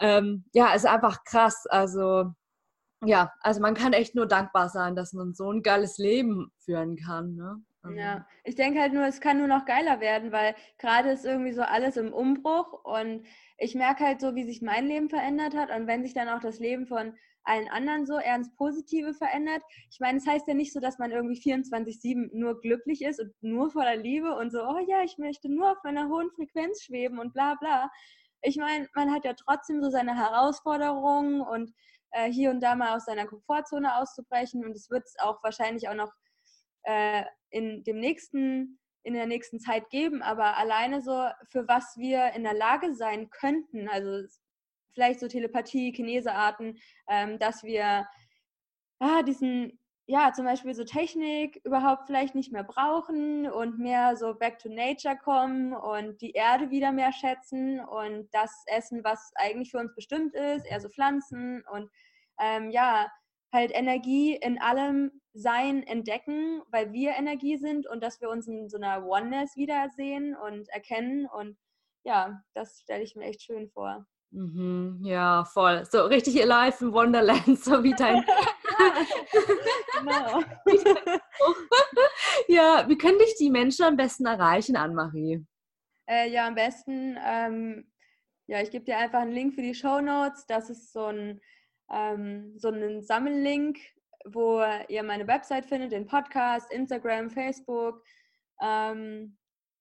ähm, 0.00 0.44
ja, 0.52 0.74
ist 0.74 0.86
einfach 0.86 1.24
krass. 1.24 1.66
Also 1.66 2.32
ja, 3.04 3.32
also 3.40 3.60
man 3.60 3.74
kann 3.74 3.92
echt 3.92 4.14
nur 4.14 4.26
dankbar 4.26 4.68
sein, 4.68 4.94
dass 4.94 5.12
man 5.12 5.34
so 5.34 5.50
ein 5.50 5.62
geiles 5.62 5.98
Leben 5.98 6.52
führen 6.58 6.96
kann. 6.96 7.34
Ne? 7.34 7.62
Ja, 7.90 8.26
ich 8.44 8.54
denke 8.54 8.80
halt 8.80 8.92
nur, 8.92 9.04
es 9.06 9.20
kann 9.20 9.38
nur 9.38 9.48
noch 9.48 9.64
geiler 9.64 9.98
werden, 10.00 10.30
weil 10.30 10.54
gerade 10.78 11.10
ist 11.10 11.24
irgendwie 11.24 11.52
so 11.52 11.62
alles 11.62 11.96
im 11.96 12.12
Umbruch 12.12 12.84
und 12.84 13.26
ich 13.58 13.74
merke 13.74 14.04
halt 14.04 14.20
so, 14.20 14.36
wie 14.36 14.44
sich 14.44 14.62
mein 14.62 14.86
Leben 14.86 15.08
verändert 15.10 15.56
hat 15.56 15.70
und 15.70 15.88
wenn 15.88 16.04
sich 16.04 16.14
dann 16.14 16.28
auch 16.28 16.40
das 16.40 16.60
Leben 16.60 16.86
von 16.86 17.16
allen 17.44 17.68
anderen 17.68 18.06
so 18.06 18.18
ins 18.18 18.54
Positive 18.54 19.14
verändert. 19.14 19.62
Ich 19.90 19.98
meine, 19.98 20.18
es 20.18 20.24
das 20.24 20.34
heißt 20.34 20.48
ja 20.48 20.54
nicht 20.54 20.72
so, 20.72 20.78
dass 20.78 20.98
man 20.98 21.10
irgendwie 21.10 21.40
24-7 21.40 22.30
nur 22.32 22.60
glücklich 22.60 23.02
ist 23.02 23.20
und 23.20 23.34
nur 23.40 23.70
voller 23.70 23.96
Liebe 23.96 24.36
und 24.36 24.52
so, 24.52 24.62
oh 24.62 24.78
ja, 24.86 25.02
ich 25.02 25.18
möchte 25.18 25.48
nur 25.48 25.72
auf 25.72 25.78
meiner 25.82 26.08
hohen 26.08 26.30
Frequenz 26.30 26.84
schweben 26.84 27.18
und 27.18 27.32
bla 27.34 27.56
bla. 27.56 27.90
Ich 28.42 28.56
meine, 28.56 28.88
man 28.94 29.12
hat 29.12 29.24
ja 29.24 29.34
trotzdem 29.34 29.82
so 29.82 29.90
seine 29.90 30.16
Herausforderungen 30.16 31.40
und 31.40 31.72
äh, 32.12 32.30
hier 32.30 32.50
und 32.50 32.60
da 32.60 32.76
mal 32.76 32.94
aus 32.96 33.06
seiner 33.06 33.26
Komfortzone 33.26 33.96
auszubrechen 33.96 34.64
und 34.64 34.72
es 34.76 34.88
wird 34.90 35.04
es 35.04 35.18
auch 35.18 35.42
wahrscheinlich 35.42 35.88
auch 35.88 35.94
noch 35.94 36.12
äh, 36.84 37.24
in 37.50 37.84
dem 37.84 37.98
nächsten 37.98 38.78
in 39.04 39.14
der 39.14 39.26
nächsten 39.26 39.58
Zeit 39.58 39.90
geben, 39.90 40.22
aber 40.22 40.56
alleine 40.56 41.02
so, 41.02 41.26
für 41.50 41.66
was 41.66 41.96
wir 41.96 42.32
in 42.34 42.44
der 42.44 42.54
Lage 42.54 42.94
sein 42.94 43.30
könnten, 43.30 43.88
also 43.88 44.24
vielleicht 44.92 45.20
so 45.20 45.28
Telepathie, 45.28 45.92
Kinesearten, 45.92 46.78
ähm, 47.08 47.38
dass 47.38 47.64
wir 47.64 48.06
ah, 49.00 49.22
diesen, 49.22 49.78
ja, 50.06 50.32
zum 50.32 50.44
Beispiel 50.44 50.74
so 50.74 50.84
Technik 50.84 51.60
überhaupt 51.64 52.06
vielleicht 52.06 52.34
nicht 52.34 52.52
mehr 52.52 52.64
brauchen 52.64 53.50
und 53.50 53.78
mehr 53.78 54.16
so 54.16 54.34
back 54.34 54.58
to 54.58 54.68
nature 54.68 55.16
kommen 55.16 55.72
und 55.74 56.20
die 56.20 56.32
Erde 56.32 56.70
wieder 56.70 56.92
mehr 56.92 57.12
schätzen 57.12 57.80
und 57.80 58.28
das 58.32 58.64
essen, 58.66 59.02
was 59.02 59.32
eigentlich 59.34 59.70
für 59.70 59.78
uns 59.78 59.94
bestimmt 59.94 60.34
ist, 60.34 60.66
eher 60.66 60.80
so 60.80 60.88
Pflanzen 60.88 61.64
und 61.72 61.90
ähm, 62.38 62.70
ja, 62.70 63.10
halt 63.52 63.72
Energie 63.74 64.36
in 64.36 64.60
allem 64.60 65.21
Sein 65.34 65.82
entdecken, 65.82 66.62
weil 66.70 66.92
wir 66.92 67.12
Energie 67.12 67.56
sind 67.56 67.86
und 67.86 68.02
dass 68.02 68.20
wir 68.20 68.28
uns 68.28 68.46
in 68.48 68.68
so 68.68 68.76
einer 68.76 69.06
Oneness 69.06 69.56
wiedersehen 69.56 70.36
und 70.36 70.68
erkennen. 70.68 71.26
Und 71.26 71.56
ja, 72.04 72.42
das 72.54 72.80
stelle 72.82 73.02
ich 73.02 73.16
mir 73.16 73.24
echt 73.24 73.42
schön 73.42 73.68
vor. 73.68 74.06
Mhm, 74.30 75.00
ja, 75.04 75.44
voll. 75.44 75.84
So 75.84 76.04
richtig 76.04 76.40
alive 76.42 76.84
in 76.84 76.92
Wonderland, 76.92 77.58
so 77.62 77.82
wie 77.82 77.94
dein. 77.94 78.24
genau. 79.98 80.40
ja, 82.48 82.88
wie 82.88 82.98
können 82.98 83.18
dich 83.18 83.34
die 83.38 83.50
Menschen 83.50 83.84
am 83.84 83.96
besten 83.96 84.26
erreichen, 84.26 84.76
Anne-Marie? 84.76 85.44
Äh, 86.08 86.30
ja, 86.30 86.46
am 86.46 86.54
besten, 86.54 87.18
ähm, 87.24 87.90
ja, 88.46 88.60
ich 88.60 88.70
gebe 88.70 88.84
dir 88.84 88.98
einfach 88.98 89.20
einen 89.20 89.32
Link 89.32 89.54
für 89.54 89.62
die 89.62 89.74
Show 89.74 90.00
Notes. 90.00 90.46
Das 90.46 90.68
ist 90.68 90.92
so 90.92 91.06
ein 91.06 91.40
ähm, 91.92 92.58
so 92.58 92.68
einen 92.68 93.02
Sammellink, 93.02 93.78
wo 94.24 94.62
ihr 94.88 95.02
meine 95.02 95.26
Website 95.26 95.66
findet, 95.66 95.92
den 95.92 96.06
Podcast, 96.06 96.70
Instagram, 96.72 97.30
Facebook. 97.30 98.02
Ähm, 98.60 99.36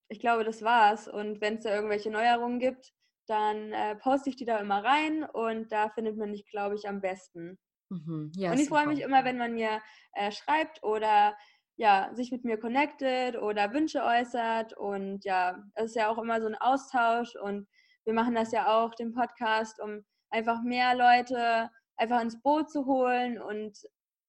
ich 0.10 0.20
glaube, 0.20 0.44
das 0.44 0.62
war's. 0.62 1.08
Und 1.08 1.42
wenn 1.42 1.56
es 1.56 1.64
da 1.64 1.74
irgendwelche 1.74 2.12
Neuerungen 2.12 2.60
gibt, 2.60 2.94
dann 3.28 3.72
äh, 3.72 3.96
poste 3.96 4.30
ich 4.30 4.36
die 4.36 4.46
da 4.46 4.58
immer 4.58 4.84
rein 4.84 5.24
und 5.24 5.72
da 5.72 5.90
findet 5.90 6.18
man 6.18 6.32
mich, 6.32 6.46
glaube 6.48 6.76
ich, 6.76 6.88
am 6.88 7.02
besten. 7.02 7.58
Mhm. 7.90 8.32
Ja, 8.36 8.52
und 8.52 8.60
ich 8.60 8.70
freue 8.70 8.88
mich 8.88 9.02
immer, 9.02 9.24
wenn 9.24 9.38
man 9.38 9.54
mir 9.54 9.82
äh, 10.14 10.32
schreibt 10.32 10.84
oder 10.84 11.36
ja, 11.78 12.10
sich 12.14 12.32
mit 12.32 12.44
mir 12.44 12.60
connectet 12.60 13.38
oder 13.38 13.74
Wünsche 13.74 14.04
äußert. 14.04 14.78
Und 14.78 15.24
ja, 15.24 15.64
es 15.76 15.86
ist 15.86 15.96
ja 15.96 16.10
auch 16.10 16.18
immer 16.18 16.42
so 16.42 16.48
ein 16.48 16.56
Austausch 16.56 17.36
und 17.36 17.68
wir 18.04 18.14
machen 18.14 18.36
das 18.36 18.52
ja 18.52 18.68
auch, 18.68 18.96
den 18.96 19.14
Podcast, 19.14 19.80
um 19.82 20.04
einfach 20.30 20.62
mehr 20.64 20.96
Leute 20.96 21.70
einfach 21.98 22.22
ins 22.22 22.42
Boot 22.42 22.72
zu 22.72 22.86
holen 22.86 23.40
und 23.40 23.78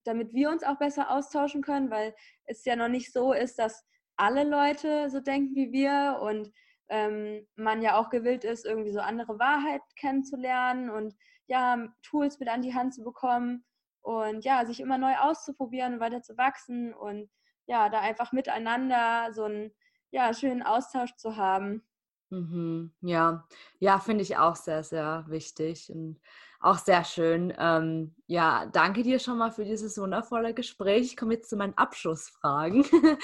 damit 0.05 0.34
wir 0.34 0.50
uns 0.50 0.64
auch 0.64 0.78
besser 0.78 1.11
austauschen 1.11 1.62
können, 1.62 1.90
weil 1.90 2.14
es 2.44 2.64
ja 2.64 2.76
noch 2.76 2.88
nicht 2.88 3.12
so 3.12 3.32
ist, 3.32 3.59
dass 3.59 3.84
alle 4.16 4.44
Leute 4.44 5.11
so 5.11 5.20
denken 5.20 5.55
wie 5.55 5.72
wir 5.72 6.18
und 6.22 6.53
ähm, 6.88 7.46
man 7.57 7.82
ja 7.82 7.96
auch 7.96 8.11
gewillt 8.11 8.44
ist, 8.44 8.66
irgendwie 8.66 8.92
so 8.92 9.00
andere 9.00 9.38
Wahrheit 9.38 9.82
kennenzulernen 9.96 10.90
und 10.90 11.14
ja, 11.46 11.88
Tools 12.03 12.38
mit 12.38 12.48
an 12.48 12.62
die 12.62 12.74
Hand 12.74 12.94
zu 12.94 13.03
bekommen 13.03 13.64
und 14.03 14.44
ja, 14.44 14.64
sich 14.66 14.80
immer 14.80 14.98
neu 14.98 15.14
auszuprobieren 15.16 15.94
und 15.94 16.00
weiter 16.00 16.22
zu 16.22 16.36
wachsen 16.36 16.92
und 16.92 17.30
ja, 17.66 17.88
da 17.88 18.00
einfach 18.00 18.32
miteinander 18.32 19.32
so 19.32 19.44
einen 19.44 19.72
ja, 20.11 20.34
schönen 20.34 20.62
Austausch 20.62 21.16
zu 21.16 21.36
haben. 21.36 21.82
Mhm, 22.30 22.92
ja, 23.00 23.46
ja, 23.78 23.98
finde 23.98 24.22
ich 24.22 24.36
auch 24.36 24.57
sehr, 24.57 24.82
sehr 24.82 25.24
wichtig 25.28 25.90
und 25.90 26.20
auch 26.62 26.78
sehr 26.78 27.04
schön. 27.04 27.52
Ähm, 27.58 28.14
ja, 28.26 28.66
danke 28.66 29.02
dir 29.02 29.18
schon 29.18 29.38
mal 29.38 29.50
für 29.50 29.64
dieses 29.64 29.98
wundervolle 29.98 30.54
Gespräch. 30.54 31.06
Ich 31.06 31.16
komme 31.16 31.34
jetzt 31.34 31.50
zu 31.50 31.56
meinen 31.56 31.76
Abschlussfragen. 31.76 32.84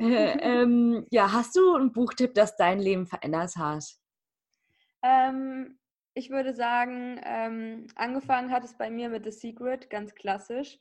äh, 0.00 0.38
ähm, 0.40 1.06
ja, 1.10 1.32
hast 1.32 1.56
du 1.56 1.74
einen 1.74 1.92
Buchtipp, 1.92 2.34
das 2.34 2.56
dein 2.56 2.80
Leben 2.80 3.06
verändert 3.06 3.56
hat? 3.56 3.84
Ähm, 5.02 5.78
ich 6.14 6.30
würde 6.30 6.54
sagen, 6.54 7.20
ähm, 7.24 7.86
angefangen 7.94 8.50
hat 8.50 8.64
es 8.64 8.76
bei 8.76 8.90
mir 8.90 9.08
mit 9.08 9.24
The 9.24 9.30
Secret, 9.30 9.90
ganz 9.90 10.14
klassisch. 10.14 10.78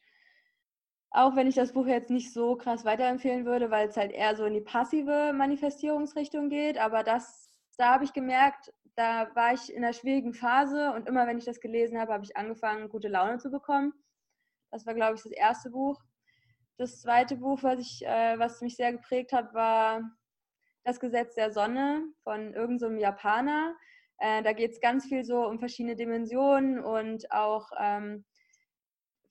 Auch 1.12 1.36
wenn 1.36 1.48
ich 1.48 1.56
das 1.56 1.74
Buch 1.74 1.86
jetzt 1.86 2.10
nicht 2.10 2.34
so 2.34 2.56
krass 2.56 2.86
weiterempfehlen 2.86 3.46
würde, 3.46 3.70
weil 3.70 3.88
es 3.88 3.98
halt 3.98 4.12
eher 4.12 4.36
so 4.36 4.46
in 4.46 4.54
die 4.54 4.62
passive 4.62 5.32
Manifestierungsrichtung 5.34 6.50
geht. 6.50 6.80
Aber 6.80 7.04
das, 7.04 7.52
da 7.78 7.94
habe 7.94 8.04
ich 8.04 8.14
gemerkt, 8.14 8.74
da 8.96 9.34
war 9.36 9.54
ich 9.54 9.74
in 9.74 9.84
einer 9.84 9.94
schwierigen 9.94 10.34
Phase 10.34 10.92
und 10.92 11.08
immer 11.08 11.26
wenn 11.28 11.38
ich 11.38 11.46
das 11.46 11.60
gelesen 11.60 12.00
habe, 12.00 12.14
habe 12.14 12.24
ich 12.24 12.38
angefangen, 12.38 12.90
gute 12.90 13.08
Laune 13.08 13.38
zu 13.38 13.50
bekommen. 13.50 13.94
Das 14.72 14.86
war, 14.86 14.94
glaube 14.94 15.16
ich, 15.16 15.24
das 15.24 15.32
erste 15.32 15.70
Buch. 15.70 16.02
Das 16.78 17.02
zweite 17.02 17.38
Buch, 17.38 17.62
was, 17.64 17.80
ich, 17.80 18.06
äh, 18.06 18.38
was 18.40 18.62
mich 18.62 18.76
sehr 18.76 18.92
geprägt 18.92 19.32
hat, 19.34 19.54
war 19.54 20.02
Das 20.84 21.00
Gesetz 21.00 21.36
der 21.36 21.52
Sonne 21.52 22.04
von 22.24 22.54
irgendeinem 22.54 22.98
so 22.98 23.02
Japaner. 23.02 23.76
Äh, 24.18 24.44
da 24.44 24.54
geht 24.54 24.72
es 24.72 24.82
ganz 24.82 25.06
viel 25.06 25.24
so 25.24 25.48
um 25.48 25.60
verschiedene 25.60 25.96
Dimensionen 25.96 26.80
und 26.80 27.32
auch 27.32 27.70
ähm, 27.80 28.26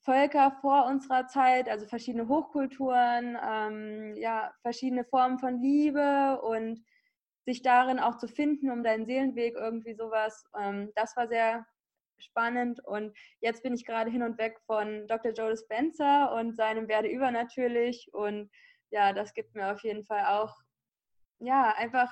Völker 0.01 0.51
vor 0.61 0.85
unserer 0.85 1.27
Zeit, 1.27 1.69
also 1.69 1.85
verschiedene 1.85 2.27
Hochkulturen, 2.27 3.37
ähm, 3.41 4.15
ja, 4.15 4.53
verschiedene 4.61 5.05
Formen 5.05 5.39
von 5.39 5.61
Liebe 5.61 6.41
und 6.41 6.83
sich 7.45 7.61
darin 7.61 7.99
auch 7.99 8.17
zu 8.17 8.27
finden, 8.27 8.71
um 8.71 8.83
deinen 8.83 9.05
Seelenweg 9.05 9.55
irgendwie 9.55 9.93
sowas. 9.93 10.45
Ähm, 10.59 10.91
das 10.95 11.15
war 11.17 11.27
sehr 11.27 11.65
spannend 12.17 12.79
und 12.85 13.15
jetzt 13.41 13.63
bin 13.63 13.73
ich 13.73 13.85
gerade 13.85 14.09
hin 14.09 14.23
und 14.23 14.37
weg 14.37 14.59
von 14.65 15.07
Dr. 15.07 15.33
Joe 15.33 15.57
Spencer 15.57 16.33
und 16.33 16.55
seinem 16.55 16.87
Werde 16.87 17.09
übernatürlich 17.09 18.09
und 18.13 18.49
ja, 18.91 19.11
das 19.11 19.33
gibt 19.33 19.55
mir 19.55 19.73
auf 19.73 19.83
jeden 19.83 20.05
Fall 20.05 20.25
auch 20.25 20.55
ja, 21.39 21.73
einfach 21.75 22.11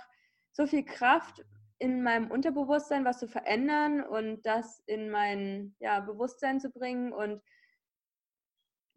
so 0.51 0.67
viel 0.67 0.84
Kraft 0.84 1.45
in 1.79 2.03
meinem 2.03 2.29
Unterbewusstsein 2.29 3.05
was 3.05 3.19
zu 3.19 3.27
verändern 3.27 4.03
und 4.03 4.45
das 4.45 4.84
in 4.86 5.09
mein 5.09 5.75
ja, 5.79 5.99
Bewusstsein 6.01 6.59
zu 6.59 6.69
bringen 6.69 7.13
und 7.13 7.41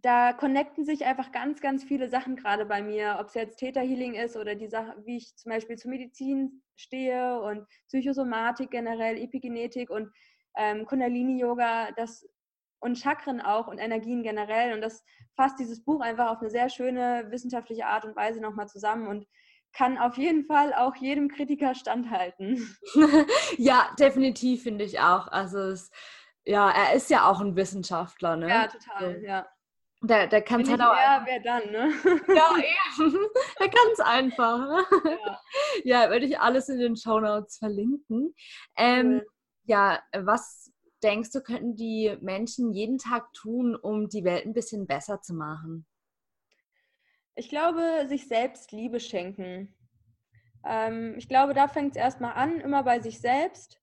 da 0.05 0.35
connecten 0.35 0.85
sich 0.85 1.07
einfach 1.07 1.33
ganz, 1.33 1.63
ganz 1.63 1.83
viele 1.83 2.11
Sachen 2.11 2.37
gerade 2.37 2.67
bei 2.67 2.83
mir, 2.83 3.17
ob 3.19 3.29
es 3.29 3.35
jetzt 3.35 3.57
Täterhealing 3.57 4.15
ist 4.15 4.37
oder 4.37 4.55
die 4.55 4.69
Sache, 4.69 4.95
wie 5.07 5.17
ich 5.17 5.35
zum 5.37 5.51
Beispiel 5.51 5.79
zur 5.79 5.91
Medizin 5.91 6.63
stehe 6.77 7.41
und 7.41 7.67
Psychosomatik 7.89 8.71
generell, 8.71 9.17
Epigenetik 9.17 9.89
und 9.89 10.11
ähm, 10.57 10.85
Kundalini-Yoga, 10.85 11.93
das 11.93 12.29
und 12.81 12.99
Chakren 12.99 13.41
auch 13.41 13.67
und 13.67 13.79
Energien 13.79 14.23
generell. 14.23 14.75
Und 14.75 14.83
das 14.83 15.03
fasst 15.37 15.59
dieses 15.59 15.83
Buch 15.83 16.03
einfach 16.03 16.31
auf 16.31 16.41
eine 16.41 16.51
sehr 16.51 16.69
schöne 16.69 17.27
wissenschaftliche 17.31 17.87
Art 17.87 18.05
und 18.05 18.15
Weise 18.15 18.43
nochmal 18.43 18.69
zusammen 18.69 19.07
und 19.07 19.27
kann 19.73 19.97
auf 19.97 20.19
jeden 20.19 20.45
Fall 20.45 20.75
auch 20.75 20.95
jedem 20.97 21.29
Kritiker 21.29 21.75
standhalten. 21.75 22.77
ja, 23.57 23.89
definitiv 23.99 24.65
finde 24.65 24.85
ich 24.85 25.01
auch. 25.01 25.29
Also 25.29 25.61
es, 25.61 25.91
ja, 26.45 26.71
er 26.71 26.95
ist 26.95 27.09
ja 27.09 27.27
auch 27.27 27.41
ein 27.41 27.57
Wissenschaftler, 27.57 28.37
ne? 28.37 28.51
Ja, 28.51 28.67
total, 28.69 29.23
ja. 29.23 29.47
Der, 30.07 30.27
der 30.27 30.43
kann 30.43 30.61
es 30.61 30.69
halt 30.69 30.81
auch. 30.83 30.95
Ja, 30.95 31.23
wer 31.25 31.41
dann, 31.41 31.71
ne? 31.71 31.93
Ja, 32.35 32.51
eben. 32.59 33.27
Der 33.59 33.69
kann 33.69 33.93
es 33.93 34.01
einfach. 34.01 34.59
Ne? 34.59 34.85
Ja. 35.85 36.05
ja, 36.05 36.11
würde 36.11 36.27
ich 36.27 36.39
alles 36.39 36.69
in 36.69 36.79
den 36.79 36.97
Show 36.97 37.21
Notes 37.21 37.59
verlinken. 37.59 38.35
Ähm, 38.77 39.21
cool. 39.23 39.27
Ja, 39.65 40.03
was 40.13 40.73
denkst 41.03 41.31
du, 41.33 41.41
könnten 41.41 41.75
die 41.75 42.17
Menschen 42.21 42.73
jeden 42.73 42.99
Tag 42.99 43.33
tun, 43.33 43.75
um 43.77 44.09
die 44.09 44.25
Welt 44.25 44.45
ein 44.45 44.53
bisschen 44.53 44.87
besser 44.87 45.21
zu 45.23 45.35
machen? 45.35 45.87
Ich 47.35 47.49
glaube, 47.49 48.07
sich 48.09 48.29
selbst 48.29 48.73
Liebe 48.73 49.01
schenken. 49.01 49.75
Ähm, 50.65 51.15
ich 51.17 51.29
glaube, 51.29 51.55
da 51.55 51.69
fängt 51.69 51.97
es 51.97 52.03
erstmal 52.03 52.35
an, 52.35 52.61
immer 52.61 52.83
bei 52.83 53.01
sich 53.01 53.21
selbst. 53.21 53.81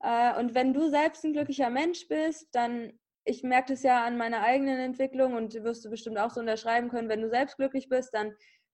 Äh, 0.00 0.38
und 0.38 0.54
wenn 0.54 0.72
du 0.72 0.88
selbst 0.88 1.24
ein 1.24 1.32
glücklicher 1.32 1.70
Mensch 1.70 2.06
bist, 2.08 2.54
dann 2.54 2.92
ich 3.28 3.42
merke 3.42 3.74
das 3.74 3.82
ja 3.82 4.04
an 4.04 4.16
meiner 4.16 4.40
eigenen 4.42 4.78
Entwicklung 4.78 5.34
und 5.34 5.52
wirst 5.62 5.84
du 5.84 5.90
bestimmt 5.90 6.18
auch 6.18 6.30
so 6.30 6.40
unterschreiben 6.40 6.88
können, 6.88 7.10
wenn 7.10 7.20
du 7.20 7.28
selbst 7.28 7.56
glücklich 7.56 7.88
bist, 7.88 8.14
dann, 8.14 8.32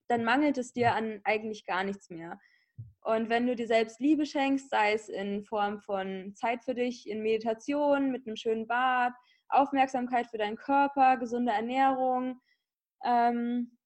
dann 0.09 0.23
mangelt 0.23 0.59
es 0.59 0.73
dir 0.73 0.95
an 0.95 1.21
eigentlich 1.25 1.67
gar 1.67 1.83
nichts 1.83 2.09
mehr. 2.09 2.39
Und 3.03 3.29
wenn 3.29 3.47
du 3.47 3.57
dir 3.57 3.67
selbst 3.67 4.01
Liebe 4.01 4.25
schenkst, 4.25 4.71
sei 4.71 4.93
es 4.93 5.09
in 5.09 5.45
Form 5.45 5.81
von 5.81 6.35
Zeit 6.37 6.65
für 6.65 6.75
dich, 6.75 7.09
in 7.09 7.23
Meditation, 7.23 8.13
mit 8.13 8.27
einem 8.27 8.37
schönen 8.37 8.67
Bad, 8.69 9.13
Aufmerksamkeit 9.49 10.29
für 10.29 10.39
deinen 10.39 10.57
Körper, 10.57 11.17
gesunde 11.17 11.53
Ernährung, 11.53 12.41
ähm, 13.05 13.77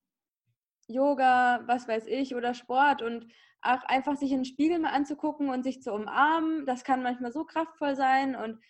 Yoga, 0.87 1.63
was 1.67 1.89
weiß 1.89 2.07
ich, 2.07 2.35
oder 2.35 2.53
Sport 2.53 3.01
und 3.03 3.27
auch 3.63 3.83
einfach 3.85 4.17
sich 4.17 4.33
in 4.33 4.39
den 4.39 4.45
Spiegel 4.45 4.79
mal 4.79 4.93
anzugucken 4.93 5.49
und 5.49 5.63
sich 5.63 5.83
zu 5.83 5.93
umarmen, 5.93 6.67
das 6.67 6.85
kann 6.85 7.03
manchmal 7.03 7.33
so 7.33 7.45
kraftvoll 7.45 7.97
sein 7.97 8.37
und 8.37 8.61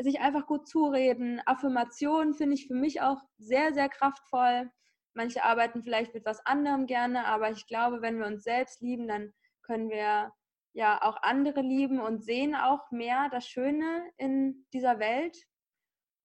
sich 0.00 0.20
einfach 0.20 0.46
gut 0.46 0.68
zureden. 0.68 1.40
Affirmationen 1.46 2.34
finde 2.34 2.54
ich 2.54 2.66
für 2.66 2.74
mich 2.74 3.00
auch 3.00 3.22
sehr, 3.38 3.72
sehr 3.72 3.88
kraftvoll. 3.88 4.70
Manche 5.14 5.44
arbeiten 5.44 5.82
vielleicht 5.82 6.14
mit 6.14 6.24
was 6.24 6.44
anderem 6.44 6.86
gerne, 6.86 7.26
aber 7.26 7.50
ich 7.50 7.66
glaube, 7.66 8.02
wenn 8.02 8.18
wir 8.18 8.26
uns 8.26 8.42
selbst 8.42 8.80
lieben, 8.80 9.06
dann 9.06 9.32
können 9.62 9.88
wir 9.88 10.32
ja 10.72 11.00
auch 11.02 11.22
andere 11.22 11.60
lieben 11.60 12.00
und 12.00 12.24
sehen 12.24 12.56
auch 12.56 12.90
mehr 12.90 13.28
das 13.30 13.46
Schöne 13.46 14.10
in 14.16 14.66
dieser 14.72 14.98
Welt. 14.98 15.36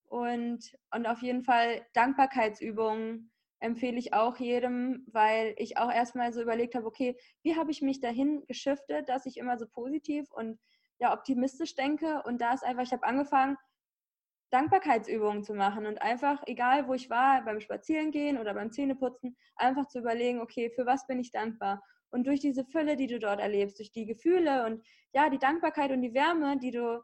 Und, 0.06 0.76
und 0.92 1.06
auf 1.06 1.22
jeden 1.22 1.44
Fall 1.44 1.86
Dankbarkeitsübungen 1.94 3.32
empfehle 3.60 4.00
ich 4.00 4.14
auch 4.14 4.38
jedem, 4.38 5.06
weil 5.12 5.54
ich 5.58 5.78
auch 5.78 5.92
erstmal 5.92 6.34
so 6.34 6.42
überlegt 6.42 6.74
habe, 6.74 6.88
okay, 6.88 7.16
wie 7.44 7.56
habe 7.56 7.70
ich 7.70 7.84
mich 7.84 8.00
dahin 8.00 8.44
geschiftet, 8.48 9.08
dass 9.08 9.28
ich 9.28 9.38
immer 9.38 9.58
so 9.60 9.68
positiv 9.68 10.32
und 10.32 10.60
ja 11.00 11.14
optimistisch 11.14 11.76
denke. 11.76 12.22
Und 12.26 12.42
da 12.42 12.54
ist 12.54 12.64
einfach, 12.64 12.84
ich 12.84 12.92
habe 12.92 13.04
angefangen, 13.04 13.58
Dankbarkeitsübungen 14.52 15.44
zu 15.44 15.54
machen 15.54 15.86
und 15.86 16.02
einfach, 16.02 16.42
egal 16.48 16.88
wo 16.88 16.94
ich 16.94 17.10
war, 17.10 17.44
beim 17.46 17.60
Spazierengehen 17.60 18.38
oder 18.38 18.54
beim 18.54 18.72
Zähneputzen, 18.72 19.38
einfach 19.56 19.88
zu 19.88 20.00
überlegen, 20.00 20.42
okay, 20.42 20.72
für 20.72 20.86
was 20.86 21.06
bin 21.06 21.20
ich 21.20 21.32
dankbar? 21.32 21.84
Und 22.12 22.26
durch 22.26 22.40
diese 22.40 22.66
Fülle, 22.66 22.96
die 22.96 23.06
du 23.06 23.20
dort 23.20 23.40
erlebst, 23.40 23.78
durch 23.78 23.92
die 23.92 24.08
Gefühle 24.08 24.66
und 24.66 24.84
ja, 25.14 25.30
die 25.30 25.38
Dankbarkeit 25.38 25.92
und 25.92 26.02
die 26.02 26.16
Wärme, 26.16 26.58
die 26.58 26.72
du 26.72 27.04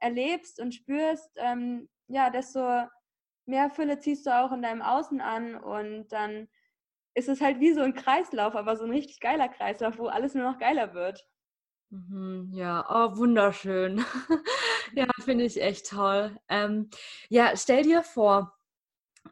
erlebst 0.00 0.60
und 0.60 0.74
spürst, 0.74 1.30
ähm, 1.36 1.88
ja, 2.08 2.28
desto 2.28 2.86
mehr 3.46 3.70
Fülle 3.70 3.98
ziehst 3.98 4.26
du 4.26 4.36
auch 4.36 4.52
in 4.52 4.62
deinem 4.62 4.82
Außen 4.82 5.20
an 5.20 5.54
und 5.56 6.08
dann 6.08 6.48
ist 7.14 7.28
es 7.30 7.40
halt 7.40 7.60
wie 7.60 7.72
so 7.72 7.80
ein 7.80 7.94
Kreislauf, 7.94 8.54
aber 8.54 8.76
so 8.76 8.84
ein 8.84 8.90
richtig 8.90 9.20
geiler 9.20 9.48
Kreislauf, 9.48 9.98
wo 9.98 10.08
alles 10.08 10.34
nur 10.34 10.44
noch 10.44 10.58
geiler 10.58 10.92
wird. 10.92 11.26
Mhm, 11.90 12.50
ja, 12.52 12.84
oh, 12.88 13.16
wunderschön. 13.16 14.04
ja, 14.94 15.06
finde 15.24 15.44
ich 15.44 15.60
echt 15.62 15.88
toll. 15.90 16.36
Ähm, 16.48 16.90
ja, 17.28 17.52
stell 17.56 17.82
dir 17.84 18.02
vor, 18.02 18.52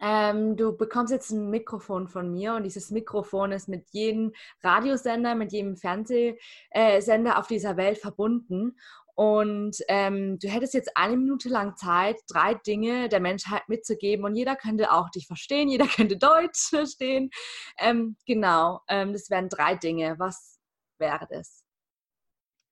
ähm, 0.01 0.57
du 0.57 0.77
bekommst 0.77 1.13
jetzt 1.13 1.31
ein 1.31 1.51
Mikrofon 1.51 2.09
von 2.09 2.31
mir 2.33 2.55
und 2.55 2.65
dieses 2.65 2.91
Mikrofon 2.91 3.53
ist 3.53 3.69
mit 3.69 3.89
jedem 3.93 4.33
Radiosender, 4.63 5.35
mit 5.37 5.53
jedem 5.53 5.77
Fernsehsender 5.77 7.39
auf 7.39 7.47
dieser 7.49 7.77
Welt 7.77 7.99
verbunden. 7.99 8.77
Und 9.17 9.79
ähm, 9.89 10.39
du 10.41 10.49
hättest 10.49 10.75
jetzt 10.75 10.97
eine 10.97 11.17
Minute 11.17 11.49
lang 11.49 11.77
Zeit, 11.77 12.17
drei 12.29 12.55
Dinge 12.55 13.09
der 13.09 13.21
Menschheit 13.21 13.69
mitzugeben 13.69 14.25
und 14.25 14.37
jeder 14.37 14.57
könnte 14.57 14.93
auch 14.93 15.11
dich 15.11 15.27
verstehen, 15.29 15.69
jeder 15.69 15.87
könnte 15.89 16.19
Deutsch 16.19 16.71
verstehen. 16.71 17.31
Ähm, 17.79 18.17
genau, 18.27 18.81
ähm, 18.89 19.13
das 19.13 19.31
wären 19.31 19.49
drei 19.49 19.77
Dinge. 19.77 20.17
Was 20.19 20.59
wäre 20.99 21.27
das? 21.31 21.64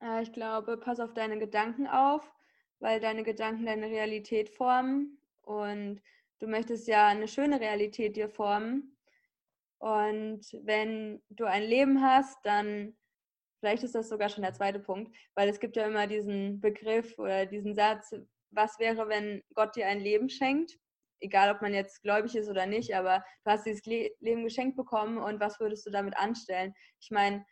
Äh, 0.03 0.23
ich 0.23 0.33
glaube, 0.33 0.77
pass 0.77 1.01
auf 1.01 1.15
deine 1.15 1.39
Gedanken 1.39 1.87
auf, 1.87 2.31
weil 2.81 3.01
deine 3.01 3.23
Gedanken 3.23 3.67
deine 3.67 3.87
Realität 3.87 4.51
formen 4.51 5.19
und 5.43 6.03
du 6.41 6.47
möchtest 6.49 6.89
ja 6.89 7.07
eine 7.09 7.29
schöne 7.29 7.61
Realität 7.61 8.17
dir 8.17 8.29
formen. 8.29 8.97
Und 9.79 10.41
wenn 10.63 11.23
du 11.31 11.45
ein 11.45 11.63
Leben 11.63 12.03
hast, 12.03 12.39
dann 12.45 12.97
vielleicht 13.61 13.85
ist 13.85 13.95
das 13.95 14.09
sogar 14.09 14.29
schon 14.29 14.43
der 14.43 14.55
zweite 14.55 14.81
Punkt, 14.81 15.15
weil 15.35 15.49
es 15.49 15.61
gibt 15.61 15.77
ja 15.77 15.87
immer 15.87 16.07
diesen 16.07 16.61
Begriff 16.61 17.19
oder 17.19 17.47
diesen 17.47 17.75
Satz, 17.75 18.15
was 18.51 18.79
wäre, 18.79 19.09
wenn 19.09 19.43
Gott 19.55 19.77
dir 19.77 19.87
ein 19.87 20.01
Leben 20.01 20.29
schenkt? 20.29 20.79
Egal, 21.21 21.55
ob 21.55 21.63
man 21.63 21.73
jetzt 21.73 22.03
gläubig 22.03 22.35
ist 22.35 22.49
oder 22.49 22.67
nicht, 22.67 22.95
aber 22.95 23.25
du 23.45 23.51
hast 23.51 23.65
dieses 23.65 23.85
Leben 23.87 24.45
geschenkt 24.45 24.77
bekommen 24.77 25.19
und 25.19 25.41
was 25.41 25.61
würdest 25.61 25.87
du 25.87 25.91
damit 25.91 26.17
anstellen? 26.17 26.75
Ich 27.01 27.11
meine, 27.11 27.45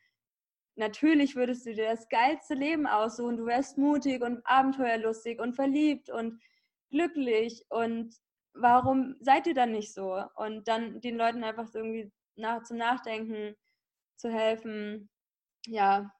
natürlich 0.80 1.36
würdest 1.36 1.64
du 1.66 1.74
dir 1.74 1.90
das 1.90 2.08
geilste 2.08 2.54
Leben 2.54 2.88
aussuchen. 2.88 3.36
Du 3.36 3.46
wärst 3.46 3.78
mutig 3.78 4.22
und 4.22 4.44
abenteuerlustig 4.44 5.38
und 5.38 5.54
verliebt 5.54 6.10
und 6.10 6.42
glücklich. 6.90 7.64
Und 7.68 8.16
warum 8.54 9.14
seid 9.20 9.46
ihr 9.46 9.54
dann 9.54 9.70
nicht 9.70 9.94
so? 9.94 10.24
Und 10.34 10.66
dann 10.66 11.00
den 11.00 11.16
Leuten 11.16 11.44
einfach 11.44 11.72
irgendwie 11.72 12.10
nach, 12.34 12.64
zum 12.64 12.78
Nachdenken 12.78 13.54
zu 14.16 14.30
helfen, 14.30 15.08
ja, 15.66 16.12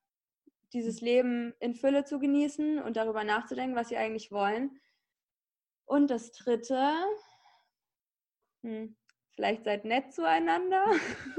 dieses 0.73 1.01
Leben 1.01 1.55
in 1.59 1.75
Fülle 1.75 2.05
zu 2.05 2.21
genießen 2.21 2.81
und 2.81 2.97
darüber 2.97 3.25
nachzudenken, 3.25 3.75
was 3.75 3.89
sie 3.89 3.97
eigentlich 3.97 4.31
wollen. 4.31 4.79
Und 5.85 6.11
das 6.11 6.31
Dritte, 6.31 6.95
hm, 8.63 8.97
vielleicht 9.41 9.64
seid 9.64 9.86
nett 9.86 10.12
zueinander. 10.12 10.84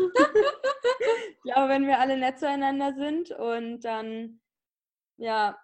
ich 1.29 1.41
glaube, 1.43 1.69
wenn 1.69 1.85
wir 1.85 1.99
alle 1.99 2.17
nett 2.17 2.39
zueinander 2.39 2.93
sind 2.95 3.29
und 3.29 3.81
dann, 3.81 4.41
ja, 5.17 5.55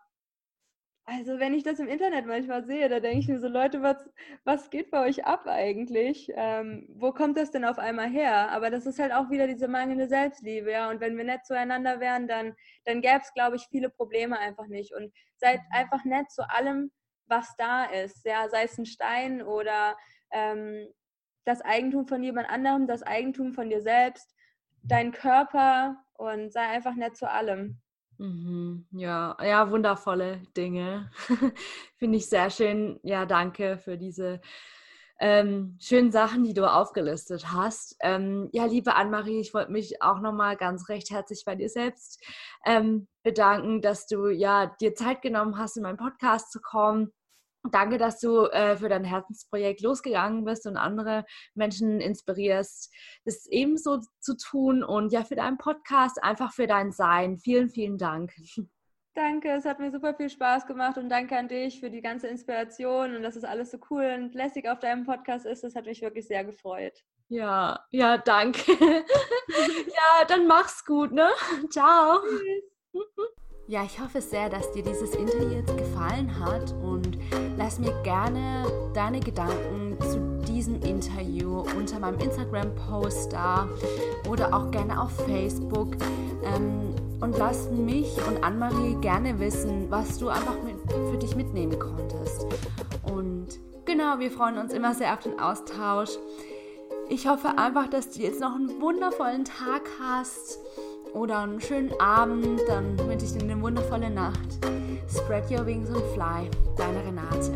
also 1.05 1.39
wenn 1.39 1.55
ich 1.55 1.63
das 1.63 1.79
im 1.79 1.87
Internet 1.87 2.27
manchmal 2.27 2.63
sehe, 2.63 2.89
da 2.89 2.99
denke 2.99 3.19
ich 3.19 3.27
mir 3.27 3.39
so, 3.39 3.47
Leute, 3.47 3.81
was, 3.81 4.07
was 4.43 4.69
geht 4.69 4.91
bei 4.91 5.03
euch 5.07 5.25
ab 5.25 5.47
eigentlich? 5.47 6.31
Ähm, 6.35 6.85
wo 6.89 7.11
kommt 7.11 7.37
das 7.37 7.49
denn 7.49 7.65
auf 7.65 7.79
einmal 7.79 8.07
her? 8.07 8.51
Aber 8.51 8.69
das 8.69 8.85
ist 8.85 8.99
halt 8.99 9.13
auch 9.13 9.31
wieder 9.31 9.47
diese 9.47 9.67
mangelnde 9.67 10.07
Selbstliebe, 10.07 10.71
ja. 10.71 10.91
Und 10.91 10.99
wenn 10.99 11.17
wir 11.17 11.23
nett 11.23 11.43
zueinander 11.43 11.99
wären, 11.99 12.27
dann, 12.27 12.53
dann 12.85 13.01
gäbe 13.01 13.21
es, 13.23 13.33
glaube 13.33 13.55
ich, 13.55 13.65
viele 13.71 13.89
Probleme 13.89 14.37
einfach 14.37 14.67
nicht. 14.67 14.93
Und 14.93 15.11
seid 15.37 15.59
mhm. 15.61 15.67
einfach 15.71 16.05
nett 16.05 16.29
zu 16.29 16.47
allem, 16.51 16.91
was 17.25 17.55
da 17.57 17.85
ist, 17.85 18.23
ja, 18.25 18.47
sei 18.49 18.65
es 18.65 18.77
ein 18.77 18.85
Stein 18.85 19.41
oder 19.41 19.97
ähm, 20.31 20.87
das 21.47 21.61
Eigentum 21.61 22.05
von 22.05 22.21
jemand 22.21 22.49
anderem, 22.49 22.87
das 22.87 23.03
Eigentum 23.03 23.53
von 23.53 23.69
dir 23.69 23.81
selbst, 23.81 24.35
dein 24.83 25.13
Körper 25.13 25.95
und 26.13 26.51
sei 26.51 26.61
einfach 26.61 26.93
nett 26.95 27.15
zu 27.15 27.31
allem. 27.31 27.79
Mhm, 28.17 28.85
ja, 28.91 29.37
ja, 29.41 29.71
wundervolle 29.71 30.41
Dinge. 30.57 31.09
Finde 31.95 32.17
ich 32.17 32.27
sehr 32.27 32.49
schön. 32.49 32.99
Ja, 33.01 33.25
danke 33.25 33.77
für 33.77 33.97
diese 33.97 34.41
ähm, 35.21 35.77
schönen 35.79 36.11
Sachen, 36.11 36.43
die 36.43 36.53
du 36.53 36.69
aufgelistet 36.69 37.53
hast. 37.53 37.95
Ähm, 38.01 38.49
ja, 38.51 38.65
liebe 38.65 38.95
Annemarie, 38.95 39.39
ich 39.39 39.53
wollte 39.53 39.71
mich 39.71 40.01
auch 40.01 40.19
nochmal 40.19 40.57
ganz 40.57 40.89
recht 40.89 41.11
herzlich 41.11 41.43
bei 41.45 41.55
dir 41.55 41.69
selbst 41.69 42.21
ähm, 42.65 43.07
bedanken, 43.23 43.81
dass 43.81 44.05
du 44.05 44.27
ja 44.27 44.75
dir 44.81 44.95
Zeit 44.95 45.21
genommen 45.21 45.57
hast, 45.57 45.77
in 45.77 45.83
meinen 45.83 45.97
Podcast 45.97 46.51
zu 46.51 46.59
kommen 46.59 47.13
Danke, 47.71 47.97
dass 47.97 48.19
du 48.19 48.45
äh, 48.45 48.77
für 48.77 48.89
dein 48.89 49.03
Herzensprojekt 49.03 49.81
losgegangen 49.81 50.43
bist 50.45 50.65
und 50.67 50.77
andere 50.77 51.25
Menschen 51.55 52.01
inspirierst, 52.01 52.93
das 53.25 53.45
ebenso 53.47 54.01
zu 54.19 54.37
tun 54.37 54.83
und 54.83 55.11
ja 55.11 55.23
für 55.23 55.35
deinen 55.35 55.57
Podcast, 55.57 56.21
einfach 56.23 56.53
für 56.53 56.67
dein 56.67 56.91
Sein. 56.91 57.37
Vielen, 57.37 57.69
vielen 57.69 57.97
Dank. 57.97 58.33
Danke, 59.15 59.49
es 59.49 59.65
hat 59.65 59.79
mir 59.79 59.89
super 59.91 60.13
viel 60.13 60.29
Spaß 60.29 60.67
gemacht 60.67 60.99
und 60.99 61.09
danke 61.09 61.35
an 61.35 61.47
dich 61.47 61.79
für 61.79 61.89
die 61.89 62.01
ganze 62.01 62.27
Inspiration 62.27 63.15
und 63.15 63.23
dass 63.23 63.35
es 63.35 63.43
alles 63.43 63.71
so 63.71 63.79
cool 63.89 64.13
und 64.15 64.35
lässig 64.35 64.69
auf 64.69 64.77
deinem 64.77 65.05
Podcast 65.05 65.47
ist. 65.47 65.63
Das 65.63 65.73
hat 65.73 65.87
mich 65.87 66.03
wirklich 66.03 66.27
sehr 66.27 66.45
gefreut. 66.45 67.03
Ja, 67.27 67.83
ja, 67.89 68.19
danke. 68.19 68.71
ja, 68.79 70.25
dann 70.27 70.45
mach's 70.45 70.85
gut, 70.85 71.11
ne? 71.11 71.29
Ciao. 71.71 72.19
Tschüss. 72.21 73.33
Ja, 73.69 73.83
ich 73.83 73.99
hoffe 73.99 74.21
sehr, 74.21 74.47
dass 74.47 74.71
dir 74.71 74.81
dieses 74.81 75.13
Interview 75.13 75.57
jetzt 75.57 75.75
gefallen 75.77 76.39
hat 76.39 76.73
und 76.81 77.17
lass 77.57 77.79
mir 77.79 77.91
gerne 78.01 78.65
deine 78.93 79.19
Gedanken 79.19 79.97
zu 79.99 80.21
diesem 80.47 80.81
Interview 80.83 81.65
unter 81.77 81.99
meinem 81.99 82.17
Instagram-Post 82.17 83.33
da 83.33 83.67
oder 84.29 84.55
auch 84.55 84.71
gerne 84.71 85.01
auf 85.01 85.11
Facebook. 85.25 85.97
Ähm, 86.45 86.95
und 87.19 87.37
lass 87.37 87.69
mich 87.69 88.15
und 88.25 88.41
Anne-Marie 88.41 88.95
gerne 89.01 89.37
wissen, 89.37 89.91
was 89.91 90.17
du 90.17 90.29
einfach 90.29 90.55
mit, 90.63 90.77
für 91.11 91.17
dich 91.17 91.35
mitnehmen 91.35 91.77
konntest. 91.77 92.45
Und 93.11 93.47
genau, 93.83 94.19
wir 94.19 94.31
freuen 94.31 94.59
uns 94.59 94.71
immer 94.71 94.93
sehr 94.93 95.11
auf 95.11 95.19
den 95.19 95.41
Austausch. 95.41 96.11
Ich 97.09 97.27
hoffe 97.27 97.57
einfach, 97.57 97.89
dass 97.89 98.11
du 98.11 98.21
jetzt 98.21 98.39
noch 98.39 98.55
einen 98.55 98.81
wundervollen 98.81 99.43
Tag 99.43 99.81
hast 99.99 100.59
oder 101.13 101.39
einen 101.39 101.61
schönen 101.61 101.91
Abend, 101.99 102.61
dann 102.67 102.97
wünsche 102.99 103.25
ich 103.25 103.33
dir 103.33 103.41
eine 103.41 103.61
wundervolle 103.61 104.09
Nacht. 104.09 104.57
Spread 105.09 105.49
your 105.51 105.65
wings 105.65 105.89
and 105.89 106.03
fly, 106.13 106.49
deine 106.77 107.03
Renate. 107.05 107.51